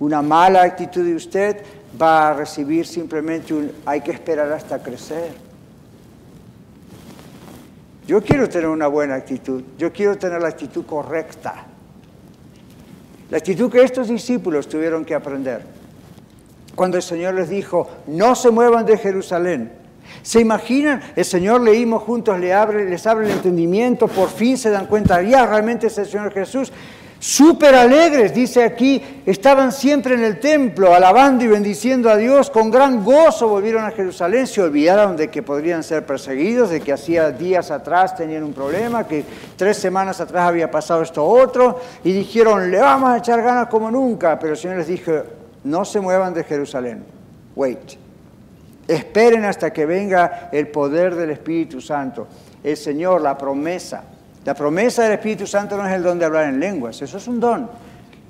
Una 0.00 0.22
mala 0.22 0.64
actitud 0.64 1.04
de 1.04 1.14
usted 1.14 1.62
va 2.02 2.30
a 2.30 2.34
recibir 2.34 2.84
simplemente 2.84 3.54
un 3.54 3.70
hay 3.84 4.00
que 4.00 4.10
esperar 4.10 4.50
hasta 4.50 4.82
crecer. 4.82 5.34
Yo 8.08 8.20
quiero 8.24 8.48
tener 8.48 8.66
una 8.66 8.88
buena 8.88 9.14
actitud, 9.14 9.62
yo 9.78 9.92
quiero 9.92 10.18
tener 10.18 10.42
la 10.42 10.48
actitud 10.48 10.84
correcta. 10.84 11.64
La 13.30 13.38
actitud 13.38 13.70
que 13.70 13.84
estos 13.84 14.08
discípulos 14.08 14.68
tuvieron 14.68 15.04
que 15.04 15.14
aprender. 15.14 15.62
Cuando 16.74 16.96
el 16.96 17.04
Señor 17.04 17.34
les 17.34 17.48
dijo, 17.48 17.88
no 18.08 18.34
se 18.34 18.50
muevan 18.50 18.84
de 18.84 18.98
Jerusalén, 18.98 19.85
¿Se 20.22 20.40
imaginan? 20.40 21.00
El 21.14 21.24
Señor 21.24 21.60
leímos 21.60 22.02
juntos, 22.02 22.38
les 22.38 22.52
abre, 22.52 22.88
les 22.88 23.06
abre 23.06 23.26
el 23.26 23.32
entendimiento, 23.32 24.08
por 24.08 24.28
fin 24.28 24.58
se 24.58 24.70
dan 24.70 24.86
cuenta, 24.86 25.22
ya 25.22 25.46
realmente 25.46 25.86
es 25.86 25.98
el 25.98 26.06
Señor 26.06 26.32
Jesús. 26.32 26.72
Súper 27.18 27.74
alegres, 27.74 28.34
dice 28.34 28.62
aquí, 28.62 29.02
estaban 29.24 29.72
siempre 29.72 30.14
en 30.14 30.22
el 30.22 30.38
templo, 30.38 30.94
alabando 30.94 31.44
y 31.44 31.48
bendiciendo 31.48 32.10
a 32.10 32.16
Dios, 32.16 32.50
con 32.50 32.70
gran 32.70 33.02
gozo 33.02 33.48
volvieron 33.48 33.84
a 33.84 33.90
Jerusalén, 33.90 34.46
se 34.46 34.60
olvidaron 34.60 35.16
de 35.16 35.28
que 35.28 35.42
podrían 35.42 35.82
ser 35.82 36.04
perseguidos, 36.04 36.68
de 36.68 36.80
que 36.80 36.92
hacía 36.92 37.30
días 37.30 37.70
atrás 37.70 38.14
tenían 38.14 38.44
un 38.44 38.52
problema, 38.52 39.08
que 39.08 39.24
tres 39.56 39.78
semanas 39.78 40.20
atrás 40.20 40.46
había 40.46 40.70
pasado 40.70 41.02
esto 41.02 41.24
otro, 41.24 41.80
y 42.04 42.12
dijeron, 42.12 42.70
le 42.70 42.78
vamos 42.78 43.08
a 43.08 43.16
echar 43.16 43.42
ganas 43.42 43.68
como 43.68 43.90
nunca, 43.90 44.38
pero 44.38 44.52
el 44.52 44.58
Señor 44.58 44.76
les 44.76 44.88
dijo, 44.88 45.12
no 45.64 45.86
se 45.86 46.00
muevan 46.00 46.34
de 46.34 46.44
Jerusalén, 46.44 47.02
wait. 47.56 48.05
Esperen 48.86 49.44
hasta 49.44 49.72
que 49.72 49.86
venga 49.86 50.48
el 50.52 50.68
poder 50.68 51.14
del 51.14 51.30
Espíritu 51.30 51.80
Santo. 51.80 52.26
El 52.62 52.76
Señor, 52.76 53.20
la 53.20 53.36
promesa. 53.36 54.04
La 54.44 54.54
promesa 54.54 55.02
del 55.04 55.14
Espíritu 55.14 55.46
Santo 55.46 55.76
no 55.76 55.86
es 55.86 55.92
el 55.92 56.02
don 56.02 56.18
de 56.18 56.24
hablar 56.24 56.44
en 56.48 56.60
lenguas, 56.60 57.02
eso 57.02 57.16
es 57.16 57.26
un 57.26 57.40
don. 57.40 57.68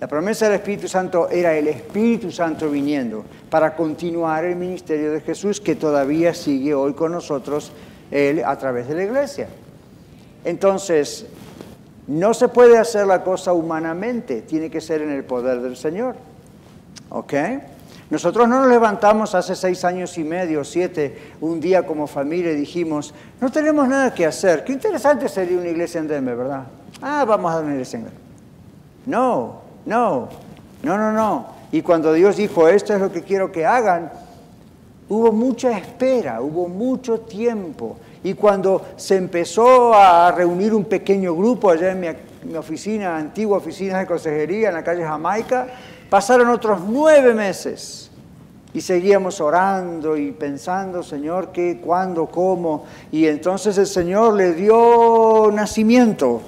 La 0.01 0.09
promesa 0.09 0.47
del 0.47 0.57
Espíritu 0.57 0.89
Santo 0.89 1.29
era 1.31 1.55
el 1.55 1.69
Espíritu 1.69 2.31
Santo 2.31 2.71
viniendo 2.71 3.25
para 3.51 3.75
continuar 3.75 4.45
el 4.45 4.57
ministerio 4.57 5.13
de 5.13 5.21
Jesús 5.21 5.61
que 5.61 5.75
todavía 5.75 6.35
sigue 6.35 6.75
hoy 6.75 6.95
con 6.95 7.13
nosotros 7.13 7.73
él 8.11 8.43
a 8.45 8.57
través 8.57 8.89
de 8.89 8.95
la 8.95 9.05
iglesia. 9.05 9.49
Entonces, 10.45 11.27
no 12.07 12.35
se 12.35 12.49
puede 12.49 12.79
hacer 12.79 13.07
la 13.07 13.25
cosa 13.25 13.53
humanamente, 13.53 14.43
tiene 14.43 14.71
que 14.71 14.81
ser 14.81 15.03
en 15.03 15.11
el 15.11 15.25
poder 15.25 15.61
del 15.61 15.77
Señor. 15.77 16.17
¿Ok? 17.09 17.35
Nosotros 18.09 18.49
no 18.49 18.61
nos 18.61 18.69
levantamos 18.69 19.35
hace 19.35 19.57
seis 19.57 19.85
años 19.85 20.17
y 20.17 20.23
medio, 20.23 20.63
siete, 20.63 21.33
un 21.41 21.61
día 21.61 21.85
como 21.85 22.07
familia 22.07 22.53
y 22.53 22.57
dijimos, 22.57 23.13
no 23.41 23.51
tenemos 23.51 23.89
nada 23.89 24.15
que 24.15 24.25
hacer. 24.25 24.63
Qué 24.63 24.73
interesante 24.73 25.29
sería 25.29 25.59
una 25.59 25.69
iglesia 25.69 26.01
en 26.01 26.07
Denver, 26.07 26.37
¿verdad? 26.37 26.65
Ah, 27.03 27.25
vamos 27.27 27.53
a 27.53 27.61
una 27.61 27.73
iglesia 27.73 27.99
en 27.99 28.05
Denver. 28.05 28.21
No, 29.07 29.61
no, 29.87 30.29
no, 30.85 30.99
no, 30.99 31.13
no. 31.13 31.47
Y 31.73 31.83
cuando 31.83 32.13
Dios 32.13 32.37
dijo, 32.37 32.69
esto 32.69 32.95
es 32.95 33.01
lo 33.01 33.11
que 33.11 33.23
quiero 33.23 33.51
que 33.51 33.67
hagan, 33.67 34.13
hubo 35.09 35.33
mucha 35.33 35.77
espera, 35.77 36.41
hubo 36.41 36.69
mucho 36.69 37.21
tiempo. 37.21 37.97
Y 38.23 38.35
cuando 38.35 38.87
se 38.97 39.17
empezó 39.17 39.95
a 39.95 40.31
reunir 40.31 40.73
un 40.75 40.85
pequeño 40.85 41.35
grupo 41.35 41.71
allá 41.71 41.91
en 41.91 42.17
mi 42.45 42.57
oficina, 42.57 43.17
antigua 43.17 43.59
oficina 43.59 43.99
de 43.99 44.07
consejería 44.07 44.69
en 44.69 44.75
la 44.75 44.85
calle 44.85 45.05
Jamaica, 45.05 45.67
Pasaron 46.17 46.49
otros 46.49 46.81
nueve 46.89 47.35
meses 47.35 48.11
y 48.73 48.81
seguíamos 48.81 49.39
orando 49.39 50.17
y 50.17 50.33
pensando, 50.33 51.03
Señor, 51.03 51.53
qué, 51.53 51.79
cuándo, 51.79 52.25
cómo. 52.25 52.87
Y 53.13 53.27
entonces 53.27 53.77
el 53.77 53.87
Señor 53.87 54.33
le 54.33 54.55
dio 54.55 55.51
nacimiento. 55.53 56.41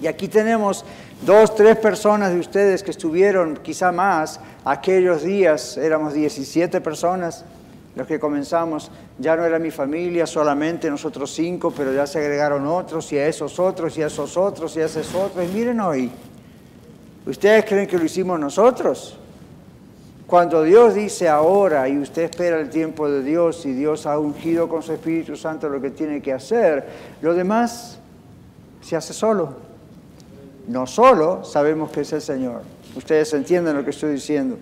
Y 0.00 0.08
aquí 0.08 0.26
tenemos 0.26 0.84
dos, 1.24 1.54
tres 1.54 1.76
personas 1.76 2.32
de 2.32 2.40
ustedes 2.40 2.82
que 2.82 2.90
estuvieron, 2.90 3.56
quizá 3.62 3.92
más, 3.92 4.40
aquellos 4.64 5.22
días, 5.22 5.76
éramos 5.76 6.12
17 6.12 6.80
personas 6.80 7.44
los 7.94 8.06
que 8.06 8.18
comenzamos, 8.18 8.90
ya 9.18 9.36
no 9.36 9.44
era 9.44 9.58
mi 9.58 9.70
familia 9.70 10.26
solamente, 10.26 10.90
nosotros 10.90 11.32
cinco, 11.32 11.72
pero 11.76 11.92
ya 11.92 12.06
se 12.06 12.18
agregaron 12.18 12.66
otros 12.66 13.12
y 13.12 13.18
a 13.18 13.26
esos 13.26 13.58
otros 13.58 13.96
y 13.98 14.02
a 14.02 14.06
esos 14.06 14.36
otros 14.36 14.76
y 14.76 14.80
a 14.80 14.86
esos 14.86 15.14
otros. 15.14 15.44
Y 15.44 15.52
miren 15.52 15.80
hoy, 15.80 16.10
¿Ustedes 17.26 17.64
creen 17.64 17.86
que 17.86 17.98
lo 17.98 18.04
hicimos 18.04 18.40
nosotros? 18.40 19.18
Cuando 20.26 20.62
Dios 20.62 20.94
dice 20.94 21.28
ahora 21.28 21.88
y 21.88 21.98
usted 21.98 22.22
espera 22.22 22.60
el 22.60 22.70
tiempo 22.70 23.10
de 23.10 23.22
Dios 23.22 23.66
y 23.66 23.72
Dios 23.72 24.06
ha 24.06 24.18
ungido 24.18 24.68
con 24.68 24.82
su 24.82 24.92
Espíritu 24.92 25.36
Santo 25.36 25.68
lo 25.68 25.80
que 25.80 25.90
tiene 25.90 26.22
que 26.22 26.32
hacer, 26.32 26.86
lo 27.20 27.34
demás 27.34 27.98
se 28.80 28.94
hace 28.94 29.12
solo. 29.12 29.54
No 30.68 30.86
solo 30.86 31.42
sabemos 31.42 31.90
que 31.90 32.02
es 32.02 32.12
el 32.12 32.22
Señor. 32.22 32.62
Ustedes 32.94 33.32
entienden 33.34 33.76
lo 33.76 33.84
que 33.84 33.90
estoy 33.90 34.12
diciendo. 34.12 34.56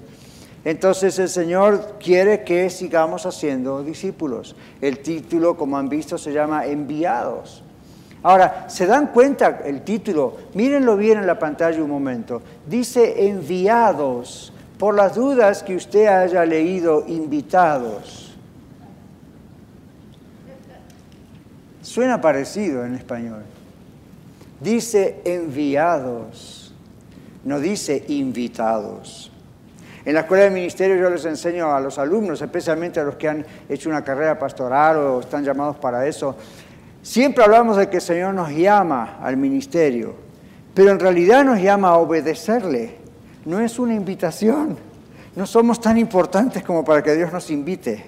Entonces 0.65 1.19
el 1.19 1.29
Señor 1.29 1.97
quiere 2.03 2.45
que 2.45 2.71
sigamos 2.71 3.27
haciendo 3.27 3.83
discípulos. 3.83 4.57
El 4.81 5.01
título, 5.01 5.57
como 5.57 5.77
han 5.77 5.89
visto, 5.89 6.19
se 6.19 6.33
llama 6.33 6.67
enviados. 6.67 7.63
Ahora, 8.23 8.65
¿se 8.69 8.87
dan 8.87 9.09
cuenta 9.09 9.61
el 9.65 9.83
título? 9.83 10.37
Mírenlo 10.55 10.97
bien 10.97 11.19
en 11.19 11.27
la 11.27 11.39
pantalla 11.39 11.83
un 11.83 11.91
momento. 11.91 12.43
Dice 12.67 13.29
enviados, 13.29 14.53
por 14.79 14.95
las 14.95 15.15
dudas 15.15 15.63
que 15.63 15.77
usted 15.77 16.07
haya 16.07 16.45
leído 16.45 17.05
invitados. 17.07 18.37
Suena 21.83 22.21
parecido 22.21 22.85
en 22.85 22.95
español. 22.95 23.43
Dice 24.61 25.21
enviados, 25.25 26.75
no 27.45 27.61
dice 27.61 28.05
invitados. 28.09 29.33
En 30.05 30.15
la 30.15 30.21
escuela 30.21 30.45
de 30.45 30.51
ministerio 30.51 30.97
yo 30.97 31.11
les 31.11 31.25
enseño 31.25 31.75
a 31.75 31.81
los 31.81 31.99
alumnos, 31.99 32.41
especialmente 32.41 33.01
a 33.01 33.05
los 33.05 33.17
que 33.17 33.29
han 33.29 33.45
hecho 33.69 33.89
una 33.89 34.03
carrera 34.03 34.39
pastoral 34.39 34.97
o 34.97 35.21
están 35.21 35.45
llamados 35.45 35.77
para 35.77 36.07
eso, 36.07 36.37
Siempre 37.09 37.43
hablamos 37.43 37.79
de 37.79 37.89
que 37.89 37.97
el 37.97 38.03
Señor 38.03 38.35
nos 38.35 38.51
llama 38.51 39.17
al 39.23 39.39
ministerio, 39.39 40.15
pero 40.75 40.91
en 40.91 41.01
realidad 41.01 41.43
nos 41.43 41.59
llama 41.59 41.89
a 41.89 41.97
obedecerle. 41.97 42.97
No 43.47 43.61
es 43.61 43.79
una 43.79 43.95
invitación. 43.95 44.77
No 45.35 45.47
somos 45.47 45.81
tan 45.81 45.97
importantes 45.97 46.63
como 46.63 46.85
para 46.85 47.03
que 47.03 47.17
Dios 47.17 47.33
nos 47.33 47.51
invite. 47.51 48.05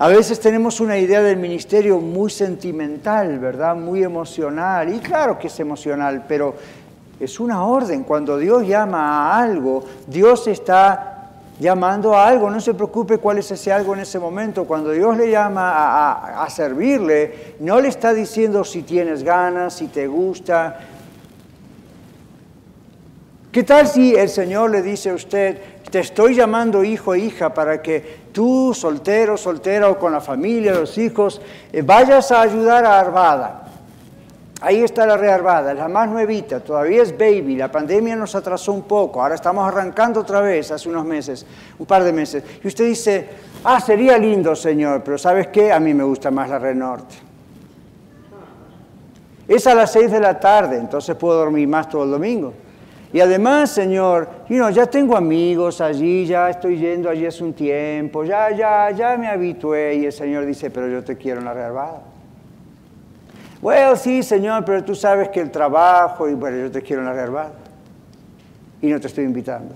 A 0.00 0.08
veces 0.08 0.40
tenemos 0.40 0.80
una 0.80 0.98
idea 0.98 1.22
del 1.22 1.36
ministerio 1.36 2.00
muy 2.00 2.28
sentimental, 2.28 3.38
¿verdad? 3.38 3.76
Muy 3.76 4.02
emocional. 4.02 4.92
Y 4.92 4.98
claro 4.98 5.38
que 5.38 5.46
es 5.46 5.60
emocional, 5.60 6.24
pero 6.26 6.56
Es 7.20 7.38
una 7.38 7.64
orden. 7.64 8.02
Cuando 8.02 8.36
Dios 8.36 8.66
llama 8.66 8.98
a 9.30 9.38
algo, 9.38 9.84
Dios 10.08 10.48
está 10.48 11.13
llamando 11.58 12.14
a 12.14 12.26
algo. 12.26 12.50
No 12.50 12.60
se 12.60 12.74
preocupe 12.74 13.18
cuál 13.18 13.38
es 13.38 13.50
ese 13.50 13.72
algo 13.72 13.94
en 13.94 14.00
ese 14.00 14.18
momento. 14.18 14.64
Cuando 14.64 14.90
Dios 14.90 15.16
le 15.16 15.30
llama 15.30 16.42
a, 16.42 16.50
servirle, 16.50 17.56
no 17.60 17.80
le 17.80 17.88
está 17.88 18.12
diciendo 18.12 18.64
si 18.64 18.82
tienes 18.82 19.22
ganas, 19.22 19.74
si 19.74 19.88
te 19.88 20.06
gusta. 20.06 20.80
¿Qué 23.52 23.62
tal 23.62 23.86
si 23.86 24.14
el 24.14 24.28
Señor 24.28 24.70
le 24.70 24.82
dice 24.82 25.10
a 25.10 25.14
usted, 25.14 25.60
te 25.90 26.00
estoy 26.00 26.34
llamando 26.34 26.82
hijo 26.82 27.14
e 27.14 27.20
hija 27.20 27.54
para 27.54 27.80
que 27.80 28.24
tú, 28.32 28.74
soltero, 28.74 29.36
soltera 29.36 29.88
o 29.88 29.98
con 29.98 30.12
la 30.12 30.20
familia, 30.20 30.72
los 30.72 30.98
hijos, 30.98 31.40
eh, 31.72 31.82
vayas 31.82 32.32
a 32.32 32.40
ayudar 32.40 32.84
a 32.84 32.98
Arvada? 32.98 33.63
Ahí 34.64 34.82
está 34.82 35.04
la 35.04 35.18
rearvada, 35.18 35.74
la 35.74 35.88
más 35.88 36.08
nuevita, 36.08 36.58
todavía 36.60 37.02
es 37.02 37.12
baby, 37.12 37.54
la 37.54 37.70
pandemia 37.70 38.16
nos 38.16 38.34
atrasó 38.34 38.72
un 38.72 38.84
poco, 38.84 39.20
ahora 39.20 39.34
estamos 39.34 39.68
arrancando 39.68 40.20
otra 40.20 40.40
vez 40.40 40.70
hace 40.70 40.88
unos 40.88 41.04
meses, 41.04 41.44
un 41.78 41.84
par 41.84 42.02
de 42.02 42.14
meses. 42.14 42.42
Y 42.62 42.68
usted 42.68 42.86
dice, 42.86 43.28
ah, 43.62 43.78
sería 43.78 44.16
lindo, 44.16 44.56
señor, 44.56 45.02
pero 45.04 45.18
¿sabes 45.18 45.48
qué? 45.48 45.70
A 45.70 45.78
mí 45.78 45.92
me 45.92 46.02
gusta 46.02 46.30
más 46.30 46.48
la 46.48 46.58
Red 46.58 46.76
Norte. 46.76 47.14
Es 49.46 49.66
a 49.66 49.74
las 49.74 49.92
seis 49.92 50.10
de 50.10 50.18
la 50.18 50.40
tarde, 50.40 50.78
entonces 50.78 51.14
puedo 51.14 51.40
dormir 51.40 51.68
más 51.68 51.90
todo 51.90 52.04
el 52.04 52.12
domingo. 52.12 52.54
Y 53.12 53.20
además, 53.20 53.70
Señor, 53.70 54.28
ya 54.48 54.86
tengo 54.86 55.14
amigos 55.14 55.82
allí, 55.82 56.24
ya 56.24 56.48
estoy 56.48 56.78
yendo 56.78 57.10
allí 57.10 57.26
hace 57.26 57.44
un 57.44 57.52
tiempo, 57.52 58.24
ya, 58.24 58.50
ya, 58.50 58.90
ya 58.92 59.18
me 59.18 59.28
habitué. 59.28 59.96
Y 59.96 60.06
el 60.06 60.12
Señor 60.12 60.46
dice, 60.46 60.70
pero 60.70 60.88
yo 60.88 61.04
te 61.04 61.18
quiero 61.18 61.40
en 61.40 61.44
la. 61.44 62.13
Bueno, 63.64 63.96
sí, 63.96 64.22
Señor, 64.22 64.62
pero 64.66 64.84
tú 64.84 64.94
sabes 64.94 65.30
que 65.30 65.40
el 65.40 65.50
trabajo, 65.50 66.28
y 66.28 66.34
bueno, 66.34 66.58
yo 66.58 66.70
te 66.70 66.82
quiero 66.82 67.00
en 67.00 67.06
la 67.06 67.14
reserva 67.14 67.50
y 68.82 68.88
no 68.88 69.00
te 69.00 69.06
estoy 69.06 69.24
invitando. 69.24 69.74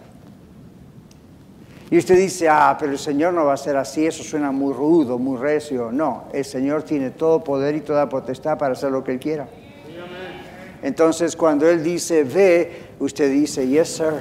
Y 1.91 1.97
usted 1.97 2.19
dice, 2.19 2.51
ah, 2.51 2.77
pero 2.79 2.93
el 2.93 2.99
Señor 2.99 3.33
no 3.33 3.47
va 3.47 3.55
a 3.55 3.57
ser 3.57 3.79
así, 3.79 4.05
eso 4.05 4.23
suena 4.23 4.53
muy 4.53 4.75
rudo, 4.75 5.19
muy 5.19 5.39
recio. 5.39 5.91
No, 5.91 6.25
el 6.35 6.45
Señor 6.45 6.83
tiene 6.83 7.13
todo 7.13 7.43
poder 7.43 7.77
y 7.77 7.81
toda 7.81 8.11
potestad 8.11 8.59
para 8.59 8.75
hacer 8.75 8.91
lo 8.91 9.03
que 9.03 9.13
Él 9.13 9.19
quiera. 9.19 9.49
Entonces, 10.83 11.35
cuando 11.35 11.67
Él 11.67 11.83
dice, 11.83 12.25
ve, 12.25 12.91
usted 12.99 13.31
dice, 13.31 13.67
yes, 13.67 13.89
sir. 13.89 14.13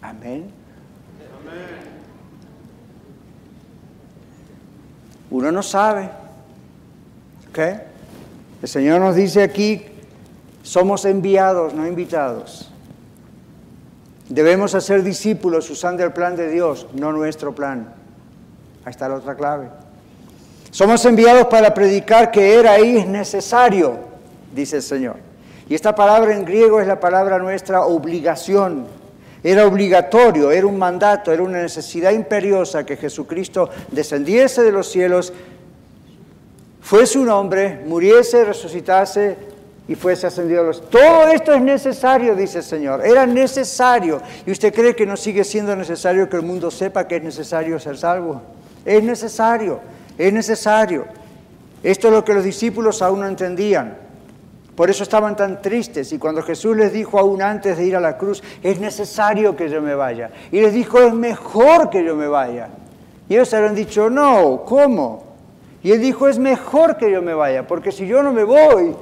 Amén. 0.00 0.61
Uno 5.32 5.50
no 5.50 5.62
sabe. 5.62 6.10
¿Okay? 7.48 7.80
El 8.62 8.68
Señor 8.68 9.00
nos 9.00 9.16
dice 9.16 9.42
aquí, 9.42 9.82
somos 10.62 11.04
enviados, 11.06 11.74
no 11.74 11.86
invitados. 11.86 12.70
Debemos 14.28 14.74
hacer 14.74 15.02
discípulos 15.02 15.68
usando 15.70 16.04
el 16.04 16.12
plan 16.12 16.36
de 16.36 16.50
Dios, 16.50 16.86
no 16.94 17.12
nuestro 17.12 17.54
plan. 17.54 17.92
Ahí 18.84 18.90
está 18.90 19.08
la 19.08 19.16
otra 19.16 19.34
clave. 19.34 19.68
Somos 20.70 21.04
enviados 21.04 21.46
para 21.46 21.74
predicar 21.74 22.30
que 22.30 22.54
era 22.54 22.78
y 22.78 22.98
es 22.98 23.06
necesario, 23.06 23.98
dice 24.54 24.76
el 24.76 24.82
Señor. 24.82 25.16
Y 25.68 25.74
esta 25.74 25.94
palabra 25.94 26.34
en 26.34 26.44
griego 26.44 26.80
es 26.80 26.86
la 26.86 27.00
palabra 27.00 27.38
nuestra 27.38 27.82
obligación. 27.82 28.86
Era 29.44 29.66
obligatorio, 29.66 30.52
era 30.52 30.66
un 30.66 30.78
mandato, 30.78 31.32
era 31.32 31.42
una 31.42 31.60
necesidad 31.60 32.12
imperiosa 32.12 32.86
que 32.86 32.96
Jesucristo 32.96 33.68
descendiese 33.90 34.62
de 34.62 34.70
los 34.70 34.88
cielos, 34.88 35.32
fuese 36.80 37.18
un 37.18 37.28
hombre, 37.28 37.80
muriese, 37.84 38.44
resucitase 38.44 39.36
y 39.88 39.96
fuese 39.96 40.28
ascendido 40.28 40.62
a 40.62 40.64
los 40.66 40.88
Todo 40.88 41.28
esto 41.28 41.52
es 41.52 41.60
necesario, 41.60 42.36
dice 42.36 42.58
el 42.58 42.64
Señor. 42.64 43.04
Era 43.04 43.26
necesario. 43.26 44.22
¿Y 44.46 44.52
usted 44.52 44.72
cree 44.72 44.94
que 44.94 45.06
no 45.06 45.16
sigue 45.16 45.42
siendo 45.42 45.74
necesario 45.74 46.28
que 46.28 46.36
el 46.36 46.42
mundo 46.42 46.70
sepa 46.70 47.08
que 47.08 47.16
es 47.16 47.22
necesario 47.22 47.80
ser 47.80 47.98
salvo? 47.98 48.42
Es 48.84 49.02
necesario, 49.02 49.80
es 50.16 50.32
necesario. 50.32 51.04
Esto 51.82 52.08
es 52.08 52.14
lo 52.14 52.24
que 52.24 52.34
los 52.34 52.44
discípulos 52.44 53.02
aún 53.02 53.20
no 53.20 53.26
entendían. 53.26 53.96
Por 54.74 54.88
eso 54.88 55.02
estaban 55.02 55.36
tan 55.36 55.60
tristes 55.60 56.12
y 56.12 56.18
cuando 56.18 56.42
Jesús 56.42 56.76
les 56.76 56.92
dijo 56.92 57.18
aún 57.18 57.42
antes 57.42 57.76
de 57.76 57.84
ir 57.84 57.94
a 57.94 58.00
la 58.00 58.16
cruz, 58.16 58.42
es 58.62 58.80
necesario 58.80 59.54
que 59.54 59.68
yo 59.68 59.82
me 59.82 59.94
vaya. 59.94 60.30
Y 60.50 60.60
les 60.60 60.72
dijo, 60.72 60.98
es 60.98 61.12
mejor 61.12 61.90
que 61.90 62.02
yo 62.04 62.16
me 62.16 62.26
vaya. 62.26 62.68
Y 63.28 63.34
ellos 63.34 63.52
habían 63.52 63.74
dicho, 63.74 64.08
no, 64.08 64.62
¿cómo? 64.64 65.24
Y 65.82 65.92
él 65.92 66.00
dijo, 66.00 66.26
es 66.26 66.38
mejor 66.38 66.96
que 66.96 67.10
yo 67.10 67.20
me 67.20 67.34
vaya, 67.34 67.66
porque 67.66 67.92
si 67.92 68.06
yo 68.06 68.22
no 68.22 68.32
me 68.32 68.44
voy, 68.44 68.94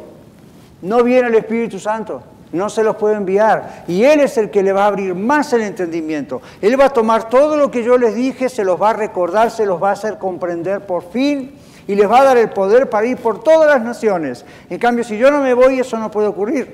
no 0.82 1.04
viene 1.04 1.28
el 1.28 1.34
Espíritu 1.34 1.78
Santo, 1.78 2.22
no 2.52 2.68
se 2.68 2.82
los 2.82 2.96
puedo 2.96 3.14
enviar. 3.14 3.84
Y 3.86 4.02
Él 4.02 4.20
es 4.20 4.36
el 4.38 4.50
que 4.50 4.62
le 4.62 4.72
va 4.72 4.84
a 4.84 4.88
abrir 4.88 5.14
más 5.14 5.52
el 5.52 5.60
entendimiento. 5.60 6.42
Él 6.60 6.80
va 6.80 6.86
a 6.86 6.92
tomar 6.92 7.28
todo 7.28 7.56
lo 7.56 7.70
que 7.70 7.84
yo 7.84 7.96
les 7.96 8.14
dije, 8.14 8.48
se 8.48 8.64
los 8.64 8.80
va 8.80 8.90
a 8.90 8.94
recordar, 8.94 9.50
se 9.50 9.66
los 9.66 9.80
va 9.80 9.90
a 9.90 9.92
hacer 9.92 10.18
comprender 10.18 10.80
por 10.86 11.10
fin 11.10 11.59
y 11.90 11.96
les 11.96 12.08
va 12.08 12.20
a 12.20 12.24
dar 12.24 12.38
el 12.38 12.50
poder 12.50 12.88
para 12.88 13.04
ir 13.04 13.16
por 13.16 13.42
todas 13.42 13.68
las 13.68 13.82
naciones. 13.82 14.44
En 14.68 14.78
cambio, 14.78 15.02
si 15.02 15.18
yo 15.18 15.28
no 15.28 15.40
me 15.40 15.54
voy, 15.54 15.80
eso 15.80 15.98
no 15.98 16.08
puede 16.08 16.28
ocurrir. 16.28 16.72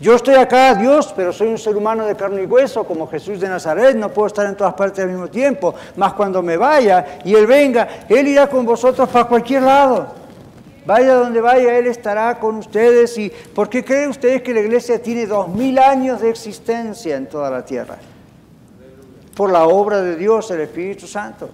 Yo 0.00 0.16
estoy 0.16 0.34
acá, 0.34 0.74
Dios, 0.74 1.14
pero 1.14 1.32
soy 1.32 1.46
un 1.46 1.56
ser 1.56 1.76
humano 1.76 2.04
de 2.04 2.16
carne 2.16 2.42
y 2.42 2.46
hueso, 2.46 2.82
como 2.82 3.06
Jesús 3.06 3.38
de 3.38 3.48
Nazaret, 3.48 3.94
no 3.94 4.08
puedo 4.08 4.26
estar 4.26 4.44
en 4.44 4.56
todas 4.56 4.74
partes 4.74 5.04
al 5.04 5.10
mismo 5.10 5.28
tiempo, 5.28 5.72
más 5.94 6.14
cuando 6.14 6.42
me 6.42 6.56
vaya 6.56 7.20
y 7.24 7.32
Él 7.36 7.46
venga, 7.46 7.86
Él 8.08 8.26
irá 8.26 8.48
con 8.48 8.66
vosotros 8.66 9.08
para 9.08 9.26
cualquier 9.26 9.62
lado. 9.62 10.08
Vaya 10.84 11.14
donde 11.14 11.40
vaya, 11.40 11.78
Él 11.78 11.86
estará 11.86 12.40
con 12.40 12.56
ustedes. 12.56 13.16
¿Y 13.18 13.30
por 13.54 13.68
qué 13.68 13.84
creen 13.84 14.10
ustedes 14.10 14.42
que 14.42 14.52
la 14.52 14.60
iglesia 14.62 15.00
tiene 15.00 15.26
dos 15.26 15.46
mil 15.46 15.78
años 15.78 16.20
de 16.20 16.30
existencia 16.30 17.16
en 17.16 17.28
toda 17.28 17.50
la 17.50 17.64
tierra? 17.64 17.98
Por 19.36 19.52
la 19.52 19.64
obra 19.68 20.02
de 20.02 20.16
Dios, 20.16 20.50
el 20.50 20.62
Espíritu 20.62 21.06
Santo. 21.06 21.50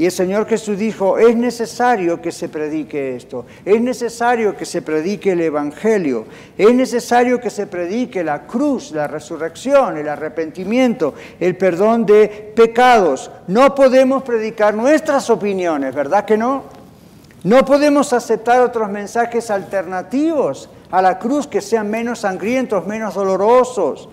Y 0.00 0.06
el 0.06 0.12
Señor 0.12 0.46
Jesús 0.46 0.78
dijo, 0.78 1.18
es 1.18 1.36
necesario 1.36 2.22
que 2.22 2.32
se 2.32 2.48
predique 2.48 3.16
esto, 3.16 3.44
es 3.66 3.82
necesario 3.82 4.56
que 4.56 4.64
se 4.64 4.80
predique 4.80 5.32
el 5.32 5.42
Evangelio, 5.42 6.24
es 6.56 6.72
necesario 6.72 7.38
que 7.38 7.50
se 7.50 7.66
predique 7.66 8.24
la 8.24 8.46
cruz, 8.46 8.92
la 8.92 9.06
resurrección, 9.06 9.98
el 9.98 10.08
arrepentimiento, 10.08 11.12
el 11.38 11.54
perdón 11.54 12.06
de 12.06 12.50
pecados. 12.56 13.30
No 13.46 13.74
podemos 13.74 14.22
predicar 14.22 14.72
nuestras 14.72 15.28
opiniones, 15.28 15.94
¿verdad 15.94 16.24
que 16.24 16.38
no? 16.38 16.62
No 17.44 17.62
podemos 17.66 18.14
aceptar 18.14 18.62
otros 18.62 18.88
mensajes 18.88 19.50
alternativos 19.50 20.70
a 20.90 21.02
la 21.02 21.18
cruz 21.18 21.46
que 21.46 21.60
sean 21.60 21.90
menos 21.90 22.20
sangrientos, 22.20 22.86
menos 22.86 23.12
dolorosos 23.12 24.08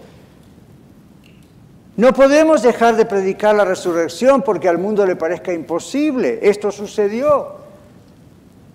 no 1.97 2.13
podemos 2.13 2.61
dejar 2.61 2.95
de 2.95 3.05
predicar 3.05 3.55
la 3.55 3.65
resurrección 3.65 4.43
porque 4.43 4.69
al 4.69 4.77
mundo 4.77 5.03
le 5.03 5.15
parezca 5.15 5.51
imposible. 5.51 6.37
Esto 6.43 6.71
sucedió. 6.71 7.55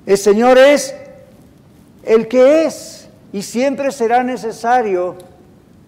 El 0.05 0.19
Señor 0.19 0.59
es 0.59 0.93
el 2.03 2.27
que 2.27 2.65
es 2.65 3.09
y 3.33 3.43
siempre 3.43 3.93
será 3.93 4.25
necesario 4.25 5.15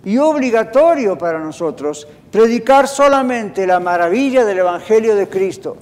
y 0.05 0.17
obligatorio 0.19 1.19
para 1.19 1.41
nosotros 1.41 2.07
predicar 2.31 2.87
solamente 2.87 3.67
la 3.67 3.81
maravilla 3.81 4.45
del 4.45 4.61
Evangelio 4.61 5.17
de 5.17 5.29
Cristo. 5.29 5.77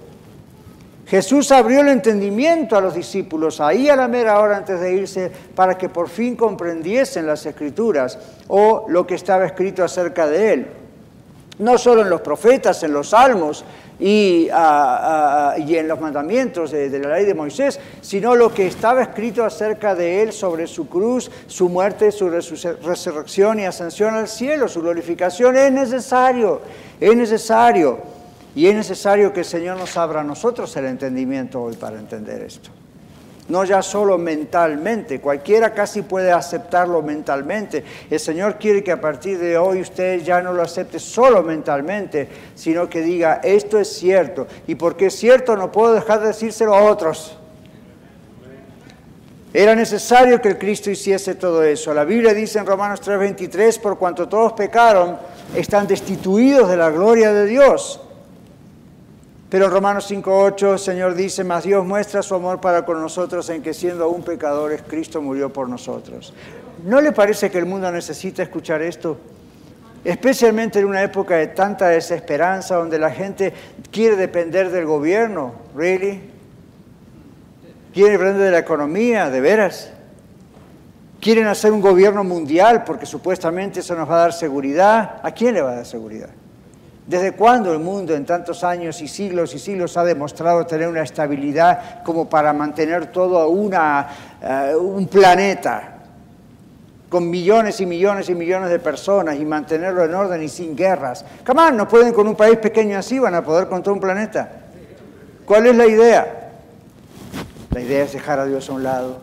Jesús 1.07 1.53
abrió 1.53 1.83
el 1.83 1.89
entendimiento 1.89 2.79
a 2.79 2.81
los 2.81 2.95
discípulos 2.95 3.61
ahí 3.61 3.91
a 3.91 3.97
la 3.97 4.09
mera 4.09 4.41
hora 4.41 4.57
antes 4.57 4.81
de 4.81 4.95
irse 4.95 5.31
para 5.55 5.77
que 5.77 5.91
por 5.91 6.09
fin 6.09 6.35
comprendiesen 6.35 7.27
las 7.27 7.45
escrituras 7.45 8.19
o 8.49 8.87
lo 8.89 9.07
que 9.07 9.17
estaba 9.17 9.45
escrito 9.45 9.85
acerca 9.85 10.27
de 10.27 10.53
él 10.55 10.82
no 11.59 11.79
solo 11.79 12.03
en 12.03 12.11
los 12.11 12.21
profetas, 12.21 12.83
en 12.83 12.93
los 12.93 13.11
salmos 13.11 13.65
y, 13.99 14.49
en 14.49 15.89
los 15.89 16.01
mandamientos 16.01 16.71
de, 16.71 16.99
la 16.99 17.15
ley 17.15 17.25
de 17.25 17.35
Moisés, 17.35 17.79
sino 18.01 18.35
lo 18.35 18.53
que 18.53 18.67
estaba 18.67 19.03
escrito 19.03 19.45
acerca 19.45 19.95
de 19.95 20.23
él 20.23 20.33
sobre 20.33 20.67
su 20.67 20.89
cruz, 20.89 21.31
su 21.47 21.69
muerte, 21.69 22.11
su 22.11 22.29
resurrección 22.29 23.61
y 23.61 23.67
ascensión 23.67 24.15
al 24.15 24.29
cielo, 24.29 24.69
su 24.69 24.83
glorificación. 24.83 25.57
Es 25.57 25.73
necesario, 25.73 26.61
es 27.01 27.17
necesario. 27.17 27.99
Y 28.55 28.67
es 28.67 28.75
necesario 28.75 29.33
que 29.33 29.41
el 29.41 29.47
Señor 29.47 29.79
nos 29.79 29.97
abra 29.97 30.21
a 30.21 30.25
nosotros 30.25 30.77
el 30.77 30.85
entendimiento 30.87 31.63
hoy 31.63 31.75
para 31.75 31.99
entender 31.99 32.43
esto 32.43 32.71
no 33.53 33.65
ya 33.65 33.83
solo 33.83 34.17
mentalmente, 34.17 35.21
cualquiera 35.21 35.75
casi 35.75 36.01
puede 36.01 36.33
aceptarlo 36.33 37.03
mentalmente. 37.03 37.85
El 38.09 38.19
Señor 38.19 38.57
quiere 38.57 38.83
que 38.83 38.93
a 38.93 38.99
partir 38.99 39.39
de 39.39 39.59
hoy 39.59 39.83
usted 39.83 40.23
ya 40.23 40.41
no 40.41 40.55
lo 40.55 40.63
acepte 40.63 40.99
solo 40.99 41.43
mentalmente, 41.43 42.27
sino 42.55 42.89
que 42.89 43.03
diga, 43.03 43.43
esto 43.45 43.79
es 43.79 43.93
cierto, 43.93 44.47
y 44.67 44.75
porque 44.75 45.07
es 45.07 45.17
cierto 45.17 45.55
no 45.55 45.71
puedo 45.71 45.93
dejar 45.93 46.21
de 46.21 46.29
decírselo 46.29 46.75
a 46.75 46.81
otros. 46.85 47.37
Era 49.53 49.75
necesario 49.75 50.41
que 50.41 50.49
el 50.49 50.57
Cristo 50.57 50.91
hiciese 50.91 51.35
todo 51.35 51.63
eso. 51.63 51.93
La 51.93 52.05
Biblia 52.05 52.33
dice 52.33 52.59
en 52.59 52.65
Romanos 52.65 53.03
3:23, 53.03 53.79
por 53.81 53.99
cuanto 53.99 54.31
todos 54.31 54.55
pecaron, 54.55 55.19
están 55.55 55.87
destituidos 55.87 56.71
de 56.71 56.79
la 56.79 56.89
gloria 56.89 57.35
de 57.35 57.45
Dios. 57.45 58.01
Pero 59.53 59.69
Romanos 59.69 60.11
5.8 60.11 60.73
el 60.73 60.79
Señor 60.79 61.15
dice, 61.15 61.45
mas 61.45 61.65
Dios 61.65 61.85
muestra 61.85 62.23
su 62.23 62.35
amor 62.35 62.59
para 62.59 62.87
con 62.87 62.99
nosotros 63.03 63.51
en 63.51 63.61
que 63.63 63.75
siendo 63.75 64.05
aún 64.05 64.23
pecadores, 64.23 64.81
Cristo 64.81 65.21
murió 65.21 65.53
por 65.53 65.69
nosotros. 65.69 66.33
¿No 66.87 67.03
le 67.03 67.13
parece 67.13 67.51
que 67.51 67.59
el 67.59 67.67
mundo 67.67 67.93
necesita 67.93 68.43
escuchar 68.43 68.81
esto? 68.81 69.19
Especialmente 70.05 70.79
en 70.79 70.87
una 70.87 71.03
época 71.03 71.37
de 71.37 71.49
tanta 71.49 71.89
desesperanza, 71.89 72.77
donde 72.77 72.99
la 72.99 73.11
gente 73.11 73.53
quiere 73.91 74.17
depender 74.17 74.71
del 74.71 74.87
gobierno, 74.87 75.53
¿really? 75.77 76.31
Quiere 77.93 78.13
depender 78.13 78.45
de 78.45 78.51
la 78.53 78.59
economía, 78.61 79.29
de 79.29 79.43
veras. 79.43 79.91
Quieren 81.21 81.47
hacer 81.47 81.73
un 81.73 81.83
gobierno 81.83 82.25
mundial 82.25 82.85
porque 82.85 83.05
supuestamente 83.05 83.81
eso 83.81 83.95
nos 83.97 84.09
va 84.09 84.15
a 84.15 84.21
dar 84.21 84.33
seguridad. 84.33 85.21
¿A 85.23 85.31
quién 85.33 85.53
le 85.53 85.61
va 85.61 85.73
a 85.73 85.75
dar 85.75 85.87
seguridad? 85.87 86.31
¿Desde 87.07 87.33
cuándo 87.33 87.73
el 87.73 87.81
mundo 87.81 88.15
en 88.15 88.25
tantos 88.25 88.63
años 88.63 89.01
y 89.03 89.09
siglos 89.09 89.53
y 89.55 89.59
siglos 89.59 89.97
ha 89.97 90.05
demostrado 90.05 90.65
tener 90.67 90.87
una 90.87 91.03
estabilidad 91.03 92.03
como 92.05 92.29
para 92.29 92.53
mantener 92.53 93.07
todo 93.07 93.49
una, 93.49 94.07
eh, 94.41 94.75
un 94.77 95.09
planeta 95.09 95.95
con 97.09 97.29
millones 97.29 97.81
y 97.81 97.87
millones 97.87 98.31
y 98.31 98.37
millones 98.37 98.71
de 98.71 98.79
personas 98.79 99.37
y 99.37 99.45
mantenerlo 99.45 100.05
en 100.05 100.15
orden 100.15 100.43
y 100.45 100.49
sin 100.49 100.77
guerras? 100.77 101.25
Camán, 101.43 101.77
no 101.77 101.89
pueden 101.89 102.13
con 102.13 102.29
un 102.29 102.37
país 102.37 102.59
pequeño 102.59 102.97
así, 102.97 103.19
van 103.19 103.35
a 103.35 103.43
poder 103.43 103.67
con 103.67 103.83
todo 103.83 103.95
un 103.95 104.01
planeta. 104.01 104.49
¿Cuál 105.45 105.67
es 105.67 105.75
la 105.75 105.87
idea? 105.87 106.51
La 107.71 107.81
idea 107.81 108.05
es 108.05 108.13
dejar 108.13 108.39
a 108.39 108.47
Dios 108.47 108.71
a 108.71 108.75
un 108.75 108.85
lado. 108.85 109.19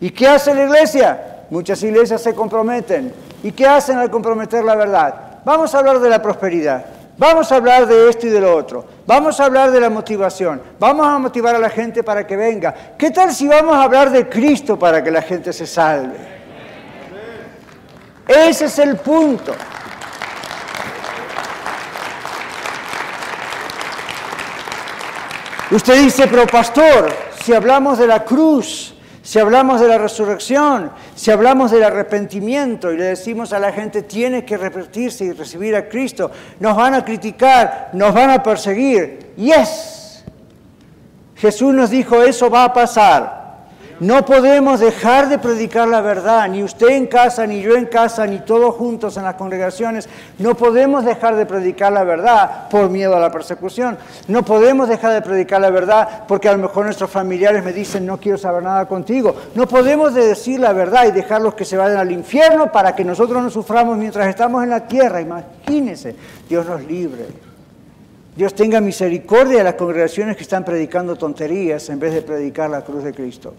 ¿Y 0.00 0.10
qué 0.10 0.28
hace 0.28 0.54
la 0.54 0.62
iglesia? 0.62 1.44
Muchas 1.50 1.82
iglesias 1.82 2.22
se 2.22 2.32
comprometen. 2.32 3.12
¿Y 3.42 3.50
qué 3.50 3.66
hacen 3.66 3.98
al 3.98 4.08
comprometer 4.08 4.62
la 4.62 4.76
verdad? 4.76 5.14
Vamos 5.44 5.74
a 5.74 5.78
hablar 5.78 5.98
de 5.98 6.08
la 6.08 6.22
prosperidad. 6.22 6.97
Vamos 7.18 7.50
a 7.50 7.56
hablar 7.56 7.86
de 7.86 8.08
esto 8.08 8.28
y 8.28 8.30
de 8.30 8.40
lo 8.40 8.56
otro. 8.56 8.84
Vamos 9.04 9.40
a 9.40 9.46
hablar 9.46 9.72
de 9.72 9.80
la 9.80 9.90
motivación. 9.90 10.62
Vamos 10.78 11.04
a 11.04 11.18
motivar 11.18 11.56
a 11.56 11.58
la 11.58 11.68
gente 11.68 12.04
para 12.04 12.24
que 12.24 12.36
venga. 12.36 12.72
¿Qué 12.96 13.10
tal 13.10 13.34
si 13.34 13.48
vamos 13.48 13.74
a 13.74 13.82
hablar 13.82 14.10
de 14.10 14.28
Cristo 14.28 14.78
para 14.78 15.02
que 15.02 15.10
la 15.10 15.22
gente 15.22 15.52
se 15.52 15.66
salve? 15.66 16.16
Ese 18.28 18.66
es 18.66 18.78
el 18.78 18.96
punto. 18.98 19.52
Usted 25.72 26.02
dice, 26.02 26.28
pero 26.28 26.46
pastor, 26.46 27.10
si 27.42 27.52
hablamos 27.52 27.98
de 27.98 28.06
la 28.06 28.24
cruz, 28.24 28.94
si 29.28 29.38
hablamos 29.38 29.78
de 29.78 29.88
la 29.88 29.98
resurrección, 29.98 30.90
si 31.14 31.30
hablamos 31.30 31.70
del 31.70 31.84
arrepentimiento 31.84 32.90
y 32.90 32.96
le 32.96 33.04
decimos 33.04 33.52
a 33.52 33.58
la 33.58 33.72
gente 33.72 34.00
tiene 34.00 34.42
que 34.42 34.54
arrepentirse 34.54 35.22
y 35.26 35.32
recibir 35.32 35.76
a 35.76 35.86
Cristo, 35.86 36.30
nos 36.60 36.74
van 36.74 36.94
a 36.94 37.04
criticar, 37.04 37.90
nos 37.92 38.14
van 38.14 38.30
a 38.30 38.42
perseguir. 38.42 39.34
Yes. 39.36 40.24
Jesús 41.36 41.74
nos 41.74 41.90
dijo, 41.90 42.22
eso 42.22 42.48
va 42.48 42.64
a 42.64 42.72
pasar. 42.72 43.37
No 44.00 44.24
podemos 44.24 44.78
dejar 44.78 45.28
de 45.28 45.38
predicar 45.38 45.88
la 45.88 46.00
verdad, 46.00 46.48
ni 46.48 46.62
usted 46.62 46.90
en 46.90 47.08
casa, 47.08 47.44
ni 47.48 47.60
yo 47.60 47.74
en 47.74 47.86
casa, 47.86 48.26
ni 48.28 48.38
todos 48.38 48.76
juntos 48.76 49.16
en 49.16 49.24
las 49.24 49.34
congregaciones. 49.34 50.08
No 50.38 50.54
podemos 50.54 51.04
dejar 51.04 51.34
de 51.34 51.46
predicar 51.46 51.92
la 51.92 52.04
verdad 52.04 52.68
por 52.68 52.90
miedo 52.90 53.16
a 53.16 53.20
la 53.20 53.32
persecución. 53.32 53.98
No 54.28 54.44
podemos 54.44 54.88
dejar 54.88 55.14
de 55.14 55.22
predicar 55.22 55.60
la 55.60 55.70
verdad 55.70 56.24
porque 56.28 56.48
a 56.48 56.52
lo 56.52 56.58
mejor 56.58 56.84
nuestros 56.84 57.10
familiares 57.10 57.64
me 57.64 57.72
dicen 57.72 58.06
no 58.06 58.18
quiero 58.18 58.38
saber 58.38 58.62
nada 58.62 58.86
contigo. 58.86 59.34
No 59.56 59.66
podemos 59.66 60.14
decir 60.14 60.60
la 60.60 60.72
verdad 60.72 61.06
y 61.08 61.10
dejarlos 61.10 61.54
que 61.54 61.64
se 61.64 61.76
vayan 61.76 61.98
al 61.98 62.12
infierno 62.12 62.70
para 62.70 62.94
que 62.94 63.04
nosotros 63.04 63.42
no 63.42 63.50
suframos 63.50 63.98
mientras 63.98 64.28
estamos 64.28 64.62
en 64.62 64.70
la 64.70 64.86
tierra. 64.86 65.20
Imagínense, 65.20 66.14
Dios 66.48 66.64
nos 66.66 66.84
libre. 66.84 67.26
Dios 68.36 68.54
tenga 68.54 68.80
misericordia 68.80 69.58
de 69.58 69.64
las 69.64 69.74
congregaciones 69.74 70.36
que 70.36 70.44
están 70.44 70.64
predicando 70.64 71.16
tonterías 71.16 71.88
en 71.88 71.98
vez 71.98 72.14
de 72.14 72.22
predicar 72.22 72.70
la 72.70 72.82
cruz 72.82 73.02
de 73.02 73.12
Cristo. 73.12 73.54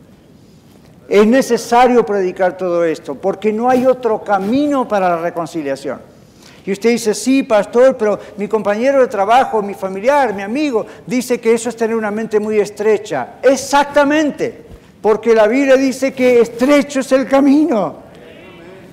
Es 1.10 1.26
necesario 1.26 2.05
predicar 2.05 2.55
todo 2.55 2.84
esto 2.86 3.16
porque 3.16 3.51
no 3.51 3.68
hay 3.68 3.86
otro 3.88 4.24
camino 4.24 4.88
para 4.88 5.10
la 5.10 5.18
reconciliación. 5.18 5.99
Y 6.66 6.72
usted 6.72 6.91
dice, 6.91 7.16
sí, 7.16 7.41
pastor, 7.41 7.97
pero 7.97 8.20
mi 8.38 8.47
compañero 8.47 9.01
de 9.01 9.07
trabajo, 9.07 9.60
mi 9.64 9.74
familiar, 9.74 10.36
mi 10.36 10.43
amigo, 10.43 10.86
dice 11.07 11.39
que 11.39 11.53
eso 11.53 11.70
es 11.70 11.76
tener 11.76 11.95
una 11.95 12.12
mente 12.12 12.39
muy 12.39 12.60
estrecha. 12.60 13.39
Exactamente, 13.41 14.66
porque 15.01 15.34
la 15.34 15.47
Biblia 15.47 15.78
dice 15.78 16.14
que 16.14 16.41
estrecho 16.41 16.99
es 16.99 17.12
el 17.12 17.28
camino. 17.28 18.10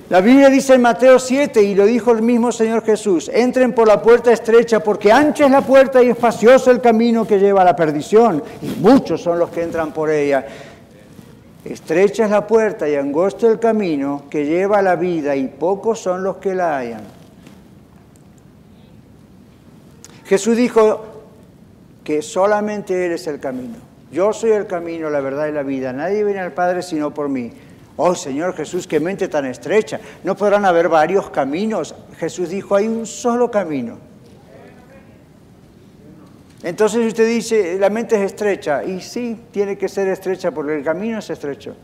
La 0.08 0.20
Biblia 0.20 0.48
dice 0.48 0.74
en 0.74 0.82
Mateo 0.82 1.18
7, 1.18 1.60
y 1.60 1.74
lo 1.74 1.84
dijo 1.84 2.12
el 2.12 2.22
mismo 2.22 2.52
Señor 2.52 2.84
Jesús, 2.84 3.28
entren 3.34 3.72
por 3.72 3.88
la 3.88 4.00
puerta 4.00 4.32
estrecha 4.32 4.78
porque 4.78 5.10
ancha 5.10 5.46
es 5.46 5.50
la 5.50 5.62
puerta 5.62 6.00
y 6.00 6.10
espacioso 6.10 6.70
el 6.70 6.80
camino 6.80 7.26
que 7.26 7.40
lleva 7.40 7.62
a 7.62 7.64
la 7.64 7.74
perdición, 7.74 8.40
y 8.62 8.68
muchos 8.80 9.20
son 9.20 9.40
los 9.40 9.50
que 9.50 9.64
entran 9.64 9.92
por 9.92 10.08
ella. 10.08 10.46
Estrecha 11.66 12.26
es 12.26 12.30
la 12.30 12.46
puerta 12.46 12.88
y 12.88 12.94
angosto 12.94 13.50
el 13.50 13.58
camino 13.58 14.24
que 14.30 14.46
lleva 14.46 14.78
a 14.78 14.82
la 14.82 14.94
vida 14.94 15.34
y 15.34 15.48
pocos 15.48 15.98
son 15.98 16.22
los 16.22 16.36
que 16.36 16.54
la 16.54 16.78
hallan. 16.78 17.02
Jesús 20.26 20.56
dijo 20.56 21.04
que 22.04 22.22
solamente 22.22 23.06
Él 23.06 23.12
es 23.12 23.26
el 23.26 23.40
camino. 23.40 23.78
Yo 24.12 24.32
soy 24.32 24.52
el 24.52 24.68
camino, 24.68 25.10
la 25.10 25.20
verdad 25.20 25.48
y 25.48 25.52
la 25.52 25.64
vida. 25.64 25.92
Nadie 25.92 26.22
viene 26.22 26.38
al 26.38 26.52
Padre 26.52 26.82
sino 26.82 27.12
por 27.12 27.28
mí. 27.28 27.52
Oh 27.96 28.14
Señor 28.14 28.54
Jesús, 28.54 28.86
qué 28.86 29.00
mente 29.00 29.26
tan 29.26 29.44
estrecha. 29.46 29.98
No 30.22 30.36
podrán 30.36 30.64
haber 30.64 30.88
varios 30.88 31.30
caminos. 31.30 31.96
Jesús 32.16 32.48
dijo, 32.48 32.76
hay 32.76 32.86
un 32.86 33.06
solo 33.06 33.50
camino. 33.50 33.98
Entonces 36.62 37.06
usted 37.06 37.28
dice, 37.28 37.78
la 37.78 37.90
mente 37.90 38.16
es 38.16 38.22
estrecha, 38.22 38.82
y 38.82 39.00
sí, 39.00 39.38
tiene 39.50 39.76
que 39.76 39.88
ser 39.88 40.08
estrecha 40.08 40.50
porque 40.50 40.76
el 40.76 40.82
camino 40.82 41.18
es 41.18 41.30
estrecho. 41.30 41.74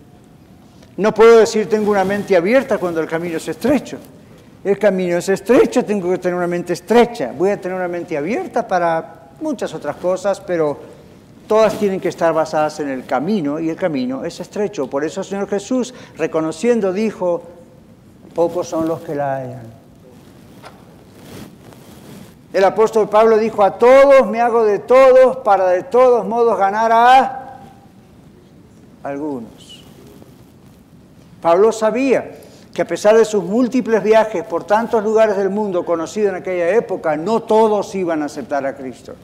No 0.96 1.14
puedo 1.14 1.38
decir 1.38 1.68
tengo 1.68 1.90
una 1.90 2.04
mente 2.04 2.36
abierta 2.36 2.78
cuando 2.78 3.00
el 3.00 3.06
camino 3.06 3.36
es 3.36 3.48
estrecho. 3.48 3.98
El 4.64 4.78
camino 4.78 5.16
es 5.16 5.28
estrecho, 5.28 5.84
tengo 5.84 6.10
que 6.10 6.18
tener 6.18 6.36
una 6.36 6.46
mente 6.46 6.72
estrecha. 6.72 7.32
Voy 7.36 7.50
a 7.50 7.60
tener 7.60 7.76
una 7.76 7.88
mente 7.88 8.16
abierta 8.16 8.66
para 8.66 9.30
muchas 9.40 9.74
otras 9.74 9.96
cosas, 9.96 10.40
pero 10.40 10.78
todas 11.48 11.78
tienen 11.78 11.98
que 12.00 12.08
estar 12.08 12.32
basadas 12.32 12.78
en 12.80 12.88
el 12.88 13.04
camino 13.04 13.58
y 13.58 13.70
el 13.70 13.76
camino 13.76 14.24
es 14.24 14.38
estrecho. 14.40 14.88
Por 14.88 15.04
eso 15.04 15.20
el 15.20 15.26
Señor 15.26 15.48
Jesús, 15.48 15.92
reconociendo, 16.16 16.92
dijo, 16.92 17.42
pocos 18.34 18.68
son 18.68 18.86
los 18.86 19.00
que 19.00 19.14
la 19.14 19.36
hayan. 19.36 19.81
El 22.52 22.64
apóstol 22.64 23.08
Pablo 23.08 23.38
dijo, 23.38 23.62
a 23.62 23.78
todos 23.78 24.28
me 24.28 24.40
hago 24.40 24.64
de 24.64 24.78
todos 24.78 25.38
para 25.38 25.68
de 25.68 25.84
todos 25.84 26.26
modos 26.26 26.58
ganar 26.58 26.92
a 26.92 27.60
algunos. 29.02 29.82
Pablo 31.40 31.72
sabía 31.72 32.30
que 32.74 32.82
a 32.82 32.86
pesar 32.86 33.16
de 33.16 33.24
sus 33.24 33.42
múltiples 33.42 34.02
viajes 34.02 34.44
por 34.44 34.64
tantos 34.64 35.02
lugares 35.02 35.36
del 35.36 35.50
mundo 35.50 35.84
conocidos 35.84 36.30
en 36.30 36.36
aquella 36.36 36.68
época, 36.70 37.16
no 37.16 37.42
todos 37.42 37.94
iban 37.94 38.22
a 38.22 38.26
aceptar 38.26 38.64
a 38.66 38.74
Cristo. 38.76 39.14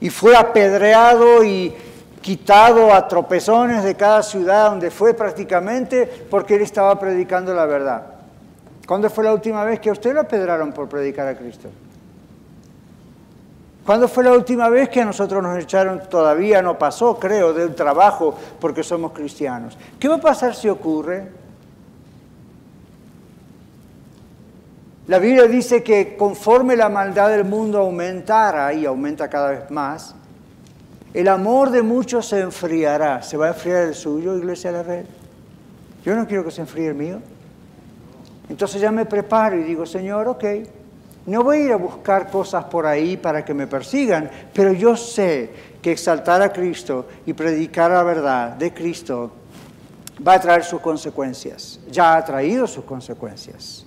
Y 0.00 0.10
fue 0.10 0.36
apedreado 0.36 1.44
y 1.44 1.74
quitado 2.20 2.92
a 2.92 3.06
tropezones 3.06 3.84
de 3.84 3.94
cada 3.94 4.22
ciudad 4.22 4.70
donde 4.70 4.90
fue 4.90 5.14
prácticamente 5.14 6.26
porque 6.28 6.56
él 6.56 6.62
estaba 6.62 6.98
predicando 6.98 7.54
la 7.54 7.64
verdad. 7.64 8.02
¿Cuándo 8.86 9.08
fue 9.08 9.24
la 9.24 9.32
última 9.32 9.64
vez 9.64 9.78
que 9.80 9.88
a 9.88 9.92
usted 9.92 10.14
lo 10.14 10.20
apedraron 10.20 10.72
por 10.72 10.88
predicar 10.88 11.28
a 11.28 11.36
Cristo? 11.36 11.68
¿Cuándo 13.88 14.06
fue 14.06 14.22
la 14.22 14.32
última 14.32 14.68
vez 14.68 14.90
que 14.90 15.00
a 15.00 15.06
nosotros 15.06 15.42
nos 15.42 15.58
echaron? 15.58 16.02
Todavía 16.10 16.60
no 16.60 16.78
pasó, 16.78 17.18
creo, 17.18 17.54
del 17.54 17.74
trabajo 17.74 18.36
porque 18.60 18.82
somos 18.82 19.12
cristianos. 19.12 19.78
¿Qué 19.98 20.08
va 20.08 20.16
a 20.16 20.20
pasar 20.20 20.54
si 20.54 20.68
ocurre? 20.68 21.26
La 25.06 25.18
Biblia 25.18 25.44
dice 25.44 25.82
que 25.82 26.18
conforme 26.18 26.76
la 26.76 26.90
maldad 26.90 27.30
del 27.30 27.46
mundo 27.46 27.78
aumentara 27.78 28.74
y 28.74 28.84
aumenta 28.84 29.30
cada 29.30 29.52
vez 29.52 29.70
más, 29.70 30.14
el 31.14 31.26
amor 31.26 31.70
de 31.70 31.80
muchos 31.80 32.28
se 32.28 32.40
enfriará. 32.40 33.22
¿Se 33.22 33.38
va 33.38 33.46
a 33.46 33.48
enfriar 33.52 33.84
el 33.84 33.94
suyo, 33.94 34.36
Iglesia 34.36 34.70
de 34.70 34.76
la 34.76 34.82
Red? 34.82 35.06
Yo 36.04 36.14
no 36.14 36.26
quiero 36.26 36.44
que 36.44 36.50
se 36.50 36.60
enfríe 36.60 36.88
el 36.88 36.94
mío. 36.94 37.20
Entonces 38.50 38.82
ya 38.82 38.92
me 38.92 39.06
preparo 39.06 39.56
y 39.56 39.62
digo, 39.62 39.86
Señor, 39.86 40.28
ok, 40.28 40.44
no 41.28 41.44
voy 41.44 41.58
a 41.58 41.64
ir 41.66 41.72
a 41.72 41.76
buscar 41.76 42.30
cosas 42.30 42.64
por 42.64 42.86
ahí 42.86 43.18
para 43.18 43.44
que 43.44 43.52
me 43.52 43.66
persigan, 43.66 44.30
pero 44.54 44.72
yo 44.72 44.96
sé 44.96 45.50
que 45.82 45.92
exaltar 45.92 46.40
a 46.40 46.50
Cristo 46.50 47.06
y 47.26 47.34
predicar 47.34 47.90
la 47.90 48.02
verdad 48.02 48.52
de 48.52 48.72
Cristo 48.72 49.30
va 50.26 50.34
a 50.34 50.40
traer 50.40 50.64
sus 50.64 50.80
consecuencias. 50.80 51.80
Ya 51.90 52.16
ha 52.16 52.24
traído 52.24 52.66
sus 52.66 52.82
consecuencias. 52.84 53.84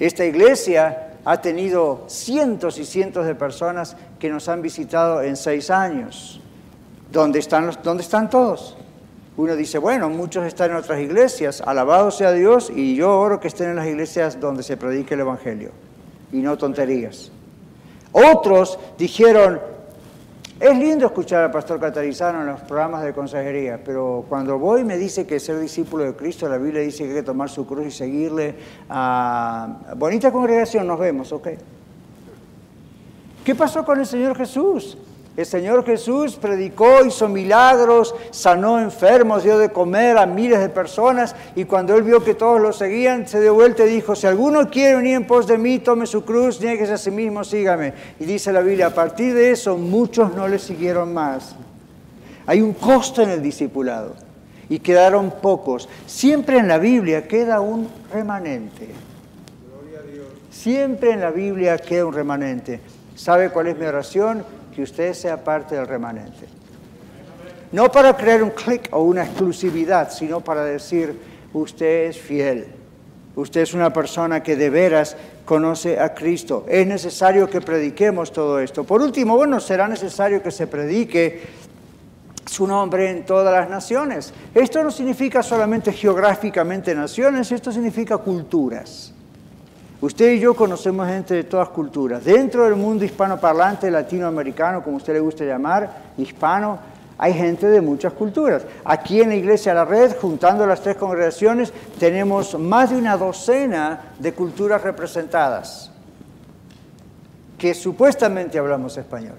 Esta 0.00 0.24
iglesia 0.24 1.12
ha 1.24 1.40
tenido 1.40 2.06
cientos 2.08 2.78
y 2.78 2.84
cientos 2.84 3.24
de 3.24 3.36
personas 3.36 3.96
que 4.18 4.28
nos 4.28 4.48
han 4.48 4.60
visitado 4.60 5.22
en 5.22 5.36
seis 5.36 5.70
años. 5.70 6.40
¿Dónde 7.12 7.38
están, 7.38 7.66
los, 7.66 7.80
¿Dónde 7.80 8.02
están 8.02 8.28
todos? 8.28 8.76
Uno 9.36 9.54
dice, 9.54 9.78
bueno, 9.78 10.08
muchos 10.08 10.44
están 10.46 10.72
en 10.72 10.78
otras 10.78 10.98
iglesias, 10.98 11.62
alabado 11.64 12.10
sea 12.10 12.32
Dios, 12.32 12.72
y 12.74 12.96
yo 12.96 13.20
oro 13.20 13.38
que 13.38 13.46
estén 13.46 13.70
en 13.70 13.76
las 13.76 13.86
iglesias 13.86 14.40
donde 14.40 14.64
se 14.64 14.76
predique 14.76 15.14
el 15.14 15.20
Evangelio 15.20 15.70
y 16.32 16.38
no 16.38 16.56
tonterías. 16.56 17.30
Otros 18.12 18.78
dijeron, 18.96 19.60
Es 20.60 20.76
lindo 20.76 21.06
escuchar 21.06 21.44
al 21.44 21.50
pastor 21.52 21.78
Catarizano 21.78 22.40
en 22.40 22.46
los 22.48 22.60
programas 22.62 23.04
de 23.04 23.12
consejería, 23.12 23.80
pero 23.84 24.24
cuando 24.28 24.58
voy 24.58 24.82
me 24.82 24.96
dice 24.96 25.24
que 25.24 25.38
ser 25.38 25.60
discípulo 25.60 26.02
de 26.02 26.16
Cristo, 26.16 26.48
la 26.48 26.58
Biblia 26.58 26.80
dice 26.80 27.04
que 27.04 27.10
hay 27.10 27.16
que 27.16 27.22
tomar 27.22 27.48
su 27.48 27.64
cruz 27.64 27.86
y 27.86 27.90
seguirle. 27.92 28.56
a 28.88 29.94
bonita 29.96 30.32
congregación, 30.32 30.86
nos 30.86 30.98
vemos, 30.98 31.30
¿ok? 31.32 31.48
¿Qué 33.44 33.54
pasó 33.54 33.84
con 33.84 34.00
el 34.00 34.06
Señor 34.06 34.36
Jesús? 34.36 34.98
El 35.38 35.46
Señor 35.46 35.86
Jesús 35.86 36.34
predicó, 36.34 37.04
hizo 37.06 37.28
milagros, 37.28 38.12
sanó 38.32 38.80
enfermos, 38.80 39.44
dio 39.44 39.56
de 39.56 39.68
comer 39.68 40.18
a 40.18 40.26
miles 40.26 40.58
de 40.58 40.68
personas 40.68 41.36
y 41.54 41.64
cuando 41.64 41.94
él 41.94 42.02
vio 42.02 42.24
que 42.24 42.34
todos 42.34 42.60
lo 42.60 42.72
seguían, 42.72 43.28
se 43.28 43.40
dio 43.40 43.54
vuelta 43.54 43.84
y 43.84 43.88
dijo, 43.88 44.16
si 44.16 44.26
alguno 44.26 44.68
quiere 44.68 44.96
venir 44.96 45.14
en 45.14 45.28
pos 45.28 45.46
de 45.46 45.56
mí, 45.56 45.78
tome 45.78 46.06
su 46.06 46.24
cruz, 46.24 46.60
nieguese 46.60 46.94
a 46.94 46.98
sí 46.98 47.12
mismo, 47.12 47.44
sígame. 47.44 47.92
Y 48.18 48.24
dice 48.24 48.52
la 48.52 48.62
Biblia, 48.62 48.88
a 48.88 48.94
partir 48.94 49.32
de 49.32 49.52
eso 49.52 49.76
muchos 49.76 50.34
no 50.34 50.48
le 50.48 50.58
siguieron 50.58 51.14
más. 51.14 51.54
Hay 52.44 52.60
un 52.60 52.72
costo 52.72 53.22
en 53.22 53.30
el 53.30 53.40
discipulado 53.40 54.16
y 54.68 54.80
quedaron 54.80 55.30
pocos. 55.40 55.88
Siempre 56.06 56.58
en 56.58 56.66
la 56.66 56.78
Biblia 56.78 57.28
queda 57.28 57.60
un 57.60 57.88
remanente. 58.12 58.88
Siempre 60.50 61.12
en 61.12 61.20
la 61.20 61.30
Biblia 61.30 61.78
queda 61.78 62.06
un 62.06 62.12
remanente. 62.12 62.80
¿Sabe 63.14 63.50
cuál 63.50 63.68
es 63.68 63.78
mi 63.78 63.86
oración? 63.86 64.57
Que 64.78 64.84
usted 64.84 65.12
sea 65.12 65.42
parte 65.42 65.74
del 65.74 65.88
remanente. 65.88 66.46
No 67.72 67.90
para 67.90 68.16
crear 68.16 68.44
un 68.44 68.50
clic 68.50 68.88
o 68.92 69.02
una 69.02 69.24
exclusividad, 69.24 70.12
sino 70.12 70.40
para 70.40 70.64
decir, 70.64 71.18
usted 71.52 72.04
es 72.04 72.16
fiel, 72.16 72.68
usted 73.34 73.62
es 73.62 73.74
una 73.74 73.92
persona 73.92 74.40
que 74.40 74.54
de 74.54 74.70
veras 74.70 75.16
conoce 75.44 75.98
a 75.98 76.14
Cristo. 76.14 76.64
Es 76.68 76.86
necesario 76.86 77.50
que 77.50 77.60
prediquemos 77.60 78.30
todo 78.30 78.60
esto. 78.60 78.84
Por 78.84 79.02
último, 79.02 79.34
bueno, 79.34 79.58
será 79.58 79.88
necesario 79.88 80.40
que 80.44 80.52
se 80.52 80.68
predique 80.68 81.42
su 82.46 82.64
nombre 82.64 83.10
en 83.10 83.26
todas 83.26 83.52
las 83.52 83.68
naciones. 83.68 84.32
Esto 84.54 84.84
no 84.84 84.92
significa 84.92 85.42
solamente 85.42 85.92
geográficamente 85.92 86.94
naciones, 86.94 87.50
esto 87.50 87.72
significa 87.72 88.16
culturas. 88.18 89.12
Usted 90.00 90.32
y 90.32 90.38
yo 90.38 90.54
conocemos 90.54 91.08
gente 91.08 91.34
de 91.34 91.44
todas 91.44 91.70
culturas. 91.70 92.24
Dentro 92.24 92.64
del 92.64 92.76
mundo 92.76 93.04
hispanoparlante, 93.04 93.90
latinoamericano, 93.90 94.82
como 94.82 94.98
usted 94.98 95.12
le 95.14 95.20
gusta 95.20 95.44
llamar, 95.44 95.90
hispano, 96.16 96.78
hay 97.18 97.34
gente 97.34 97.66
de 97.66 97.80
muchas 97.80 98.12
culturas. 98.12 98.62
Aquí 98.84 99.20
en 99.20 99.30
la 99.30 99.34
Iglesia 99.34 99.74
La 99.74 99.84
Red, 99.84 100.16
juntando 100.20 100.64
las 100.66 100.82
tres 100.82 100.96
congregaciones, 100.96 101.72
tenemos 101.98 102.56
más 102.56 102.90
de 102.90 102.96
una 102.96 103.16
docena 103.16 104.12
de 104.20 104.32
culturas 104.32 104.82
representadas, 104.82 105.90
que 107.58 107.74
supuestamente 107.74 108.56
hablamos 108.56 108.96
español. 108.96 109.34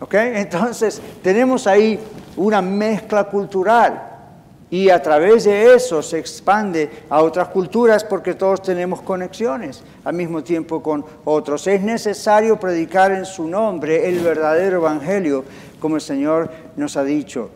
¿Ok? 0.00 0.14
Entonces, 0.14 1.00
tenemos 1.22 1.68
ahí 1.68 2.00
una 2.36 2.60
mezcla 2.60 3.22
cultural 3.22 4.15
y 4.70 4.90
a 4.90 5.00
través 5.00 5.44
de 5.44 5.74
eso 5.74 6.02
se 6.02 6.18
expande 6.18 6.90
a 7.08 7.22
otras 7.22 7.48
culturas 7.48 8.02
porque 8.02 8.34
todos 8.34 8.62
tenemos 8.62 9.00
conexiones 9.00 9.82
al 10.04 10.14
mismo 10.14 10.42
tiempo 10.42 10.82
con 10.82 11.04
otros. 11.24 11.66
Es 11.68 11.82
necesario 11.82 12.58
predicar 12.58 13.12
en 13.12 13.24
su 13.24 13.46
nombre 13.46 14.08
el 14.08 14.18
verdadero 14.20 14.78
evangelio, 14.78 15.44
como 15.78 15.96
el 15.96 16.02
Señor 16.02 16.50
nos 16.74 16.96
ha 16.96 17.04
dicho. 17.04 17.50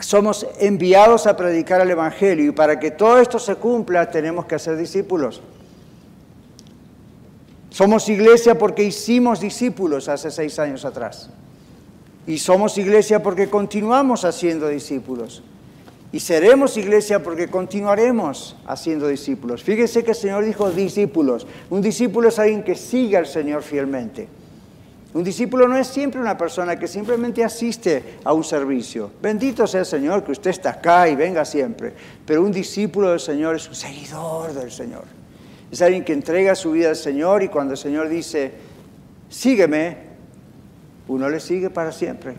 Somos 0.00 0.46
enviados 0.58 1.26
a 1.26 1.36
predicar 1.36 1.82
el 1.82 1.90
evangelio 1.90 2.50
y 2.50 2.52
para 2.52 2.80
que 2.80 2.90
todo 2.90 3.18
esto 3.18 3.38
se 3.38 3.56
cumpla 3.56 4.10
tenemos 4.10 4.46
que 4.46 4.54
hacer 4.54 4.76
discípulos. 4.76 5.42
Somos 7.70 8.08
iglesia 8.08 8.58
porque 8.58 8.84
hicimos 8.84 9.40
discípulos 9.40 10.08
hace 10.08 10.30
seis 10.30 10.58
años 10.58 10.86
atrás. 10.86 11.28
Y 12.26 12.38
somos 12.38 12.78
iglesia 12.78 13.22
porque 13.22 13.50
continuamos 13.50 14.24
haciendo 14.24 14.68
discípulos. 14.68 15.42
Y 16.12 16.20
seremos 16.20 16.76
iglesia 16.76 17.22
porque 17.22 17.48
continuaremos 17.48 18.56
haciendo 18.66 19.08
discípulos. 19.08 19.62
Fíjese 19.62 20.04
que 20.04 20.12
el 20.12 20.16
Señor 20.16 20.44
dijo 20.44 20.70
discípulos. 20.70 21.46
Un 21.68 21.82
discípulo 21.82 22.28
es 22.28 22.38
alguien 22.38 22.62
que 22.62 22.74
sigue 22.74 23.16
al 23.16 23.26
Señor 23.26 23.62
fielmente. 23.62 24.28
Un 25.16 25.24
discípulo 25.24 25.66
no 25.66 25.76
es 25.76 25.86
siempre 25.86 26.20
una 26.20 26.36
persona 26.36 26.78
que 26.78 26.86
simplemente 26.86 27.42
asiste 27.42 28.18
a 28.22 28.32
un 28.32 28.44
servicio. 28.44 29.10
Bendito 29.22 29.66
sea 29.66 29.80
el 29.80 29.86
Señor 29.86 30.22
que 30.22 30.32
usted 30.32 30.50
está 30.50 30.70
acá 30.70 31.08
y 31.08 31.16
venga 31.16 31.44
siempre. 31.44 31.92
Pero 32.26 32.42
un 32.42 32.52
discípulo 32.52 33.10
del 33.10 33.20
Señor 33.20 33.56
es 33.56 33.66
un 33.66 33.74
seguidor 33.74 34.52
del 34.52 34.70
Señor. 34.70 35.04
Es 35.72 35.80
alguien 35.82 36.04
que 36.04 36.12
entrega 36.12 36.54
su 36.54 36.72
vida 36.72 36.90
al 36.90 36.96
Señor 36.96 37.42
y 37.42 37.48
cuando 37.48 37.72
el 37.72 37.78
Señor 37.78 38.08
dice, 38.08 38.52
sígueme, 39.28 39.96
uno 41.08 41.28
le 41.28 41.40
sigue 41.40 41.70
para 41.70 41.92
siempre. 41.92 42.34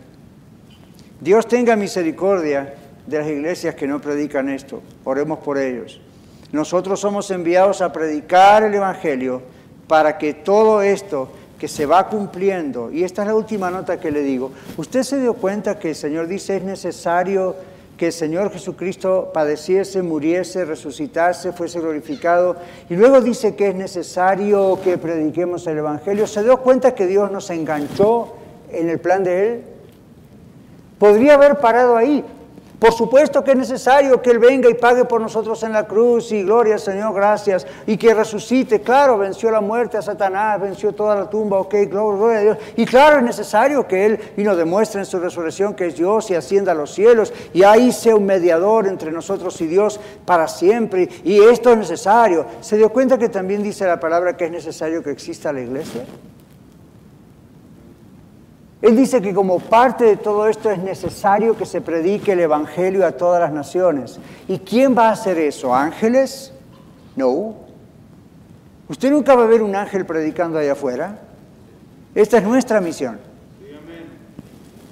Dios 1.20 1.48
tenga 1.48 1.74
misericordia 1.74 2.74
de 3.08 3.18
las 3.18 3.26
iglesias 3.28 3.74
que 3.74 3.86
no 3.86 4.00
predican 4.00 4.48
esto. 4.48 4.82
Oremos 5.04 5.38
por 5.38 5.58
ellos. 5.58 6.00
Nosotros 6.52 7.00
somos 7.00 7.30
enviados 7.30 7.80
a 7.80 7.92
predicar 7.92 8.62
el 8.62 8.74
Evangelio 8.74 9.42
para 9.86 10.18
que 10.18 10.34
todo 10.34 10.82
esto 10.82 11.30
que 11.58 11.68
se 11.68 11.86
va 11.86 12.08
cumpliendo, 12.08 12.90
y 12.92 13.02
esta 13.02 13.22
es 13.22 13.28
la 13.28 13.34
última 13.34 13.70
nota 13.70 13.98
que 13.98 14.10
le 14.10 14.22
digo, 14.22 14.52
usted 14.76 15.02
se 15.02 15.20
dio 15.20 15.34
cuenta 15.34 15.78
que 15.78 15.90
el 15.90 15.94
Señor 15.96 16.28
dice 16.28 16.56
es 16.56 16.62
necesario 16.62 17.56
que 17.96 18.06
el 18.06 18.12
Señor 18.12 18.52
Jesucristo 18.52 19.32
padeciese, 19.34 20.02
muriese, 20.02 20.64
resucitase, 20.64 21.52
fuese 21.52 21.80
glorificado, 21.80 22.56
y 22.88 22.94
luego 22.94 23.20
dice 23.20 23.56
que 23.56 23.68
es 23.68 23.74
necesario 23.74 24.78
que 24.84 24.98
prediquemos 24.98 25.66
el 25.66 25.78
Evangelio. 25.78 26.28
¿Se 26.28 26.44
dio 26.44 26.58
cuenta 26.58 26.94
que 26.94 27.06
Dios 27.08 27.32
nos 27.32 27.50
enganchó 27.50 28.34
en 28.70 28.88
el 28.88 29.00
plan 29.00 29.24
de 29.24 29.48
Él? 29.48 29.62
Podría 30.98 31.34
haber 31.34 31.58
parado 31.58 31.96
ahí, 31.96 32.24
por 32.78 32.92
supuesto 32.92 33.42
que 33.42 33.50
es 33.50 33.56
necesario 33.56 34.22
que 34.22 34.30
Él 34.30 34.38
venga 34.38 34.70
y 34.70 34.74
pague 34.74 35.04
por 35.04 35.20
nosotros 35.20 35.60
en 35.64 35.72
la 35.72 35.86
cruz 35.86 36.30
y 36.30 36.44
gloria 36.44 36.78
Señor, 36.78 37.12
gracias, 37.12 37.66
y 37.86 37.96
que 37.96 38.14
resucite. 38.14 38.80
Claro, 38.80 39.18
venció 39.18 39.50
la 39.50 39.60
muerte 39.60 39.96
a 39.96 40.02
Satanás, 40.02 40.60
venció 40.60 40.92
toda 40.92 41.16
la 41.16 41.28
tumba, 41.28 41.58
ok, 41.58 41.74
gloria 41.90 42.38
a 42.38 42.42
Dios. 42.42 42.58
Y 42.76 42.86
claro, 42.86 43.18
es 43.18 43.24
necesario 43.24 43.86
que 43.86 44.06
Él 44.06 44.20
y 44.36 44.42
nos 44.42 44.56
demuestre 44.56 45.00
en 45.00 45.06
su 45.06 45.18
resurrección 45.18 45.74
que 45.74 45.86
es 45.86 45.96
Dios 45.96 46.30
y 46.30 46.36
ascienda 46.36 46.72
a 46.72 46.74
los 46.74 46.92
cielos 46.94 47.32
y 47.52 47.64
ahí 47.64 47.90
sea 47.90 48.14
un 48.14 48.26
mediador 48.26 48.86
entre 48.86 49.10
nosotros 49.10 49.60
y 49.60 49.66
Dios 49.66 49.98
para 50.24 50.46
siempre. 50.46 51.08
Y 51.24 51.40
esto 51.40 51.72
es 51.72 51.78
necesario. 51.78 52.46
¿Se 52.60 52.76
dio 52.76 52.90
cuenta 52.90 53.18
que 53.18 53.28
también 53.28 53.62
dice 53.62 53.86
la 53.86 53.98
palabra 53.98 54.36
que 54.36 54.44
es 54.44 54.50
necesario 54.50 55.02
que 55.02 55.10
exista 55.10 55.52
la 55.52 55.60
iglesia? 55.60 56.04
Él 58.80 58.96
dice 58.96 59.20
que 59.20 59.34
como 59.34 59.58
parte 59.58 60.04
de 60.04 60.16
todo 60.16 60.46
esto 60.48 60.70
es 60.70 60.78
necesario 60.78 61.56
que 61.56 61.66
se 61.66 61.80
predique 61.80 62.32
el 62.32 62.40
Evangelio 62.40 63.04
a 63.04 63.12
todas 63.12 63.40
las 63.40 63.52
naciones. 63.52 64.20
¿Y 64.46 64.58
quién 64.58 64.96
va 64.96 65.08
a 65.08 65.12
hacer 65.12 65.36
eso? 65.38 65.74
¿Ángeles? 65.74 66.52
No. 67.16 67.56
¿Usted 68.88 69.10
nunca 69.10 69.34
va 69.34 69.42
a 69.42 69.46
ver 69.46 69.62
un 69.62 69.74
ángel 69.74 70.06
predicando 70.06 70.58
allá 70.58 70.72
afuera? 70.72 71.18
Esta 72.14 72.38
es 72.38 72.44
nuestra 72.44 72.80
misión. 72.80 73.18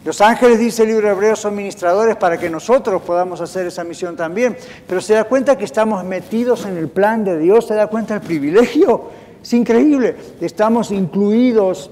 Los 0.05 0.21
ángeles, 0.21 0.61
dice 0.61 0.83
el 0.83 0.91
libro 0.91 1.09
de 1.09 1.15
Hebreos, 1.15 1.41
son 1.41 1.57
ministradores 1.57 2.15
para 2.17 2.39
que 2.39 2.49
nosotros 2.49 3.03
podamos 3.03 3.41
hacer 3.41 3.67
esa 3.67 3.83
misión 3.83 4.17
también. 4.17 4.57
Pero 4.87 5.01
se 5.01 5.15
da 5.15 5.25
cuenta 5.25 5.59
que 5.59 5.65
estamos 5.65 6.05
metidos 6.05 6.65
en 6.65 6.77
el 6.77 6.89
plan 6.89 7.25
de 7.25 7.39
Dios, 7.39 7.67
se 7.67 7.75
da 7.75 7.89
cuenta 7.89 8.15
del 8.15 8.23
privilegio. 8.23 9.11
Es 9.43 9.53
increíble. 9.53 10.15
Estamos 10.41 10.91
incluidos 10.91 11.91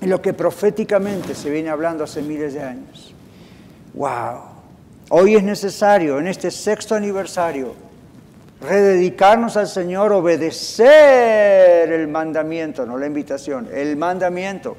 en 0.00 0.10
lo 0.10 0.20
que 0.20 0.32
proféticamente 0.32 1.34
se 1.34 1.50
viene 1.50 1.70
hablando 1.70 2.04
hace 2.04 2.22
miles 2.22 2.54
de 2.54 2.62
años. 2.62 3.14
¡Wow! 3.94 4.40
Hoy 5.10 5.36
es 5.36 5.42
necesario, 5.42 6.18
en 6.18 6.26
este 6.26 6.50
sexto 6.50 6.94
aniversario, 6.94 7.74
rededicarnos 8.60 9.56
al 9.56 9.68
Señor, 9.68 10.12
obedecer 10.12 11.92
el 11.92 12.08
mandamiento, 12.08 12.86
no 12.86 12.96
la 12.96 13.06
invitación, 13.06 13.68
el 13.72 13.96
mandamiento 13.96 14.76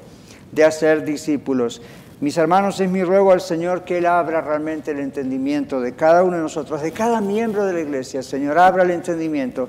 de 0.52 0.64
hacer 0.64 1.04
discípulos. 1.04 1.80
Mis 2.20 2.36
hermanos, 2.36 2.80
es 2.80 2.90
mi 2.90 3.04
ruego 3.04 3.32
al 3.32 3.40
Señor 3.40 3.84
que 3.84 3.98
Él 3.98 4.06
abra 4.06 4.40
realmente 4.40 4.90
el 4.90 5.00
entendimiento 5.00 5.80
de 5.80 5.94
cada 5.94 6.22
uno 6.24 6.36
de 6.36 6.42
nosotros, 6.42 6.82
de 6.82 6.92
cada 6.92 7.20
miembro 7.20 7.64
de 7.64 7.74
la 7.74 7.80
iglesia. 7.80 8.22
Señor, 8.22 8.58
abra 8.58 8.82
el 8.82 8.90
entendimiento 8.90 9.68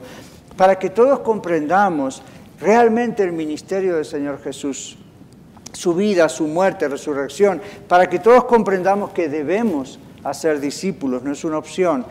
para 0.56 0.80
que 0.80 0.90
todos 0.90 1.20
comprendamos 1.20 2.24
realmente 2.60 3.24
el 3.24 3.34
ministerio 3.34 3.96
del 3.96 4.06
Señor 4.06 4.42
Jesús 4.42 4.98
su 5.74 5.94
vida, 5.94 6.30
su 6.30 6.48
muerte, 6.48 6.88
resurrección, 6.88 7.62
para 7.88 8.10
que 8.10 8.20
todos 8.20 8.46
comprendamos 8.46 9.12
que 9.12 9.30
debemos 9.30 10.00
hacer 10.24 10.60
discípulos, 10.60 11.24
no 11.24 11.32
es 11.32 11.44
una 11.44 11.58
opción. 11.58 12.06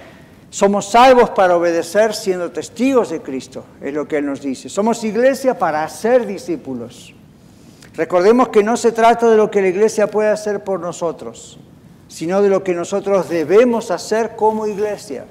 Somos 0.51 0.91
salvos 0.91 1.31
para 1.31 1.57
obedecer 1.57 2.15
siendo 2.15 2.51
testigos 2.51 3.11
de 3.11 3.21
Cristo, 3.21 3.65
es 3.81 3.93
lo 3.93 4.07
que 4.07 4.19
Él 4.19 4.27
nos 4.27 4.41
dice. 4.41 4.69
Somos 4.69 5.03
iglesia 5.05 5.59
para 5.59 5.85
hacer 5.85 6.27
discípulos. 6.27 7.13
Recordemos 7.95 8.49
que 8.49 8.63
no 8.63 8.77
se 8.77 8.93
trata 8.93 9.29
de 9.29 9.37
lo 9.37 9.51
que 9.51 9.63
la 9.63 9.69
iglesia 9.69 10.07
puede 10.07 10.29
hacer 10.29 10.63
por 10.63 10.81
nosotros, 10.81 11.59
sino 12.09 12.43
de 12.43 12.49
lo 12.49 12.63
que 12.63 12.75
nosotros 12.75 13.29
debemos 13.29 13.91
hacer 13.91 14.37
como 14.37 14.67
iglesia. 14.67 15.25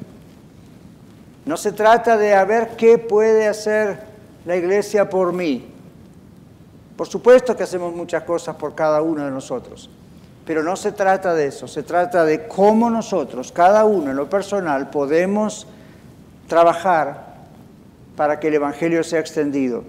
No 1.46 1.58
se 1.58 1.72
trata 1.72 2.18
de 2.18 2.34
a 2.34 2.44
ver 2.44 2.70
qué 2.76 2.98
puede 2.98 3.48
hacer 3.48 4.00
la 4.46 4.56
iglesia 4.56 5.10
por 5.10 5.32
mí, 5.32 5.75
Por 6.96 7.08
supuesto 7.08 7.56
que 7.56 7.64
hacemos 7.64 7.94
muchas 7.94 8.24
cosas 8.24 8.56
por 8.56 8.74
cada 8.74 9.02
uno 9.02 9.26
de 9.26 9.32
nosotros, 9.32 9.90
pero 10.46 10.64
no 10.64 10.76
se 10.76 10.94
trata 10.94 11.34
de 11.34 11.48
eso, 11.48 11.68
se 11.68 11.84
trata 11.84 12.24
de 12.24 12.48
cómo 12.48 12.90
nosotros, 12.90 13.52
cada 13.52 13.84
uno 13.84 14.12
en 14.12 14.18
lo 14.18 14.30
personal, 14.30 14.90
podemos 14.90 15.68
trabajar 16.48 17.36
para 18.16 18.40
que 18.40 18.48
el 18.48 18.54
Evangelio 18.54 19.04
sea 19.04 19.20
extendido. 19.20 19.84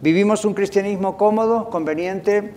Vivimos 0.00 0.46
un 0.46 0.54
cristianismo 0.54 1.18
cómodo, 1.18 1.68
conveniente, 1.68 2.54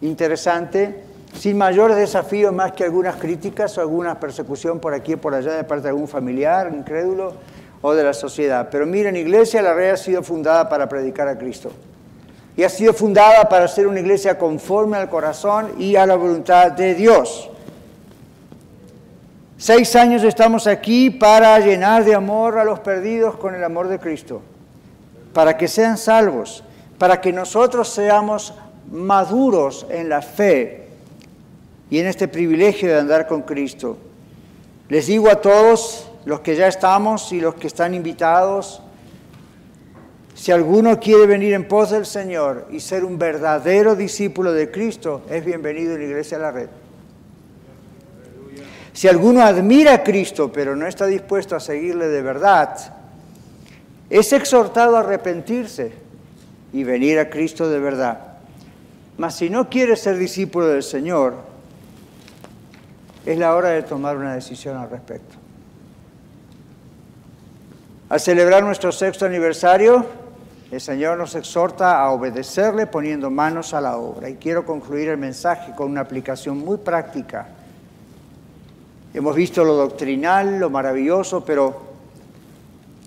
interesante, 0.00 1.04
sin 1.34 1.58
mayores 1.58 1.98
desafíos 1.98 2.54
más 2.54 2.72
que 2.72 2.84
algunas 2.84 3.16
críticas 3.16 3.76
o 3.76 3.82
alguna 3.82 4.18
persecución 4.18 4.80
por 4.80 4.94
aquí 4.94 5.14
o 5.14 5.20
por 5.20 5.34
allá 5.34 5.52
de 5.52 5.64
parte 5.64 5.82
de 5.82 5.88
algún 5.90 6.08
familiar 6.08 6.72
incrédulo 6.72 7.34
o 7.82 7.92
de 7.92 8.04
la 8.04 8.14
sociedad. 8.14 8.68
Pero 8.70 8.86
miren, 8.86 9.16
Iglesia 9.16 9.60
La 9.60 9.74
Red 9.74 9.90
ha 9.90 9.96
sido 9.98 10.22
fundada 10.22 10.66
para 10.70 10.88
predicar 10.88 11.28
a 11.28 11.36
Cristo 11.36 11.70
y 12.58 12.64
ha 12.64 12.68
sido 12.68 12.92
fundada 12.92 13.48
para 13.48 13.68
ser 13.68 13.86
una 13.86 14.00
iglesia 14.00 14.36
conforme 14.36 14.96
al 14.96 15.08
corazón 15.08 15.74
y 15.78 15.94
a 15.94 16.04
la 16.04 16.16
voluntad 16.16 16.72
de 16.72 16.96
Dios. 16.96 17.48
Seis 19.56 19.94
años 19.94 20.24
estamos 20.24 20.66
aquí 20.66 21.08
para 21.08 21.56
llenar 21.60 22.04
de 22.04 22.16
amor 22.16 22.58
a 22.58 22.64
los 22.64 22.80
perdidos 22.80 23.36
con 23.36 23.54
el 23.54 23.62
amor 23.62 23.86
de 23.86 24.00
Cristo, 24.00 24.42
para 25.32 25.56
que 25.56 25.68
sean 25.68 25.96
salvos, 25.96 26.64
para 26.98 27.20
que 27.20 27.32
nosotros 27.32 27.90
seamos 27.90 28.52
maduros 28.90 29.86
en 29.88 30.08
la 30.08 30.20
fe 30.20 30.88
y 31.88 32.00
en 32.00 32.08
este 32.08 32.26
privilegio 32.26 32.88
de 32.88 32.98
andar 32.98 33.28
con 33.28 33.42
Cristo. 33.42 33.98
Les 34.88 35.06
digo 35.06 35.30
a 35.30 35.40
todos, 35.40 36.10
los 36.24 36.40
que 36.40 36.56
ya 36.56 36.66
estamos 36.66 37.30
y 37.30 37.40
los 37.40 37.54
que 37.54 37.68
están 37.68 37.94
invitados, 37.94 38.82
si 40.38 40.52
alguno 40.52 41.00
quiere 41.00 41.26
venir 41.26 41.52
en 41.52 41.66
pos 41.66 41.90
del 41.90 42.06
Señor 42.06 42.68
y 42.70 42.78
ser 42.78 43.04
un 43.04 43.18
verdadero 43.18 43.96
discípulo 43.96 44.52
de 44.52 44.70
Cristo, 44.70 45.22
es 45.28 45.44
bienvenido 45.44 45.94
en 45.94 45.98
la 45.98 46.06
Iglesia 46.06 46.38
de 46.38 46.42
la 46.44 46.52
Red. 46.52 46.68
Si 48.92 49.08
alguno 49.08 49.42
admira 49.42 49.94
a 49.94 50.04
Cristo 50.04 50.52
pero 50.52 50.76
no 50.76 50.86
está 50.86 51.06
dispuesto 51.06 51.56
a 51.56 51.60
seguirle 51.60 52.06
de 52.06 52.22
verdad, 52.22 52.78
es 54.08 54.32
exhortado 54.32 54.96
a 54.96 55.00
arrepentirse 55.00 55.90
y 56.72 56.84
venir 56.84 57.18
a 57.18 57.30
Cristo 57.30 57.68
de 57.68 57.80
verdad. 57.80 58.20
Mas 59.16 59.34
si 59.34 59.50
no 59.50 59.68
quiere 59.68 59.96
ser 59.96 60.18
discípulo 60.18 60.68
del 60.68 60.84
Señor, 60.84 61.34
es 63.26 63.36
la 63.36 63.56
hora 63.56 63.70
de 63.70 63.82
tomar 63.82 64.16
una 64.16 64.34
decisión 64.34 64.76
al 64.76 64.88
respecto. 64.88 65.34
Al 68.08 68.20
celebrar 68.20 68.62
nuestro 68.62 68.92
sexto 68.92 69.26
aniversario, 69.26 70.27
el 70.70 70.80
Señor 70.80 71.16
nos 71.16 71.34
exhorta 71.34 71.98
a 71.98 72.10
obedecerle 72.10 72.86
poniendo 72.86 73.30
manos 73.30 73.72
a 73.72 73.80
la 73.80 73.96
obra. 73.96 74.28
Y 74.28 74.34
quiero 74.34 74.66
concluir 74.66 75.08
el 75.08 75.16
mensaje 75.16 75.72
con 75.74 75.90
una 75.90 76.02
aplicación 76.02 76.58
muy 76.58 76.76
práctica. 76.76 77.48
Hemos 79.14 79.34
visto 79.34 79.64
lo 79.64 79.74
doctrinal, 79.74 80.58
lo 80.58 80.68
maravilloso, 80.68 81.42
pero 81.42 81.82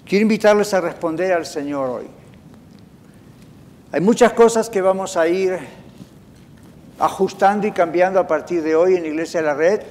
quiero 0.05 0.23
invitarles 0.23 0.73
a 0.73 0.81
responder 0.81 1.33
al 1.33 1.45
Señor 1.45 1.89
hoy. 1.89 2.07
Hay 3.91 4.01
muchas 4.01 4.33
cosas 4.33 4.67
que 4.67 4.81
vamos 4.81 5.15
a 5.15 5.27
ir 5.27 5.59
ajustando 6.97 7.67
y 7.67 7.71
cambiando 7.71 8.19
a 8.19 8.25
partir 8.25 8.63
de 8.63 8.75
hoy 8.75 8.95
en 8.95 9.05
Iglesia 9.05 9.41
de 9.41 9.45
la 9.45 9.53
Red, 9.53 9.81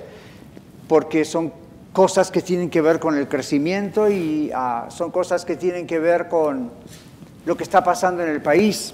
porque 0.89 1.25
son 1.25 1.53
cosas 1.93 2.33
que 2.33 2.43
tienen 2.43 2.69
que 2.69 2.81
ver 2.81 2.99
con 2.99 3.17
el 3.17 3.29
crecimiento 3.29 4.09
y 4.09 4.51
ah, 4.55 4.87
son 4.91 5.13
cosas 5.13 5.45
que 5.45 5.57
tienen 5.57 5.87
que 5.87 6.01
ver 6.01 6.29
con 6.29 6.71
lo 7.45 7.57
que 7.57 7.65
está 7.65 7.83
pasando 7.83 8.23
en 8.23 8.31
el 8.31 8.43
país 8.43 8.93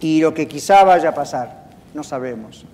y 0.00 0.20
lo 0.20 0.34
que 0.34 0.46
quizá 0.46 0.84
vaya 0.84 1.10
a 1.10 1.14
pasar, 1.14 1.64
no 1.94 2.02
sabemos. 2.02 2.64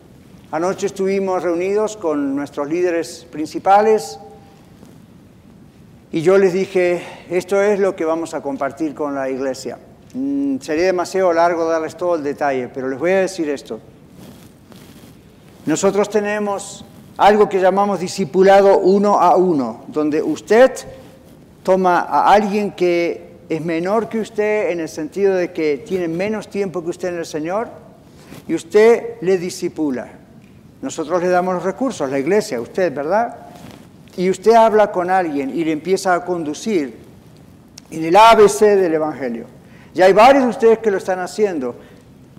Anoche 0.52 0.86
estuvimos 0.86 1.42
reunidos 1.42 1.96
con 1.96 2.34
nuestros 2.34 2.68
líderes 2.68 3.26
principales 3.30 4.18
y 6.12 6.22
yo 6.22 6.38
les 6.38 6.52
dije, 6.52 7.02
esto 7.30 7.62
es 7.62 7.78
lo 7.78 7.94
que 7.94 8.04
vamos 8.04 8.34
a 8.34 8.42
compartir 8.42 8.94
con 8.94 9.14
la 9.14 9.30
iglesia. 9.30 9.78
Mm, 10.12 10.58
sería 10.58 10.86
demasiado 10.86 11.32
largo 11.32 11.66
darles 11.66 11.96
todo 11.96 12.16
el 12.16 12.24
detalle, 12.24 12.68
pero 12.68 12.88
les 12.88 12.98
voy 12.98 13.12
a 13.12 13.20
decir 13.20 13.48
esto. 13.48 13.78
Nosotros 15.66 16.10
tenemos 16.10 16.84
algo 17.16 17.48
que 17.48 17.60
llamamos 17.60 18.00
discipulado 18.00 18.78
uno 18.78 19.20
a 19.20 19.36
uno, 19.36 19.84
donde 19.86 20.20
usted 20.20 20.72
toma 21.62 22.00
a 22.00 22.32
alguien 22.32 22.72
que 22.72 23.29
es 23.50 23.64
menor 23.64 24.08
que 24.08 24.20
usted 24.20 24.70
en 24.70 24.78
el 24.78 24.88
sentido 24.88 25.34
de 25.34 25.52
que 25.52 25.82
tiene 25.84 26.06
menos 26.06 26.48
tiempo 26.48 26.84
que 26.84 26.90
usted 26.90 27.08
en 27.08 27.18
el 27.18 27.26
Señor 27.26 27.66
y 28.46 28.54
usted 28.54 29.20
le 29.22 29.38
disipula. 29.38 30.08
Nosotros 30.80 31.20
le 31.20 31.28
damos 31.28 31.54
los 31.54 31.64
recursos, 31.64 32.08
la 32.08 32.20
iglesia, 32.20 32.60
usted, 32.60 32.94
¿verdad? 32.94 33.36
Y 34.16 34.30
usted 34.30 34.52
habla 34.52 34.92
con 34.92 35.10
alguien 35.10 35.50
y 35.50 35.64
le 35.64 35.72
empieza 35.72 36.14
a 36.14 36.24
conducir 36.24 36.96
en 37.90 38.04
el 38.04 38.14
ABC 38.14 38.60
del 38.60 38.94
Evangelio. 38.94 39.46
Ya 39.94 40.04
hay 40.04 40.12
varios 40.12 40.44
de 40.44 40.50
ustedes 40.50 40.78
que 40.78 40.92
lo 40.92 40.98
están 40.98 41.18
haciendo. 41.18 41.74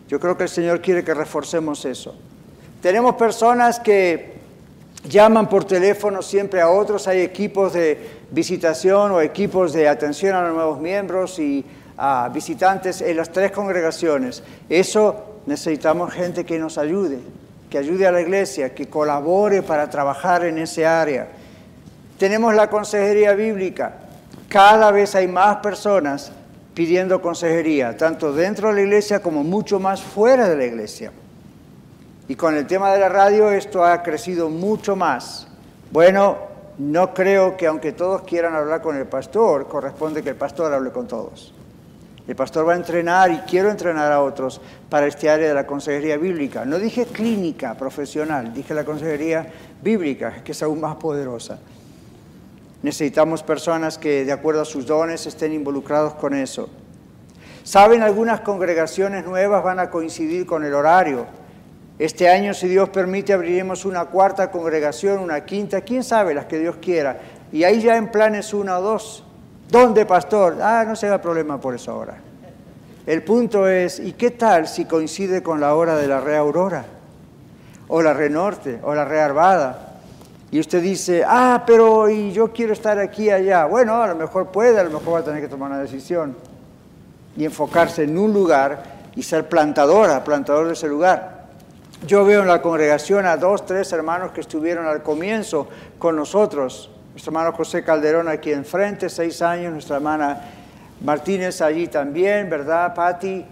Yo 0.07 0.17
creo 0.17 0.37
que 0.37 0.43
el 0.43 0.49
Señor 0.49 0.79
quiere 0.79 1.03
que 1.03 1.13
reforcemos 1.13 1.83
eso. 1.83 2.15
Tenemos 2.81 3.15
personas 3.15 3.81
que 3.81 4.40
llaman 5.03 5.49
por 5.49 5.65
teléfono 5.65 6.21
siempre 6.21 6.61
a 6.61 6.69
otros, 6.69 7.07
hay 7.07 7.21
equipos 7.21 7.73
de 7.73 8.21
visitación 8.31 9.11
o 9.11 9.21
equipos 9.21 9.73
de 9.73 9.87
atención 9.87 10.35
a 10.35 10.41
los 10.43 10.53
nuevos 10.53 10.79
miembros 10.79 11.39
y 11.39 11.65
a 11.97 12.29
visitantes 12.33 13.01
en 13.01 13.17
las 13.17 13.31
tres 13.31 13.51
congregaciones. 13.51 14.43
Eso 14.69 15.39
necesitamos 15.45 16.13
gente 16.13 16.45
que 16.45 16.59
nos 16.59 16.77
ayude, 16.77 17.19
que 17.69 17.77
ayude 17.77 18.07
a 18.07 18.11
la 18.11 18.21
iglesia, 18.21 18.73
que 18.73 18.87
colabore 18.87 19.61
para 19.61 19.89
trabajar 19.89 20.45
en 20.45 20.57
ese 20.57 20.85
área. 20.85 21.29
Tenemos 22.17 22.53
la 22.53 22.69
consejería 22.69 23.33
bíblica. 23.33 23.93
Cada 24.47 24.91
vez 24.91 25.15
hay 25.15 25.27
más 25.27 25.57
personas 25.57 26.31
pidiendo 26.73 27.21
consejería, 27.21 27.97
tanto 27.97 28.33
dentro 28.33 28.69
de 28.69 28.75
la 28.75 28.81
iglesia 28.81 29.21
como 29.21 29.43
mucho 29.43 29.79
más 29.79 30.01
fuera 30.01 30.47
de 30.47 30.55
la 30.55 30.65
iglesia. 30.65 31.11
Y 32.31 32.35
con 32.35 32.55
el 32.55 32.65
tema 32.65 32.93
de 32.93 32.99
la 33.01 33.09
radio 33.09 33.51
esto 33.51 33.83
ha 33.83 34.01
crecido 34.01 34.47
mucho 34.47 34.95
más. 34.95 35.49
Bueno, 35.91 36.37
no 36.77 37.13
creo 37.13 37.57
que 37.57 37.67
aunque 37.67 37.91
todos 37.91 38.21
quieran 38.21 38.55
hablar 38.55 38.81
con 38.81 38.95
el 38.95 39.05
pastor, 39.05 39.67
corresponde 39.67 40.23
que 40.23 40.29
el 40.29 40.37
pastor 40.37 40.73
hable 40.73 40.91
con 40.91 41.09
todos. 41.09 41.53
El 42.25 42.37
pastor 42.37 42.65
va 42.65 42.71
a 42.71 42.77
entrenar 42.77 43.31
y 43.31 43.39
quiero 43.39 43.69
entrenar 43.69 44.13
a 44.13 44.21
otros 44.21 44.61
para 44.89 45.07
este 45.07 45.29
área 45.29 45.49
de 45.49 45.53
la 45.53 45.67
consejería 45.67 46.15
bíblica. 46.15 46.63
No 46.63 46.79
dije 46.79 47.05
clínica 47.05 47.75
profesional, 47.75 48.53
dije 48.53 48.73
la 48.73 48.85
consejería 48.85 49.51
bíblica, 49.81 50.41
que 50.41 50.53
es 50.53 50.63
aún 50.63 50.79
más 50.79 50.95
poderosa. 50.95 51.59
Necesitamos 52.81 53.43
personas 53.43 53.97
que 53.97 54.23
de 54.23 54.31
acuerdo 54.31 54.61
a 54.61 54.65
sus 54.65 54.85
dones 54.85 55.27
estén 55.27 55.51
involucrados 55.51 56.13
con 56.13 56.33
eso. 56.33 56.69
Saben, 57.65 58.01
algunas 58.01 58.39
congregaciones 58.39 59.25
nuevas 59.25 59.65
van 59.65 59.79
a 59.79 59.89
coincidir 59.89 60.45
con 60.45 60.63
el 60.63 60.73
horario 60.73 61.41
este 62.03 62.27
año, 62.27 62.55
si 62.55 62.67
Dios 62.67 62.89
permite, 62.89 63.31
abriremos 63.31 63.85
una 63.85 64.05
cuarta 64.05 64.49
congregación, 64.49 65.19
una 65.19 65.45
quinta, 65.45 65.81
quién 65.81 66.03
sabe, 66.03 66.33
las 66.33 66.45
que 66.45 66.57
Dios 66.57 66.77
quiera. 66.81 67.19
Y 67.51 67.63
ahí 67.63 67.79
ya 67.79 67.95
en 67.95 68.09
planes 68.09 68.55
una 68.55 68.79
o 68.79 68.81
dos. 68.81 69.23
¿Dónde, 69.69 70.07
pastor? 70.07 70.57
Ah, 70.63 70.83
no 70.87 70.95
se 70.95 71.05
da 71.05 71.21
problema 71.21 71.61
por 71.61 71.75
eso 71.75 71.91
ahora. 71.91 72.17
El 73.05 73.21
punto 73.21 73.67
es, 73.67 73.99
¿y 73.99 74.13
qué 74.13 74.31
tal 74.31 74.67
si 74.67 74.85
coincide 74.85 75.43
con 75.43 75.61
la 75.61 75.75
hora 75.75 75.95
de 75.95 76.07
la 76.07 76.19
Rea 76.19 76.39
Aurora? 76.39 76.85
O 77.87 78.01
la 78.01 78.13
Re 78.13 78.31
Norte, 78.31 78.79
o 78.81 78.95
la 78.95 79.05
Rea 79.05 79.25
Arvada. 79.25 79.99
Y 80.49 80.59
usted 80.59 80.81
dice, 80.81 81.23
ah, 81.23 81.65
pero 81.67 82.09
y 82.09 82.31
yo 82.31 82.51
quiero 82.51 82.73
estar 82.73 82.97
aquí 82.97 83.29
allá. 83.29 83.65
Bueno, 83.65 84.01
a 84.01 84.07
lo 84.07 84.15
mejor 84.15 84.47
puede, 84.47 84.79
a 84.79 84.83
lo 84.83 84.89
mejor 84.89 85.13
va 85.13 85.19
a 85.19 85.23
tener 85.23 85.39
que 85.39 85.47
tomar 85.47 85.69
una 85.69 85.81
decisión. 85.81 86.35
Y 87.37 87.45
enfocarse 87.45 88.05
en 88.05 88.17
un 88.17 88.33
lugar 88.33 89.01
y 89.15 89.21
ser 89.21 89.47
plantadora, 89.47 90.23
plantador 90.23 90.65
de 90.65 90.73
ese 90.73 90.87
lugar. 90.87 91.40
Yo 92.07 92.25
veo 92.25 92.41
en 92.41 92.47
la 92.47 92.63
congregación 92.63 93.27
a 93.27 93.37
dos, 93.37 93.63
tres 93.63 93.91
hermanos 93.91 94.31
que 94.31 94.41
estuvieron 94.41 94.87
al 94.87 95.03
comienzo 95.03 95.67
con 95.99 96.15
nosotros. 96.15 96.89
Nuestro 97.11 97.29
hermano 97.29 97.53
José 97.53 97.83
Calderón 97.83 98.27
aquí 98.27 98.51
enfrente, 98.51 99.07
seis 99.07 99.39
años, 99.43 99.71
nuestra 99.71 99.97
hermana 99.97 100.41
Martínez 101.05 101.61
allí 101.61 101.87
también, 101.87 102.49
¿verdad, 102.49 102.95
Patti? 102.95 103.45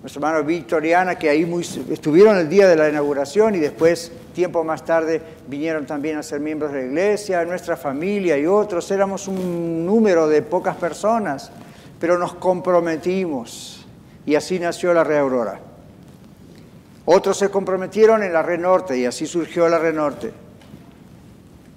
Nuestro 0.00 0.20
hermano 0.20 0.44
Victoriana, 0.44 1.16
que 1.16 1.28
ahí 1.28 1.42
estuvieron 1.90 2.38
el 2.38 2.48
día 2.48 2.68
de 2.68 2.76
la 2.76 2.88
inauguración 2.88 3.56
y 3.56 3.58
después, 3.58 4.12
tiempo 4.32 4.62
más 4.62 4.84
tarde, 4.84 5.20
vinieron 5.48 5.84
también 5.84 6.16
a 6.16 6.22
ser 6.22 6.38
miembros 6.38 6.72
de 6.72 6.82
la 6.82 6.86
iglesia, 6.86 7.44
nuestra 7.44 7.76
familia 7.76 8.38
y 8.38 8.46
otros. 8.46 8.88
Éramos 8.92 9.26
un 9.26 9.84
número 9.84 10.28
de 10.28 10.42
pocas 10.42 10.76
personas, 10.76 11.50
pero 11.98 12.18
nos 12.18 12.34
comprometimos 12.34 13.84
y 14.24 14.36
así 14.36 14.60
nació 14.60 14.94
la 14.94 15.02
Rea 15.02 15.22
Aurora. 15.22 15.60
Otros 17.06 17.38
se 17.38 17.50
comprometieron 17.50 18.24
en 18.24 18.32
la 18.32 18.42
Red 18.42 18.60
Norte 18.60 18.98
y 18.98 19.06
así 19.06 19.26
surgió 19.26 19.68
la 19.68 19.78
Red 19.78 19.94
Norte. 19.94 20.32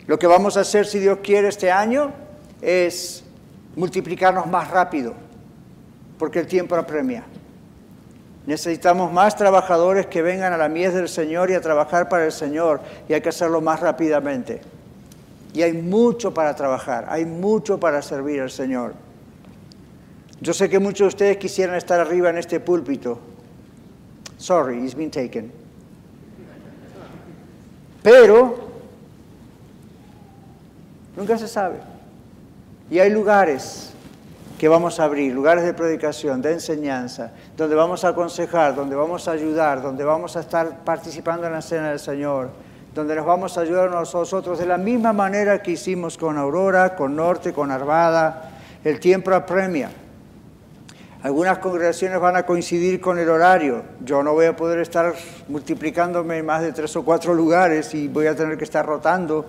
Lo 0.07 0.17
que 0.17 0.25
vamos 0.25 0.57
a 0.57 0.61
hacer, 0.61 0.87
si 0.87 0.97
Dios 0.97 1.19
quiere, 1.21 1.47
este 1.47 1.71
año 1.71 2.11
es 2.61 3.23
multiplicarnos 3.75 4.47
más 4.47 4.71
rápido, 4.71 5.13
porque 6.17 6.39
el 6.39 6.47
tiempo 6.47 6.75
apremia. 6.75 7.23
Necesitamos 8.47 9.13
más 9.13 9.35
trabajadores 9.35 10.07
que 10.07 10.23
vengan 10.23 10.51
a 10.51 10.57
la 10.57 10.67
mies 10.67 10.95
del 10.95 11.07
Señor 11.07 11.51
y 11.51 11.53
a 11.53 11.61
trabajar 11.61 12.09
para 12.09 12.25
el 12.25 12.31
Señor 12.31 12.81
y 13.07 13.13
hay 13.13 13.21
que 13.21 13.29
hacerlo 13.29 13.61
más 13.61 13.79
rápidamente. 13.81 14.61
Y 15.53 15.61
hay 15.61 15.73
mucho 15.73 16.33
para 16.33 16.55
trabajar, 16.55 17.05
hay 17.07 17.25
mucho 17.25 17.79
para 17.79 18.01
servir 18.01 18.41
al 18.41 18.49
Señor. 18.49 18.93
Yo 20.41 20.53
sé 20.53 20.69
que 20.69 20.79
muchos 20.79 20.99
de 20.99 21.07
ustedes 21.07 21.37
quisieran 21.37 21.75
estar 21.75 21.99
arriba 21.99 22.31
en 22.31 22.39
este 22.39 22.59
púlpito. 22.59 23.19
Sorry, 24.39 24.83
it's 24.85 24.95
been 24.95 25.11
taken. 25.11 25.51
Pero 28.01 28.69
nunca 31.15 31.37
se 31.37 31.47
sabe. 31.47 31.79
Y 32.89 32.99
hay 32.99 33.09
lugares 33.09 33.91
que 34.57 34.69
vamos 34.69 34.99
a 34.99 35.03
abrir, 35.03 35.33
lugares 35.33 35.65
de 35.65 35.73
predicación, 35.73 36.41
de 36.41 36.53
enseñanza, 36.53 37.31
donde 37.55 37.75
vamos 37.75 38.03
a 38.05 38.09
aconsejar, 38.09 38.75
donde 38.75 38.95
vamos 38.95 39.27
a 39.27 39.31
ayudar, 39.31 39.81
donde 39.81 40.05
vamos 40.05 40.37
a 40.37 40.39
estar 40.39 40.85
participando 40.85 41.45
en 41.45 41.53
la 41.53 41.61
cena 41.61 41.89
del 41.89 41.99
Señor, 41.99 42.49
donde 42.95 43.15
nos 43.15 43.25
vamos 43.25 43.57
a 43.57 43.61
ayudar 43.61 43.89
a 43.89 43.91
nosotros 43.91 44.57
de 44.57 44.65
la 44.65 44.77
misma 44.77 45.11
manera 45.11 45.61
que 45.61 45.71
hicimos 45.71 46.17
con 46.17 46.37
Aurora, 46.37 46.95
con 46.95 47.15
Norte, 47.15 47.51
con 47.51 47.71
Arvada. 47.71 48.51
El 48.83 49.01
tiempo 49.01 49.33
apremia. 49.33 49.91
Algunas 51.21 51.57
congregaciones 51.57 52.17
van 52.21 52.37
a 52.37 52.43
coincidir 52.43 53.01
con 53.01 53.19
el 53.19 53.29
horario. 53.29 53.83
Yo 54.05 54.23
no 54.23 54.31
voy 54.31 54.45
a 54.45 54.55
poder 54.55 54.79
estar 54.79 55.13
multiplicándome 55.49 56.37
en 56.37 56.45
más 56.45 56.61
de 56.61 56.71
tres 56.71 56.95
o 56.95 57.03
cuatro 57.03 57.33
lugares 57.33 57.93
y 57.93 58.07
voy 58.07 58.27
a 58.27 58.35
tener 58.35 58.57
que 58.57 58.63
estar 58.63 58.85
rotando. 58.85 59.45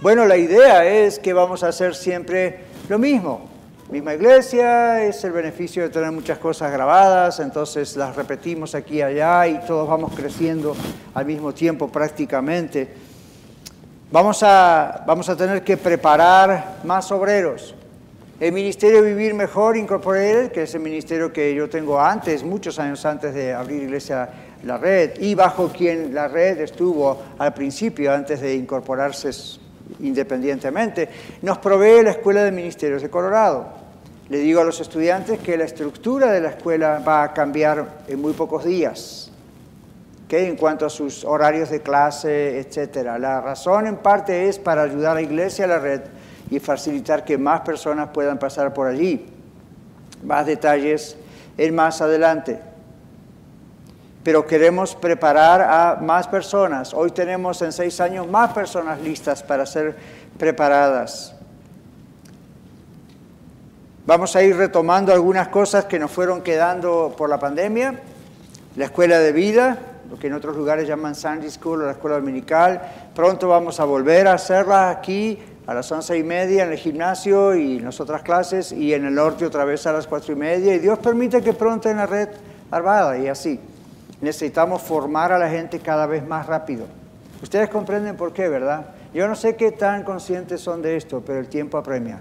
Bueno, 0.00 0.24
la 0.24 0.38
idea 0.38 0.82
es 0.86 1.18
que 1.18 1.34
vamos 1.34 1.62
a 1.62 1.68
hacer 1.68 1.94
siempre 1.94 2.60
lo 2.88 2.98
mismo. 2.98 3.50
Misma 3.90 4.14
iglesia, 4.14 5.04
es 5.04 5.22
el 5.24 5.32
beneficio 5.32 5.82
de 5.82 5.90
tener 5.90 6.10
muchas 6.10 6.38
cosas 6.38 6.72
grabadas, 6.72 7.38
entonces 7.38 7.96
las 7.96 8.16
repetimos 8.16 8.74
aquí 8.74 8.96
y 8.96 9.02
allá 9.02 9.46
y 9.46 9.60
todos 9.66 9.86
vamos 9.86 10.14
creciendo 10.16 10.74
al 11.12 11.26
mismo 11.26 11.52
tiempo 11.52 11.86
prácticamente. 11.88 12.88
Vamos 14.10 14.42
a, 14.42 15.04
vamos 15.06 15.28
a 15.28 15.36
tener 15.36 15.62
que 15.62 15.76
preparar 15.76 16.76
más 16.82 17.12
obreros. 17.12 17.74
El 18.40 18.50
Ministerio 18.50 19.00
Vivir 19.00 19.32
Mejor 19.32 19.76
Incorporated, 19.76 20.50
que 20.50 20.64
es 20.64 20.74
el 20.74 20.80
ministerio 20.80 21.32
que 21.32 21.54
yo 21.54 21.70
tengo 21.70 22.00
antes, 22.00 22.42
muchos 22.42 22.80
años 22.80 23.06
antes 23.06 23.32
de 23.32 23.54
abrir 23.54 23.84
Iglesia 23.84 24.28
La 24.64 24.76
Red, 24.76 25.20
y 25.20 25.36
bajo 25.36 25.68
quien 25.68 26.12
la 26.12 26.26
red 26.26 26.60
estuvo 26.60 27.16
al 27.38 27.54
principio, 27.54 28.12
antes 28.12 28.40
de 28.40 28.56
incorporarse 28.56 29.30
independientemente, 30.00 31.08
nos 31.42 31.58
provee 31.58 32.02
la 32.02 32.10
Escuela 32.10 32.42
de 32.42 32.50
Ministerios 32.50 33.02
de 33.02 33.08
Colorado. 33.08 33.68
Le 34.28 34.38
digo 34.38 34.62
a 34.62 34.64
los 34.64 34.80
estudiantes 34.80 35.38
que 35.38 35.56
la 35.56 35.64
estructura 35.64 36.32
de 36.32 36.40
la 36.40 36.48
escuela 36.50 37.00
va 37.06 37.22
a 37.22 37.32
cambiar 37.32 38.00
en 38.08 38.20
muy 38.20 38.32
pocos 38.32 38.64
días, 38.64 39.30
que 40.26 40.48
en 40.48 40.56
cuanto 40.56 40.86
a 40.86 40.90
sus 40.90 41.24
horarios 41.24 41.70
de 41.70 41.82
clase, 41.82 42.58
etc. 42.58 43.16
La 43.16 43.40
razón 43.40 43.86
en 43.86 43.96
parte 43.98 44.48
es 44.48 44.58
para 44.58 44.82
ayudar 44.82 45.12
a 45.12 45.14
la 45.14 45.22
iglesia, 45.22 45.68
la 45.68 45.78
red, 45.78 46.00
y 46.50 46.58
facilitar 46.58 47.24
que 47.24 47.38
más 47.38 47.60
personas 47.60 48.10
puedan 48.12 48.38
pasar 48.38 48.72
por 48.74 48.86
allí. 48.86 49.26
Más 50.22 50.46
detalles 50.46 51.16
en 51.56 51.74
más 51.74 52.00
adelante. 52.00 52.60
Pero 54.22 54.46
queremos 54.46 54.94
preparar 54.94 55.60
a 55.62 55.98
más 56.00 56.26
personas. 56.26 56.94
Hoy 56.94 57.10
tenemos 57.10 57.60
en 57.62 57.72
seis 57.72 58.00
años 58.00 58.26
más 58.26 58.52
personas 58.52 59.00
listas 59.00 59.42
para 59.42 59.66
ser 59.66 59.96
preparadas. 60.38 61.34
Vamos 64.06 64.36
a 64.36 64.42
ir 64.42 64.56
retomando 64.56 65.12
algunas 65.12 65.48
cosas 65.48 65.86
que 65.86 65.98
nos 65.98 66.10
fueron 66.10 66.42
quedando 66.42 67.14
por 67.16 67.28
la 67.28 67.38
pandemia. 67.38 68.00
La 68.76 68.86
escuela 68.86 69.18
de 69.18 69.32
vida, 69.32 69.78
lo 70.10 70.18
que 70.18 70.26
en 70.26 70.34
otros 70.34 70.56
lugares 70.56 70.88
llaman 70.88 71.14
Sunday 71.14 71.50
School 71.50 71.82
o 71.82 71.86
la 71.86 71.92
escuela 71.92 72.16
dominical. 72.16 72.82
Pronto 73.14 73.48
vamos 73.48 73.78
a 73.80 73.84
volver 73.84 74.26
a 74.26 74.34
hacerla 74.34 74.90
aquí 74.90 75.38
a 75.66 75.74
las 75.74 75.90
once 75.90 76.16
y 76.16 76.22
media 76.22 76.64
en 76.64 76.72
el 76.72 76.78
gimnasio 76.78 77.54
y 77.54 77.78
en 77.78 77.84
las 77.84 78.00
otras 78.00 78.22
clases 78.22 78.72
y 78.72 78.92
en 78.92 79.06
el 79.06 79.14
norte 79.14 79.46
otra 79.46 79.64
vez 79.64 79.86
a 79.86 79.92
las 79.92 80.06
cuatro 80.06 80.32
y 80.32 80.36
media 80.36 80.74
y 80.74 80.78
Dios 80.78 80.98
permite 80.98 81.40
que 81.42 81.52
pronto 81.52 81.88
en 81.88 81.96
la 81.96 82.06
red 82.06 82.28
armada 82.70 83.16
y 83.18 83.28
así. 83.28 83.58
Necesitamos 84.20 84.82
formar 84.82 85.32
a 85.32 85.38
la 85.38 85.48
gente 85.48 85.80
cada 85.80 86.06
vez 86.06 86.26
más 86.26 86.46
rápido. 86.46 86.86
Ustedes 87.42 87.68
comprenden 87.68 88.16
por 88.16 88.32
qué, 88.32 88.48
¿verdad? 88.48 88.86
Yo 89.12 89.28
no 89.28 89.34
sé 89.34 89.54
qué 89.56 89.72
tan 89.72 90.02
conscientes 90.02 90.60
son 90.60 90.82
de 90.82 90.96
esto, 90.96 91.22
pero 91.24 91.38
el 91.38 91.48
tiempo 91.48 91.78
apremia. 91.78 92.20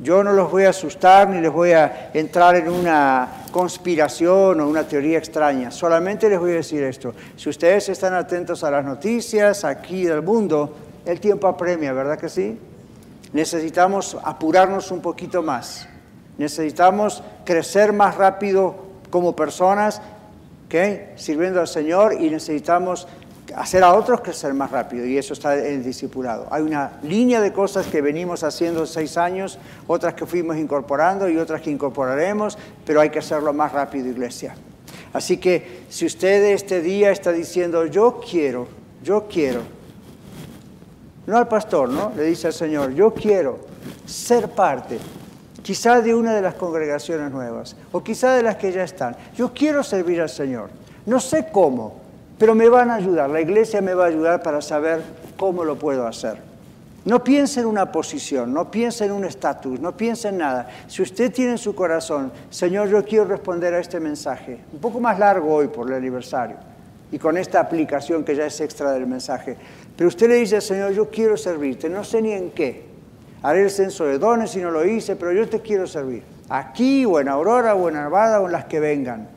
Yo 0.00 0.22
no 0.22 0.32
los 0.32 0.50
voy 0.50 0.64
a 0.64 0.70
asustar 0.70 1.28
ni 1.28 1.40
les 1.40 1.50
voy 1.50 1.72
a 1.72 2.10
entrar 2.14 2.54
en 2.54 2.68
una 2.68 3.28
conspiración 3.50 4.60
o 4.60 4.68
una 4.68 4.84
teoría 4.84 5.18
extraña. 5.18 5.72
Solamente 5.72 6.28
les 6.28 6.38
voy 6.38 6.52
a 6.52 6.54
decir 6.54 6.84
esto. 6.84 7.14
Si 7.36 7.48
ustedes 7.48 7.88
están 7.88 8.14
atentos 8.14 8.62
a 8.62 8.70
las 8.70 8.84
noticias 8.84 9.64
aquí 9.64 10.04
del 10.04 10.22
mundo, 10.22 10.72
el 11.08 11.20
tiempo 11.20 11.48
apremia, 11.48 11.94
¿verdad 11.94 12.18
que 12.18 12.28
sí? 12.28 12.58
Necesitamos 13.32 14.16
apurarnos 14.22 14.90
un 14.90 15.00
poquito 15.00 15.42
más. 15.42 15.88
Necesitamos 16.36 17.22
crecer 17.46 17.94
más 17.94 18.16
rápido 18.16 18.76
como 19.10 19.34
personas, 19.34 20.02
sirviendo 21.16 21.60
al 21.60 21.68
Señor 21.68 22.20
y 22.20 22.28
necesitamos 22.28 23.08
hacer 23.56 23.82
a 23.82 23.94
otros 23.94 24.20
crecer 24.20 24.52
más 24.52 24.70
rápido 24.70 25.06
y 25.06 25.16
eso 25.16 25.32
está 25.32 25.56
en 25.56 25.76
el 25.76 25.82
discipulado. 25.82 26.46
Hay 26.50 26.60
una 26.60 27.00
línea 27.02 27.40
de 27.40 27.54
cosas 27.54 27.86
que 27.86 28.02
venimos 28.02 28.44
haciendo 28.44 28.84
seis 28.84 29.16
años, 29.16 29.58
otras 29.86 30.12
que 30.12 30.26
fuimos 30.26 30.58
incorporando 30.58 31.26
y 31.30 31.38
otras 31.38 31.62
que 31.62 31.70
incorporaremos, 31.70 32.58
pero 32.84 33.00
hay 33.00 33.08
que 33.08 33.20
hacerlo 33.20 33.54
más 33.54 33.72
rápido, 33.72 34.08
iglesia. 34.08 34.54
Así 35.14 35.38
que 35.38 35.84
si 35.88 36.04
usted 36.04 36.44
este 36.52 36.82
día 36.82 37.10
está 37.10 37.32
diciendo, 37.32 37.86
yo 37.86 38.20
quiero, 38.20 38.68
yo 39.02 39.26
quiero 39.26 39.77
no 41.28 41.36
al 41.36 41.46
pastor, 41.46 41.90
¿no? 41.90 42.10
Le 42.16 42.22
dice 42.24 42.46
al 42.46 42.54
Señor, 42.54 42.94
yo 42.94 43.12
quiero 43.12 43.58
ser 44.06 44.48
parte, 44.48 44.98
quizá 45.62 46.00
de 46.00 46.14
una 46.14 46.34
de 46.34 46.40
las 46.40 46.54
congregaciones 46.54 47.30
nuevas, 47.30 47.76
o 47.92 48.02
quizá 48.02 48.34
de 48.34 48.42
las 48.42 48.56
que 48.56 48.72
ya 48.72 48.82
están. 48.82 49.14
Yo 49.36 49.52
quiero 49.52 49.82
servir 49.82 50.22
al 50.22 50.30
Señor. 50.30 50.70
No 51.04 51.20
sé 51.20 51.48
cómo, 51.52 51.96
pero 52.38 52.54
me 52.54 52.70
van 52.70 52.90
a 52.90 52.94
ayudar. 52.94 53.28
La 53.28 53.42
iglesia 53.42 53.82
me 53.82 53.92
va 53.92 54.04
a 54.04 54.08
ayudar 54.08 54.42
para 54.42 54.62
saber 54.62 55.02
cómo 55.36 55.64
lo 55.64 55.78
puedo 55.78 56.06
hacer. 56.06 56.38
No 57.04 57.22
piense 57.22 57.60
en 57.60 57.66
una 57.66 57.92
posición, 57.92 58.54
no 58.54 58.70
piense 58.70 59.04
en 59.04 59.12
un 59.12 59.26
estatus, 59.26 59.78
no 59.80 59.94
piense 59.94 60.28
en 60.28 60.38
nada. 60.38 60.66
Si 60.86 61.02
usted 61.02 61.30
tiene 61.30 61.52
en 61.52 61.58
su 61.58 61.74
corazón, 61.74 62.32
Señor, 62.48 62.88
yo 62.88 63.04
quiero 63.04 63.26
responder 63.26 63.74
a 63.74 63.80
este 63.80 64.00
mensaje, 64.00 64.60
un 64.72 64.78
poco 64.78 64.98
más 64.98 65.18
largo 65.18 65.54
hoy 65.54 65.68
por 65.68 65.88
el 65.88 65.94
aniversario, 65.94 66.56
y 67.10 67.18
con 67.18 67.36
esta 67.36 67.60
aplicación 67.60 68.24
que 68.24 68.34
ya 68.34 68.46
es 68.46 68.60
extra 68.60 68.92
del 68.92 69.06
mensaje, 69.06 69.56
pero 69.98 70.06
usted 70.06 70.28
le 70.28 70.36
dice 70.36 70.54
al 70.54 70.62
Señor, 70.62 70.92
yo 70.92 71.10
quiero 71.10 71.36
servirte, 71.36 71.88
no 71.88 72.04
sé 72.04 72.22
ni 72.22 72.30
en 72.30 72.52
qué. 72.52 72.84
Haré 73.42 73.64
el 73.64 73.70
censo 73.70 74.04
de 74.04 74.20
dones 74.20 74.52
si 74.52 74.60
no 74.60 74.70
lo 74.70 74.86
hice, 74.86 75.16
pero 75.16 75.32
yo 75.32 75.48
te 75.48 75.58
quiero 75.58 75.88
servir. 75.88 76.22
Aquí 76.48 77.04
o 77.04 77.18
en 77.18 77.26
Aurora 77.28 77.74
o 77.74 77.88
en 77.88 77.96
Arvada 77.96 78.40
o 78.40 78.46
en 78.46 78.52
las 78.52 78.66
que 78.66 78.78
vengan. 78.78 79.28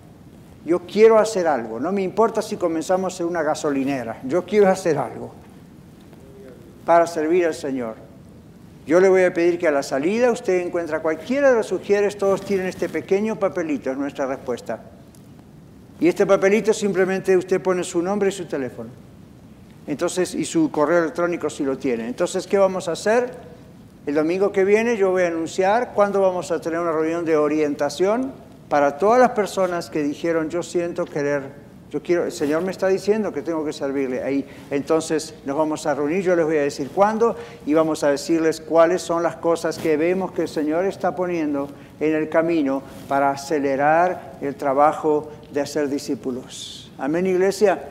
Yo 0.64 0.82
quiero 0.82 1.18
hacer 1.18 1.48
algo. 1.48 1.80
No 1.80 1.92
me 1.92 2.04
importa 2.04 2.44
si 2.44 2.58
comenzamos 2.58 3.20
en 3.20 3.26
una 3.26 3.42
gasolinera. 3.42 4.20
Yo 4.24 4.46
quiero 4.46 4.70
hacer 4.70 5.00
algo 5.00 5.34
para 6.86 7.08
servir 7.08 7.48
al 7.48 7.56
Señor. 7.56 7.96
Yo 8.86 9.00
le 9.00 9.10
voy 9.10 9.24
a 9.24 9.34
pedir 9.34 9.58
que 9.58 9.68
a 9.68 9.72
la 9.72 9.82
salida 9.82 10.32
usted 10.32 10.60
encuentre 10.64 11.00
cualquiera 11.00 11.50
de 11.50 11.56
los 11.56 11.66
sugieres, 11.66 12.20
todos 12.20 12.46
tienen 12.46 12.68
este 12.68 12.88
pequeño 12.88 13.36
papelito, 13.38 13.90
es 13.90 13.98
nuestra 13.98 14.28
respuesta. 14.28 14.80
Y 16.00 16.08
este 16.08 16.28
papelito 16.28 16.72
simplemente 16.72 17.36
usted 17.36 17.60
pone 17.60 17.84
su 17.84 18.00
nombre 18.00 18.30
y 18.30 18.32
su 18.32 18.46
teléfono. 18.46 19.11
Entonces, 19.92 20.36
y 20.36 20.46
su 20.46 20.72
correo 20.72 21.00
electrónico 21.00 21.50
si 21.50 21.66
lo 21.66 21.78
tiene. 21.78 22.08
Entonces, 22.08 22.48
¿qué 22.48 22.58
vamos 22.58 22.88
a 22.88 22.94
hacer? 22.94 23.34
El 24.06 24.16
domingo 24.16 24.50
que 24.54 24.64
viene 24.64 24.96
yo 24.96 25.12
voy 25.12 25.24
a 25.24 25.28
anunciar 25.28 25.92
cuándo 25.94 26.22
vamos 26.22 26.50
a 26.50 26.62
tener 26.62 26.80
una 26.80 26.94
reunión 26.94 27.26
de 27.26 27.36
orientación 27.36 28.32
para 28.70 28.98
todas 28.98 29.20
las 29.20 29.32
personas 29.32 29.90
que 29.90 30.02
dijeron, 30.02 30.50
yo 30.50 30.64
siento 30.64 31.04
querer, 31.04 31.52
yo 31.90 32.02
quiero, 32.02 32.24
el 32.24 32.32
Señor 32.32 32.62
me 32.62 32.72
está 32.72 32.88
diciendo 32.88 33.34
que 33.34 33.42
tengo 33.42 33.66
que 33.66 33.74
servirle 33.74 34.24
ahí. 34.24 34.48
Entonces 34.70 35.36
nos 35.44 35.58
vamos 35.58 35.86
a 35.86 35.94
reunir, 35.94 36.24
yo 36.24 36.38
les 36.38 36.46
voy 36.46 36.56
a 36.56 36.62
decir 36.62 36.90
cuándo 36.96 37.36
y 37.66 37.74
vamos 37.74 38.06
a 38.06 38.12
decirles 38.12 38.62
cuáles 38.62 39.02
son 39.02 39.24
las 39.24 39.36
cosas 39.36 39.78
que 39.78 39.98
vemos 39.98 40.32
que 40.32 40.44
el 40.44 40.48
Señor 40.48 40.86
está 40.86 41.14
poniendo 41.14 41.68
en 42.00 42.16
el 42.16 42.30
camino 42.30 42.82
para 43.10 43.32
acelerar 43.32 44.38
el 44.40 44.56
trabajo 44.56 45.30
de 45.52 45.60
hacer 45.60 45.90
discípulos. 45.90 46.90
Amén, 46.98 47.28
iglesia. 47.28 47.90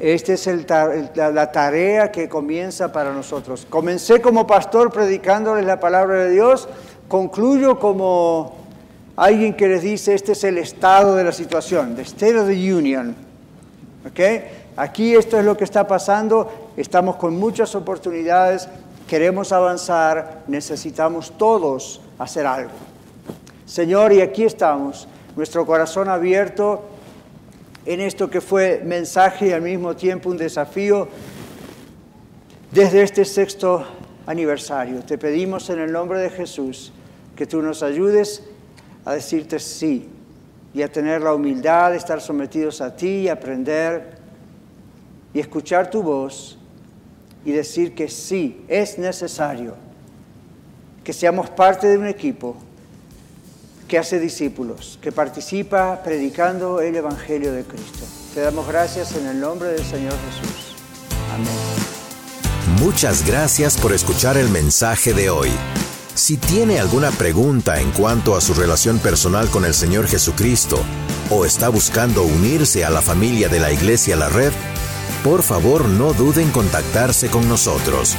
Esta 0.00 0.32
es 0.32 0.48
la 1.14 1.52
tarea 1.52 2.10
que 2.10 2.28
comienza 2.28 2.92
para 2.92 3.12
nosotros. 3.12 3.66
Comencé 3.68 4.20
como 4.20 4.46
pastor 4.46 4.92
predicándoles 4.92 5.64
la 5.64 5.78
palabra 5.78 6.24
de 6.24 6.30
Dios, 6.30 6.68
concluyo 7.08 7.78
como 7.78 8.56
alguien 9.16 9.54
que 9.54 9.68
les 9.68 9.82
dice, 9.82 10.14
este 10.14 10.32
es 10.32 10.44
el 10.44 10.58
estado 10.58 11.14
de 11.14 11.24
la 11.24 11.32
situación, 11.32 11.94
the 11.94 12.02
state 12.02 12.38
of 12.38 12.48
the 12.48 12.74
union. 12.74 13.14
¿Okay? 14.08 14.44
Aquí 14.76 15.14
esto 15.14 15.38
es 15.38 15.44
lo 15.44 15.56
que 15.56 15.64
está 15.64 15.86
pasando, 15.86 16.72
estamos 16.76 17.16
con 17.16 17.38
muchas 17.38 17.74
oportunidades, 17.74 18.68
queremos 19.06 19.52
avanzar, 19.52 20.42
necesitamos 20.48 21.32
todos 21.36 22.00
hacer 22.18 22.46
algo. 22.46 22.72
Señor, 23.66 24.12
y 24.12 24.20
aquí 24.20 24.44
estamos. 24.44 25.06
nuestro 25.36 25.64
corazón 25.66 26.08
abierto 26.08 26.82
en 27.84 28.00
esto 28.00 28.30
que 28.30 28.40
fue 28.40 28.82
mensaje 28.84 29.48
y 29.48 29.52
al 29.52 29.62
mismo 29.62 29.96
tiempo 29.96 30.30
un 30.30 30.36
desafío 30.36 31.08
desde 32.70 33.02
este 33.02 33.24
sexto 33.24 33.84
aniversario. 34.26 35.00
Te 35.00 35.18
pedimos 35.18 35.68
en 35.70 35.80
el 35.80 35.92
nombre 35.92 36.20
de 36.20 36.30
Jesús 36.30 36.92
que 37.36 37.46
tú 37.46 37.60
nos 37.62 37.82
ayudes 37.82 38.44
a 39.04 39.14
decirte 39.14 39.58
sí 39.58 40.08
y 40.74 40.82
a 40.82 40.90
tener 40.90 41.22
la 41.22 41.34
humildad 41.34 41.90
de 41.90 41.96
estar 41.96 42.20
sometidos 42.20 42.80
a 42.80 42.94
ti 42.94 43.22
y 43.22 43.28
aprender 43.28 44.16
y 45.34 45.40
escuchar 45.40 45.90
tu 45.90 46.02
voz 46.02 46.58
y 47.44 47.52
decir 47.52 47.94
que 47.94 48.08
sí, 48.08 48.64
es 48.68 48.98
necesario 48.98 49.74
que 51.02 51.12
seamos 51.12 51.50
parte 51.50 51.88
de 51.88 51.98
un 51.98 52.06
equipo 52.06 52.56
que 53.92 53.98
hace 53.98 54.18
discípulos, 54.18 54.98
que 55.02 55.12
participa 55.12 56.02
predicando 56.02 56.80
el 56.80 56.96
Evangelio 56.96 57.52
de 57.52 57.62
Cristo. 57.62 58.06
Te 58.32 58.40
damos 58.40 58.66
gracias 58.66 59.14
en 59.16 59.26
el 59.26 59.38
nombre 59.38 59.68
del 59.68 59.84
Señor 59.84 60.14
Jesús. 60.30 60.74
Amén. 61.34 62.80
Muchas 62.80 63.26
gracias 63.26 63.76
por 63.76 63.92
escuchar 63.92 64.38
el 64.38 64.48
mensaje 64.48 65.12
de 65.12 65.28
hoy. 65.28 65.50
Si 66.14 66.38
tiene 66.38 66.80
alguna 66.80 67.10
pregunta 67.10 67.82
en 67.82 67.90
cuanto 67.90 68.34
a 68.34 68.40
su 68.40 68.54
relación 68.54 68.98
personal 68.98 69.50
con 69.50 69.66
el 69.66 69.74
Señor 69.74 70.08
Jesucristo 70.08 70.82
o 71.28 71.44
está 71.44 71.68
buscando 71.68 72.22
unirse 72.22 72.86
a 72.86 72.90
la 72.90 73.02
familia 73.02 73.50
de 73.50 73.60
la 73.60 73.72
Iglesia 73.72 74.16
La 74.16 74.30
Red, 74.30 74.52
por 75.22 75.42
favor 75.42 75.86
no 75.86 76.14
duden 76.14 76.46
en 76.46 76.50
contactarse 76.52 77.28
con 77.28 77.46
nosotros. 77.46 78.16